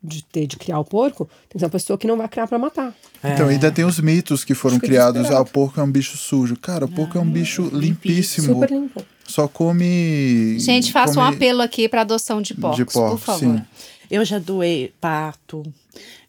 de 0.04 0.24
ter 0.26 0.46
de 0.46 0.58
criar 0.58 0.80
o 0.80 0.86
porco, 0.86 1.26
tem 1.26 1.54
que 1.54 1.60
ser 1.60 1.66
uma 1.66 1.72
pessoa 1.72 1.98
que 1.98 2.08
não 2.08 2.18
vai 2.18 2.28
criar 2.28 2.48
pra 2.48 2.60
matar. 2.60 2.94
Então, 3.24 3.48
ainda 3.48 3.72
tem 3.72 3.86
os 3.86 4.00
mitos 4.00 4.44
que 4.44 4.54
foram 4.54 4.76
Fica 4.76 4.88
criados. 4.88 5.30
Ah, 5.32 5.42
o 5.42 5.46
porco 5.46 5.80
é 5.80 5.84
um 5.84 5.92
bicho 5.92 6.18
sujo. 6.18 6.56
Cara, 6.58 6.86
o 6.86 6.90
porco 6.90 7.18
é 7.18 7.22
um 7.22 7.30
bicho 7.30 7.70
limpíssimo. 7.74 8.54
Super 8.54 8.72
limpo. 8.72 9.04
Só 9.28 9.48
come. 9.48 10.58
Gente, 10.60 10.92
faça 10.92 11.20
um 11.20 11.24
come 11.24 11.36
apelo 11.36 11.62
aqui 11.62 11.88
para 11.90 12.02
adoção 12.02 12.42
de 12.42 12.54
porcos, 12.54 12.78
de 12.78 12.86
por 12.86 12.94
porco, 12.94 13.18
favor. 13.18 13.40
sim. 13.58 13.62
Eu 14.10 14.24
já 14.24 14.40
doei 14.40 14.94
pato, 15.02 15.64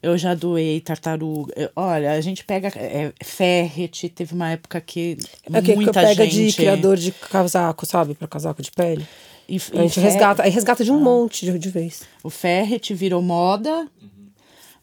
eu 0.03 0.19
já 0.19 0.35
doei 0.35 0.81
tartaruga. 0.81 1.53
Eu- 1.57 1.71
Olha, 1.77 2.11
a 2.13 2.21
gente 2.21 2.45
pega 2.45 2.69
é, 2.75 3.13
ferret, 3.23 4.09
teve 4.09 4.35
uma 4.35 4.51
época 4.51 4.81
que 4.81 5.17
É 5.53 5.61
que 5.61 5.69
que 5.69 5.75
muita 5.77 5.93
pega 5.93 6.25
gente... 6.25 6.49
de 6.51 6.57
criador 6.57 6.97
de 6.97 7.13
casaco, 7.13 7.87
sabe? 7.87 8.15
Pra 8.15 8.27
casaco 8.27 8.61
de 8.63 8.73
pele. 8.73 9.07
E, 9.49 9.57
A 9.57 9.83
gente 9.83 9.95
fer- 9.95 10.03
resgata, 10.03 10.43
aí 10.43 10.51
resgata 10.51 10.85
de 10.85 10.91
um 10.93 11.01
monte 11.01 11.47
de, 11.47 11.59
de 11.59 11.71
vez. 11.71 12.03
O 12.23 12.29
ferret 12.29 12.93
virou 12.95 13.23
moda. 13.23 13.87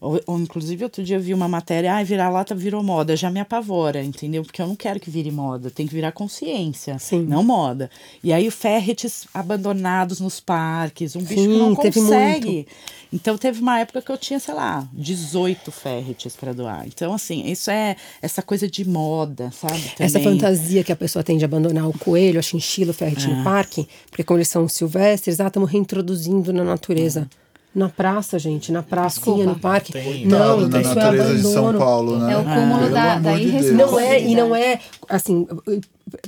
Ou, 0.00 0.20
ou, 0.26 0.38
inclusive, 0.38 0.84
outro 0.84 1.02
dia 1.02 1.16
eu 1.16 1.20
vi 1.20 1.32
uma 1.32 1.48
matéria, 1.48 1.94
ah, 1.96 2.02
virar 2.04 2.28
lata 2.28 2.54
virou 2.54 2.82
moda. 2.82 3.16
Já 3.16 3.30
me 3.30 3.40
apavora, 3.40 4.02
entendeu? 4.02 4.42
Porque 4.42 4.60
eu 4.60 4.66
não 4.66 4.76
quero 4.76 5.00
que 5.00 5.10
vire 5.10 5.30
moda. 5.30 5.70
Tem 5.70 5.86
que 5.86 5.94
virar 5.94 6.12
consciência, 6.12 6.98
Sim. 6.98 7.22
não 7.22 7.42
moda. 7.42 7.90
E 8.22 8.32
aí, 8.32 8.46
o 8.46 8.52
ferrets 8.52 9.26
abandonados 9.32 10.20
nos 10.20 10.38
parques, 10.40 11.16
um 11.16 11.20
bicho 11.20 11.40
Sim, 11.42 11.48
que 11.52 11.58
não 11.58 11.74
consegue. 11.74 12.66
Então, 13.12 13.38
teve 13.38 13.60
uma 13.60 13.78
época 13.80 14.02
que 14.02 14.10
eu 14.12 14.18
tinha, 14.18 14.38
sei 14.38 14.52
lá, 14.52 14.86
18 14.92 15.70
ferrets 15.72 16.36
para 16.36 16.52
doar. 16.52 16.86
Então, 16.86 17.14
assim, 17.14 17.46
isso 17.50 17.70
é 17.70 17.96
essa 18.20 18.42
coisa 18.42 18.68
de 18.68 18.86
moda, 18.86 19.50
sabe? 19.52 19.82
Essa 19.98 20.18
Também. 20.18 20.34
fantasia 20.38 20.84
que 20.84 20.92
a 20.92 20.96
pessoa 20.96 21.22
tem 21.22 21.38
de 21.38 21.44
abandonar 21.44 21.88
o 21.88 21.96
coelho, 21.98 22.38
a 22.38 22.42
chinchila, 22.42 22.90
o 22.90 22.94
ferret 22.94 23.24
É. 23.24 23.28
no 23.28 23.44
parque, 23.44 23.88
porque 24.10 24.22
quando 24.24 24.38
eles 24.40 24.48
são 24.48 24.68
silvestres, 24.68 25.40
ah, 25.40 25.46
estamos 25.46 25.70
reintroduzindo 25.70 26.52
na 26.52 26.64
natureza. 26.64 27.28
Na 27.76 27.90
praça, 27.90 28.38
gente, 28.38 28.72
na 28.72 28.82
pracinha, 28.82 29.36
Desculpa. 29.36 29.44
no 29.52 29.58
parque. 29.58 29.92
Tem 29.92 30.26
não, 30.26 30.38
Coitado 30.60 30.68
na 30.70 30.80
isso 30.80 30.90
é 30.90 30.94
natureza 30.94 31.34
de 31.34 31.42
São 31.42 31.68
abandono. 31.68 31.78
Paulo, 31.78 32.18
né? 32.18 32.32
É 32.32 32.36
o 32.38 32.42
cúmulo 32.44 32.78
Pelo 32.80 32.90
da- 32.94 33.18
da 33.18 33.32
irresponsabilidade. 33.38 33.92
Não 33.92 34.00
é, 34.00 34.22
e 34.22 34.34
não 34.34 34.56
é, 34.56 34.80
assim, 35.10 35.46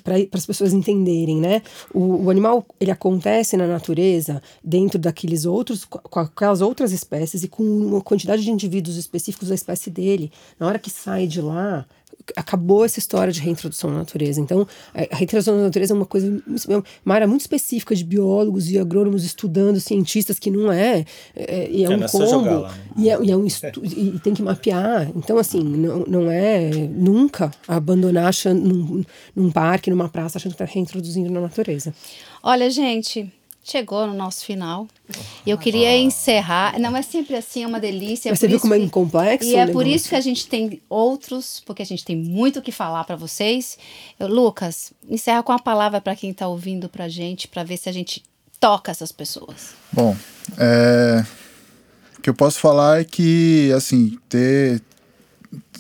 para 0.05 0.16
as 0.34 0.44
pessoas 0.44 0.74
entenderem, 0.74 1.40
né? 1.40 1.62
O, 1.94 2.24
o 2.24 2.30
animal, 2.30 2.66
ele 2.78 2.90
acontece 2.90 3.57
na 3.57 3.66
natureza 3.66 4.42
dentro 4.62 4.99
daqueles 4.99 5.46
outros, 5.46 5.84
com 5.86 6.20
aquelas 6.20 6.61
outras 6.61 6.92
espécies 6.92 7.42
e 7.42 7.49
com 7.49 7.62
uma 7.62 8.01
quantidade 8.03 8.42
de 8.44 8.51
indivíduos 8.51 8.96
específicos 8.99 9.49
da 9.49 9.55
espécie 9.55 9.88
dele. 9.88 10.30
Na 10.61 10.66
hora 10.66 10.78
que 10.78 10.90
sai 10.90 11.26
de 11.26 11.40
lá, 11.40 11.86
acabou 12.37 12.85
essa 12.85 12.99
história 12.99 13.33
de 13.33 13.41
reintrodução 13.41 13.91
na 13.91 13.99
natureza. 13.99 14.41
Então, 14.41 14.66
a 14.95 15.16
reintrodução 15.16 15.57
na 15.57 15.64
natureza 15.64 15.93
é 15.93 15.97
uma 15.97 16.07
coisa, 16.07 16.43
uma 17.05 17.14
área 17.14 17.26
muito 17.26 17.43
específica 17.43 17.95
de 17.95 18.05
biólogos 18.05 18.70
e 18.70 18.79
agrônomos 18.79 19.24
estudando, 19.24 19.81
cientistas, 19.81 20.39
que 20.39 20.51
não 20.51 20.70
é. 20.72 21.05
é 21.35 21.68
e 21.70 21.85
é, 21.85 21.87
é 21.87 21.97
um 21.97 22.07
combo. 22.07 22.61
Lá, 22.61 22.72
né? 22.72 22.79
e, 22.97 23.11
é, 23.11 23.18
e, 23.22 23.31
é 23.31 23.37
um 23.37 23.47
estu, 23.47 23.85
e 23.85 24.18
tem 24.20 24.35
que 24.35 24.43
mapear. 24.43 25.11
Então, 25.14 25.39
assim, 25.39 25.62
não, 25.62 26.05
não 26.07 26.31
é 26.31 26.70
nunca 26.70 27.51
abandonar 27.66 28.26
achando, 28.26 28.61
num, 28.61 29.05
num 29.35 29.51
parque, 29.51 29.91
numa 29.91 30.09
praça, 30.09 30.39
achando 30.39 30.55
que 30.55 30.62
está 30.62 30.72
reintroduzindo 30.72 31.31
na 31.31 31.41
natureza. 31.41 31.95
Olha, 32.43 32.70
gente, 32.70 33.31
chegou 33.71 34.07
no 34.07 34.14
nosso 34.14 34.45
final. 34.45 34.89
E 35.45 35.51
eu 35.51 35.59
queria 35.59 35.97
encerrar. 35.97 36.79
Não 36.79 36.97
é 36.97 37.03
sempre 37.03 37.37
assim, 37.37 37.64
é 37.64 37.66
uma 37.66 37.81
delícia. 37.81 38.31
É 38.31 38.35
você 38.35 38.49
viu 38.49 38.59
como 38.59 38.75
é 38.75 38.89
complexo? 38.89 39.49
E 39.49 39.55
é 39.55 39.66
por 39.66 39.87
isso 39.87 40.09
que 40.09 40.14
a 40.14 40.21
gente 40.21 40.47
tem 40.47 40.81
outros, 40.89 41.62
porque 41.66 41.83
a 41.83 41.87
gente 41.87 42.05
tem 42.05 42.16
muito 42.16 42.59
o 42.59 42.62
que 42.62 42.73
falar 42.73 43.05
para 43.05 43.16
vocês. 43.16 43.79
Eu, 44.19 44.29
Lucas, 44.29 44.93
encerra 45.09 45.43
com 45.43 45.53
a 45.53 45.59
palavra 45.59 46.01
para 46.01 46.16
quem 46.16 46.31
está 46.31 46.49
ouvindo 46.49 46.89
para 46.89 47.09
gente, 47.09 47.47
para 47.47 47.62
ver 47.62 47.77
se 47.77 47.89
a 47.89 47.93
gente 47.93 48.23
toca 48.59 48.91
essas 48.91 49.12
pessoas. 49.12 49.75
Bom, 49.93 50.16
é... 50.57 51.25
o 52.19 52.23
que 52.23 52.31
eu 52.31 52.35
posso 52.35 52.59
falar 52.59 53.01
é 53.01 53.05
que, 53.05 53.73
assim, 53.77 54.19
ter. 54.29 54.83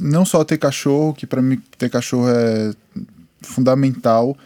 Não 0.00 0.24
só 0.24 0.44
ter 0.44 0.56
cachorro, 0.56 1.12
que 1.12 1.26
para 1.26 1.42
mim 1.42 1.60
ter 1.76 1.90
cachorro 1.90 2.28
é 2.28 2.72
fundamental 3.42 4.36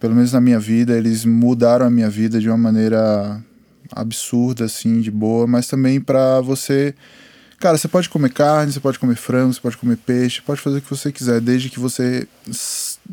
pelo 0.00 0.14
menos 0.14 0.32
na 0.32 0.40
minha 0.40 0.58
vida, 0.58 0.96
eles 0.96 1.24
mudaram 1.24 1.86
a 1.86 1.90
minha 1.90 2.08
vida 2.08 2.40
de 2.40 2.48
uma 2.48 2.56
maneira 2.56 3.42
absurda, 3.92 4.64
assim, 4.64 5.00
de 5.00 5.10
boa, 5.10 5.46
mas 5.46 5.66
também 5.66 6.00
para 6.00 6.40
você. 6.40 6.94
Cara, 7.58 7.78
você 7.78 7.88
pode 7.88 8.08
comer 8.08 8.30
carne, 8.32 8.72
você 8.72 8.80
pode 8.80 8.98
comer 8.98 9.16
frango, 9.16 9.54
você 9.54 9.60
pode 9.60 9.76
comer 9.76 9.96
peixe, 9.96 10.42
pode 10.42 10.60
fazer 10.60 10.78
o 10.78 10.82
que 10.82 10.90
você 10.90 11.10
quiser, 11.10 11.40
desde 11.40 11.70
que 11.70 11.80
você 11.80 12.28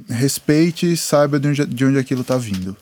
respeite 0.09 0.91
e 0.91 0.97
saiba 0.97 1.39
de 1.39 1.47
onde, 1.47 1.65
de 1.65 1.85
onde 1.85 1.97
aquilo 1.97 2.23
tá 2.23 2.37
vindo, 2.37 2.75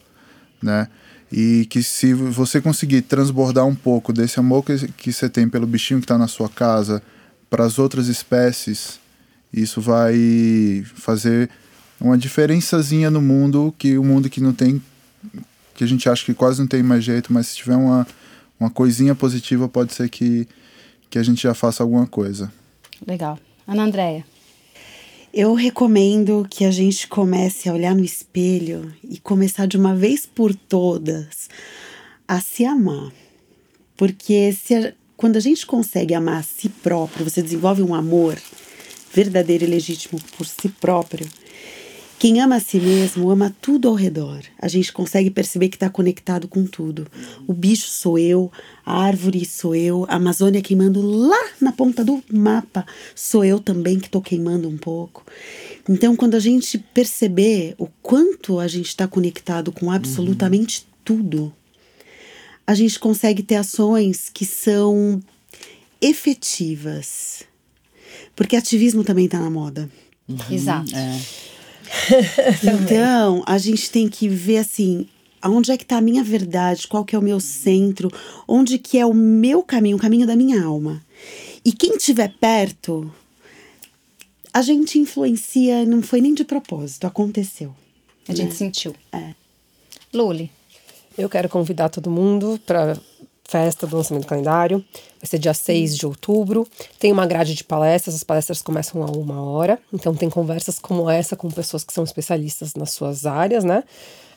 né? 0.60 0.88
E 1.30 1.66
que 1.70 1.82
se 1.82 2.12
você 2.12 2.60
conseguir 2.60 3.02
transbordar 3.02 3.64
um 3.64 3.74
pouco 3.74 4.12
desse 4.12 4.38
amor 4.38 4.64
que, 4.64 4.88
que 4.88 5.12
você 5.12 5.28
tem 5.28 5.48
pelo 5.48 5.66
bichinho 5.66 6.00
que 6.00 6.04
está 6.04 6.18
na 6.18 6.28
sua 6.28 6.48
casa 6.48 7.02
para 7.48 7.64
as 7.64 7.78
outras 7.78 8.08
espécies, 8.08 9.00
isso 9.52 9.80
vai 9.80 10.84
fazer 10.94 11.48
uma 12.02 12.18
diferençazinha 12.18 13.10
no 13.10 13.22
mundo 13.22 13.74
que 13.78 13.96
o 13.96 14.04
mundo 14.04 14.28
que 14.28 14.40
não 14.40 14.52
tem 14.52 14.82
que 15.74 15.84
a 15.84 15.86
gente 15.86 16.08
acha 16.08 16.24
que 16.24 16.34
quase 16.34 16.60
não 16.60 16.66
tem 16.66 16.82
mais 16.82 17.02
jeito, 17.02 17.32
mas 17.32 17.48
se 17.48 17.56
tiver 17.56 17.76
uma, 17.76 18.06
uma 18.58 18.70
coisinha 18.70 19.14
positiva, 19.14 19.68
pode 19.68 19.92
ser 19.92 20.08
que, 20.08 20.46
que 21.10 21.18
a 21.18 21.22
gente 21.22 21.42
já 21.42 21.54
faça 21.54 21.82
alguma 21.82 22.06
coisa. 22.06 22.52
Legal. 23.06 23.38
Ana 23.66 23.84
Andréia. 23.84 24.24
Eu 25.32 25.54
recomendo 25.54 26.46
que 26.50 26.64
a 26.64 26.70
gente 26.70 27.08
comece 27.08 27.68
a 27.68 27.72
olhar 27.72 27.94
no 27.94 28.04
espelho 28.04 28.92
e 29.02 29.18
começar 29.18 29.66
de 29.66 29.78
uma 29.78 29.94
vez 29.94 30.26
por 30.26 30.54
todas 30.54 31.48
a 32.28 32.40
se 32.40 32.64
amar. 32.64 33.10
Porque 33.96 34.52
se 34.52 34.74
a, 34.74 34.92
quando 35.16 35.36
a 35.36 35.40
gente 35.40 35.64
consegue 35.64 36.12
amar 36.12 36.40
a 36.40 36.42
si 36.42 36.68
próprio, 36.68 37.28
você 37.28 37.40
desenvolve 37.40 37.82
um 37.82 37.94
amor 37.94 38.38
verdadeiro 39.14 39.64
e 39.64 39.66
legítimo 39.66 40.20
por 40.36 40.46
si 40.46 40.68
próprio, 40.68 41.26
quem 42.22 42.40
ama 42.40 42.54
a 42.54 42.60
si 42.60 42.78
mesmo 42.78 43.30
ama 43.30 43.52
tudo 43.60 43.88
ao 43.88 43.96
redor. 43.96 44.44
A 44.56 44.68
gente 44.68 44.92
consegue 44.92 45.28
perceber 45.28 45.68
que 45.68 45.74
está 45.74 45.90
conectado 45.90 46.46
com 46.46 46.64
tudo. 46.64 47.08
O 47.48 47.52
bicho 47.52 47.88
sou 47.88 48.16
eu, 48.16 48.48
a 48.86 48.96
árvore 49.02 49.44
sou 49.44 49.74
eu, 49.74 50.06
a 50.08 50.14
Amazônia 50.14 50.62
queimando 50.62 51.02
lá 51.02 51.50
na 51.60 51.72
ponta 51.72 52.04
do 52.04 52.22
mapa 52.32 52.86
sou 53.12 53.44
eu 53.44 53.58
também 53.58 53.98
que 53.98 54.06
estou 54.06 54.22
queimando 54.22 54.68
um 54.68 54.78
pouco. 54.78 55.26
Então, 55.88 56.14
quando 56.14 56.36
a 56.36 56.38
gente 56.38 56.78
perceber 56.78 57.74
o 57.76 57.88
quanto 58.00 58.60
a 58.60 58.68
gente 58.68 58.86
está 58.86 59.08
conectado 59.08 59.72
com 59.72 59.90
absolutamente 59.90 60.82
uhum. 60.82 60.98
tudo, 61.04 61.52
a 62.64 62.76
gente 62.76 63.00
consegue 63.00 63.42
ter 63.42 63.56
ações 63.56 64.30
que 64.32 64.46
são 64.46 65.20
efetivas. 66.00 67.42
Porque 68.36 68.54
ativismo 68.54 69.02
também 69.02 69.24
está 69.24 69.40
na 69.40 69.50
moda. 69.50 69.90
Uhum. 70.28 70.36
Exato. 70.52 70.94
É. 70.94 71.20
então, 72.62 73.42
a 73.46 73.58
gente 73.58 73.90
tem 73.90 74.08
que 74.08 74.28
ver 74.28 74.58
assim, 74.58 75.06
aonde 75.40 75.72
é 75.72 75.76
que 75.76 75.82
está 75.82 75.98
a 75.98 76.02
minha 76.02 76.22
verdade, 76.22 76.86
qual 76.86 77.04
que 77.04 77.14
é 77.14 77.18
o 77.18 77.22
meu 77.22 77.40
centro, 77.40 78.10
onde 78.46 78.78
que 78.78 78.98
é 78.98 79.04
o 79.04 79.14
meu 79.14 79.62
caminho, 79.62 79.96
o 79.96 80.00
caminho 80.00 80.26
da 80.26 80.36
minha 80.36 80.62
alma. 80.62 81.02
E 81.64 81.72
quem 81.72 81.96
estiver 81.96 82.32
perto, 82.40 83.12
a 84.52 84.62
gente 84.62 84.98
influencia, 84.98 85.84
não 85.84 86.02
foi 86.02 86.20
nem 86.20 86.34
de 86.34 86.44
propósito, 86.44 87.06
aconteceu. 87.06 87.74
A 88.28 88.32
né? 88.32 88.36
gente 88.36 88.54
sentiu. 88.54 88.94
É. 89.12 89.34
Luli. 90.12 90.50
Eu 91.16 91.28
quero 91.28 91.48
convidar 91.48 91.88
todo 91.88 92.10
mundo 92.10 92.58
para 92.64 92.96
festa 93.52 93.86
do 93.86 93.96
lançamento 93.98 94.24
do 94.24 94.28
calendário. 94.28 94.78
Vai 95.20 95.26
ser 95.26 95.38
dia 95.38 95.52
6 95.52 95.98
de 95.98 96.06
outubro. 96.06 96.66
Tem 96.98 97.12
uma 97.12 97.26
grade 97.26 97.54
de 97.54 97.62
palestras, 97.62 98.14
as 98.14 98.24
palestras 98.24 98.62
começam 98.62 99.02
a 99.02 99.10
uma 99.10 99.42
hora. 99.42 99.78
Então 99.92 100.14
tem 100.14 100.30
conversas 100.30 100.78
como 100.78 101.08
essa 101.10 101.36
com 101.36 101.50
pessoas 101.50 101.84
que 101.84 101.92
são 101.92 102.02
especialistas 102.02 102.74
nas 102.74 102.92
suas 102.92 103.26
áreas, 103.26 103.62
né? 103.62 103.84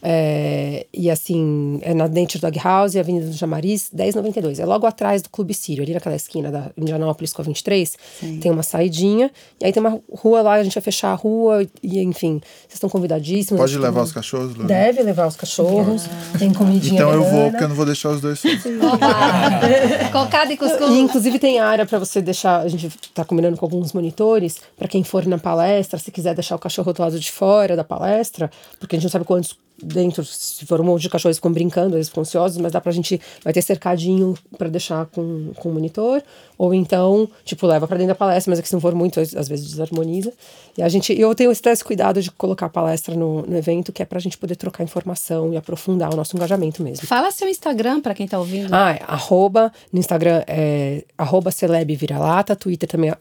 É, 0.08 0.86
e 0.94 1.10
assim, 1.10 1.80
é 1.82 1.92
na 1.92 2.06
Dente 2.06 2.38
Dog 2.38 2.60
House, 2.60 2.96
Avenida 2.96 3.26
do 3.26 3.34
Jamariz, 3.34 3.90
1092. 3.92 4.60
É 4.60 4.66
logo 4.66 4.86
atrás 4.86 5.24
do 5.24 5.32
Clube 5.32 5.52
Sírio, 5.52 5.82
ali 5.84 5.96
naquela 5.96 6.16
esquina 6.16 6.52
da 6.52 6.70
Indianópolis 6.78 7.34
com 7.34 7.42
a 7.42 7.46
23. 7.46 7.98
Sim. 8.20 8.40
Tem 8.40 8.52
uma 8.52 8.62
saidinha. 8.62 9.32
E 9.60 9.66
aí 9.66 9.74
tem 9.74 9.82
uma 9.82 10.00
rua 10.14 10.44
lá, 10.44 10.54
a 10.54 10.64
gente 10.64 10.76
vai 10.76 10.84
fechar 10.84 11.10
a 11.12 11.16
rua. 11.16 11.66
E 11.82 12.00
enfim, 12.04 12.40
vocês 12.40 12.76
estão 12.76 12.88
convidadíssimos. 12.88 13.60
Pode 13.60 13.80
levar 13.80 14.04
os 14.04 14.12
cachorros, 14.12 14.56
Lu? 14.56 14.66
Deve 14.66 15.02
levar 15.02 15.26
os 15.26 15.36
cachorros. 15.36 16.06
Ah. 16.06 16.38
Tem 16.38 16.54
comidinha. 16.54 17.02
Então 17.02 17.12
eu 17.12 17.24
vou, 17.24 17.50
porque 17.50 17.64
eu 17.64 17.70
não 17.70 17.76
vou 17.76 17.86
deixar 17.88 18.10
os 18.10 18.22
dois 18.22 18.44
Cocada 20.14 20.54
e 20.54 20.58
cuscuz. 20.58 20.92
E 20.92 21.00
inclusive 21.00 21.40
tem 21.40 21.60
área 21.60 21.84
para 21.84 21.98
você 21.98 22.22
deixar. 22.22 22.62
A 22.62 22.68
gente 22.68 22.92
tá 23.12 23.26
combinando 23.26 23.58
com 23.58 23.66
alguns 23.66 23.92
monitores, 23.92 24.58
para 24.78 24.88
quem 24.88 25.04
for 25.04 25.26
na 25.26 25.40
palestra, 25.40 25.98
se 25.98 26.12
quiser 26.12 26.36
deixar 26.36 26.56
o 26.56 26.60
cachorro 26.60 26.94
do 26.94 27.02
lado 27.02 27.20
de 27.20 27.32
fora 27.32 27.76
da 27.76 27.84
palestra, 27.84 28.52
porque 28.80 28.96
a 28.96 29.00
gente 29.00 29.06
não 29.06 29.12
sabe 29.12 29.26
quantos 29.26 29.58
dentro, 29.86 30.24
se 30.26 30.66
for 30.66 30.82
um 30.82 30.84
monte 30.84 31.04
de 31.04 31.10
cachorros 31.10 31.38
ficam 31.38 31.52
brincando, 31.52 31.96
eles 31.96 32.10
ficam 32.10 32.22
ansiosos, 32.22 32.58
mas 32.58 32.72
dá 32.72 32.82
pra 32.82 32.92
gente, 32.92 33.22
vai 33.44 33.54
ter 33.54 33.62
cercadinho 33.62 34.36
para 34.58 34.68
deixar 34.68 35.06
com, 35.08 35.52
com 35.56 35.70
o 35.70 35.74
monitor, 35.74 36.22
ou 36.58 36.74
então, 36.74 37.30
tipo, 37.44 37.68
leva 37.68 37.88
para 37.88 37.98
dentro 37.98 38.10
da 38.10 38.16
palestra, 38.16 38.52
mas 38.52 38.60
é 38.60 38.62
que 38.62 38.68
se 38.68 38.74
não 38.74 38.82
for 38.82 38.96
muito, 38.96 39.20
às 39.20 39.48
vezes 39.48 39.70
desarmoniza. 39.70 40.34
E 40.78 40.82
a 40.84 40.90
gente, 40.90 41.18
eu 41.18 41.34
tenho 41.36 41.52
esse 41.52 41.84
cuidado 41.84 42.22
de 42.22 42.32
colocar 42.32 42.66
a 42.66 42.70
palestra 42.70 43.16
no, 43.16 43.44
no 43.44 43.58
evento, 43.58 43.94
que 43.94 44.02
é 44.02 44.06
pra 44.06 44.20
gente 44.20 44.38
poder 44.38 44.56
trocar 44.56 44.84
informação 44.84 45.54
e 45.54 45.58
aprofundar 45.58 46.14
o 46.14 46.18
nosso 46.18 46.36
engajamento 46.36 46.84
mesmo. 46.84 47.08
Fala 47.08 47.32
seu 47.32 47.48
Instagram 47.48 48.02
para 48.02 48.14
quem 48.14 48.28
tá 48.28 48.40
ouvindo. 48.40 48.74
Ah, 48.74 48.92
é, 48.92 49.02
arroba, 49.08 49.72
no 49.92 50.00
Instagram 50.00 50.44
é 50.48 51.04
arroba 51.18 51.52
celeb 51.52 51.96
vira-lata, 51.96 52.56
Twitter 52.56 52.90
também, 52.90 53.12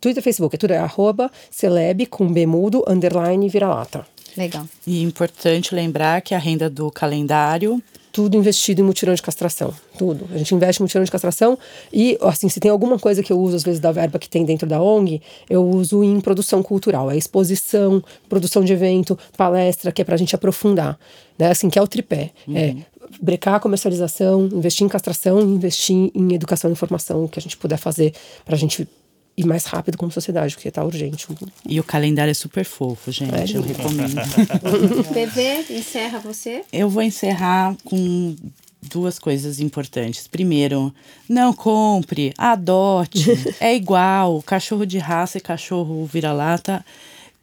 Twitter 0.00 0.20
e 0.20 0.22
Facebook, 0.22 0.54
é 0.54 0.58
tudo 0.58 0.72
é 0.72 0.78
arroba 0.78 1.30
celeb 1.50 2.06
com 2.06 2.32
bemudo, 2.32 2.84
underline 2.88 3.48
vira-lata. 3.48 4.06
Legal. 4.36 4.66
E 4.86 5.00
é 5.00 5.02
importante 5.02 5.74
lembrar 5.74 6.20
que 6.22 6.34
a 6.34 6.38
renda 6.38 6.70
do 6.70 6.90
calendário 6.90 7.82
tudo 8.12 8.36
investido 8.36 8.82
em 8.82 8.84
mutirão 8.84 9.14
de 9.14 9.22
castração, 9.22 9.74
tudo. 9.96 10.28
A 10.32 10.36
gente 10.36 10.54
investe 10.54 10.82
em 10.82 10.84
mutirão 10.84 11.02
de 11.02 11.10
castração 11.10 11.58
e, 11.90 12.18
assim, 12.20 12.48
se 12.48 12.60
tem 12.60 12.70
alguma 12.70 12.98
coisa 12.98 13.22
que 13.22 13.32
eu 13.32 13.40
uso, 13.40 13.56
às 13.56 13.62
vezes, 13.62 13.80
da 13.80 13.90
verba 13.90 14.18
que 14.18 14.28
tem 14.28 14.44
dentro 14.44 14.68
da 14.68 14.80
ONG, 14.82 15.22
eu 15.48 15.66
uso 15.66 16.04
em 16.04 16.20
produção 16.20 16.62
cultural. 16.62 17.10
É 17.10 17.16
exposição, 17.16 18.04
produção 18.28 18.62
de 18.62 18.72
evento, 18.74 19.18
palestra, 19.34 19.90
que 19.90 20.02
é 20.02 20.04
pra 20.04 20.18
gente 20.18 20.34
aprofundar, 20.34 20.98
né? 21.38 21.50
Assim, 21.50 21.70
que 21.70 21.78
é 21.78 21.82
o 21.82 21.88
tripé. 21.88 22.30
Uhum. 22.46 22.56
É 22.56 22.76
brecar 23.20 23.54
a 23.56 23.60
comercialização, 23.60 24.46
investir 24.46 24.86
em 24.86 24.88
castração 24.88 25.40
e 25.40 25.44
investir 25.44 26.10
em 26.14 26.34
educação 26.34 26.70
e 26.70 26.72
informação, 26.72 27.26
que 27.28 27.38
a 27.38 27.42
gente 27.42 27.56
puder 27.56 27.76
fazer 27.76 28.14
pra 28.44 28.56
gente 28.56 28.88
e 29.36 29.44
mais 29.44 29.64
rápido 29.64 29.96
como 29.96 30.12
sociedade, 30.12 30.54
porque 30.54 30.70
tá 30.70 30.84
urgente. 30.84 31.26
E 31.66 31.80
o 31.80 31.84
calendário 31.84 32.30
é 32.30 32.34
super 32.34 32.64
fofo, 32.64 33.10
gente. 33.10 33.34
É, 33.34 33.56
eu 33.56 33.62
recomendo. 33.62 34.14
Bebê, 35.12 35.64
encerra 35.70 36.18
você? 36.18 36.64
Eu 36.72 36.88
vou 36.88 37.02
encerrar 37.02 37.74
com 37.84 38.36
duas 38.82 39.18
coisas 39.18 39.60
importantes. 39.60 40.28
Primeiro, 40.28 40.94
não 41.28 41.52
compre, 41.52 42.34
adote. 42.36 43.30
é 43.60 43.74
igual. 43.74 44.42
Cachorro 44.42 44.84
de 44.84 44.98
raça 44.98 45.38
e 45.38 45.40
cachorro 45.40 46.04
vira-lata 46.04 46.84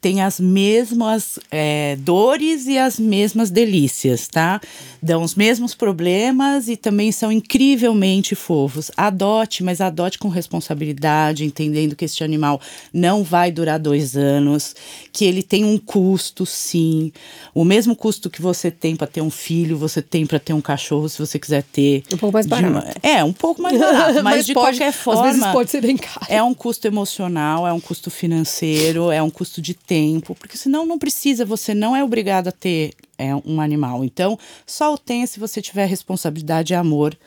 têm 0.02 0.22
as 0.22 0.40
mesmas 0.40 1.38
é, 1.52 1.96
dores 2.00 2.68
e 2.68 2.78
as 2.78 2.98
mesmas 3.00 3.50
delícias, 3.50 4.28
tá? 4.28 4.62
Dão 5.02 5.24
os 5.24 5.36
mesmos 5.36 5.76
problemas 5.76 6.68
e 6.70 6.78
também 6.78 7.12
são 7.12 7.32
incrivelmente 7.32 8.36
fofos. 8.36 8.90
Adote, 8.96 9.64
mas 9.64 9.82
adote 9.82 10.18
com 10.18 10.30
responsabilidade, 10.30 11.44
entendendo 11.46 11.96
que 11.96 12.06
este 12.06 12.24
animal 12.24 12.62
não 12.94 13.24
vai 13.24 13.52
durar 13.52 13.80
dois 13.80 14.16
anos, 14.16 14.76
que 15.12 15.26
ele 15.26 15.44
tem 15.44 15.66
um 15.66 15.78
custo, 15.78 16.46
sim. 16.46 17.12
O 17.54 17.64
mesmo 17.66 17.96
custo 17.96 18.30
que 18.30 18.42
você 18.42 18.70
tem 18.72 18.96
para 18.96 19.08
ter 19.08 19.22
um 19.22 19.30
filho, 19.30 19.78
você 19.78 20.02
tem 20.02 20.26
para 20.26 20.40
ter 20.40 20.54
um 20.54 20.62
cachorro, 20.62 21.10
se 21.10 21.20
você 21.20 21.38
quiser 21.38 21.64
ter. 21.64 22.04
Um 22.14 22.18
pouco 22.18 22.34
mais 22.34 22.46
barato. 22.48 22.70
Uma, 22.72 22.86
é, 23.04 23.24
um 23.24 23.34
pouco 23.34 23.62
mais 23.62 23.78
barato, 23.78 24.14
mas, 24.24 24.24
Mas 24.24 24.46
de 24.46 24.54
pode- 24.54 24.78
qualquer 24.78 24.90
às 24.90 24.96
forma. 24.96 25.24
vezes 25.24 25.46
pode 25.48 25.72
ser 25.72 25.82
bem 25.82 25.98
caro. 25.98 26.26
É 26.30 26.42
um 26.42 26.54
custo 26.54 26.88
emocional, 26.88 27.68
é 27.68 27.74
um 27.74 27.80
custo 27.80 28.10
financeiro, 28.10 29.12
é 29.12 29.22
um 29.22 29.30
custo 29.30 29.62
de 29.62 29.74
tempo, 29.90 30.36
porque 30.36 30.56
senão 30.56 30.86
não 30.86 31.00
precisa, 31.00 31.44
você 31.44 31.74
não 31.74 31.96
é 31.96 32.04
obrigado 32.04 32.50
a 32.50 32.52
ter 32.52 32.94
é, 33.18 33.34
um 33.44 33.60
animal. 33.60 34.06
Então, 34.06 34.38
só 34.64 34.94
o 34.94 34.98
tenha 35.00 35.26
se 35.26 35.40
você 35.40 35.64
tiver 35.64 35.86
responsabilidade 35.88 36.74
e 36.74 36.76
amor 36.76 37.18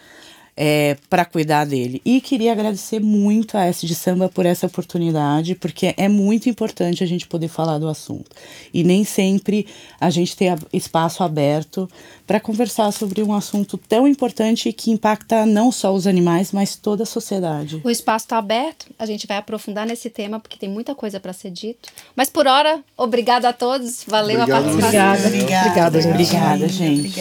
é, 0.57 0.97
para 1.11 1.25
cuidar 1.25 1.65
dele. 1.65 2.01
E 2.05 2.21
queria 2.21 2.53
agradecer 2.53 3.01
muito 3.01 3.59
a 3.59 3.65
S 3.65 3.85
de 3.85 3.97
Samba 3.97 4.29
por 4.29 4.47
essa 4.47 4.67
oportunidade, 4.67 5.57
porque 5.57 5.93
é 5.97 6.09
muito 6.09 6.49
importante 6.49 7.03
a 7.03 7.07
gente 7.07 7.27
poder 7.27 7.49
falar 7.49 7.79
do 7.79 7.89
assunto. 7.89 8.31
E 8.73 8.85
nem 8.85 9.03
sempre 9.03 9.67
a 10.01 10.09
gente 10.09 10.37
tem 10.37 10.49
espaço 10.73 11.25
aberto 11.25 11.89
para 12.33 12.41
conversar 12.41 12.91
sobre 12.93 13.22
um 13.22 13.35
assunto 13.35 13.76
tão 13.76 14.09
importante 14.09 14.72
que 14.72 14.91
impacta 14.91 15.45
não 15.45 15.70
só 15.70 15.93
os 15.93 16.07
animais, 16.07 16.51
mas 16.51 16.74
toda 16.74 17.03
a 17.03 17.07
sociedade. 17.07 17.78
O 17.85 17.91
espaço 17.91 18.24
está 18.24 18.39
aberto, 18.39 18.87
a 18.99 19.05
gente 19.05 19.26
vai 19.26 19.37
aprofundar 19.37 19.85
nesse 19.85 20.09
tema 20.09 20.41
porque 20.41 20.57
tem 20.57 20.66
muita 20.66 20.95
coisa 20.95 21.20
para 21.20 21.35
ser 21.35 21.51
dito. 21.51 21.91
Mas 22.16 22.30
por 22.30 22.47
hora, 22.47 22.83
obrigada 22.97 23.51
a 23.51 23.53
todos, 23.53 24.03
valeu 24.07 24.41
Obrigado, 24.41 24.61
a 24.61 24.62
participação. 24.62 25.26
Obrigada. 25.26 25.99
Obrigada, 25.99 26.01
gente. 26.01 26.14
Obrigada, 26.14 26.68
gente. 26.68 27.20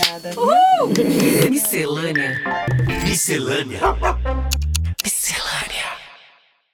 Obrigada. 0.86 1.50
Miscelânea. 1.50 2.42
Miscelânea. 3.04 3.80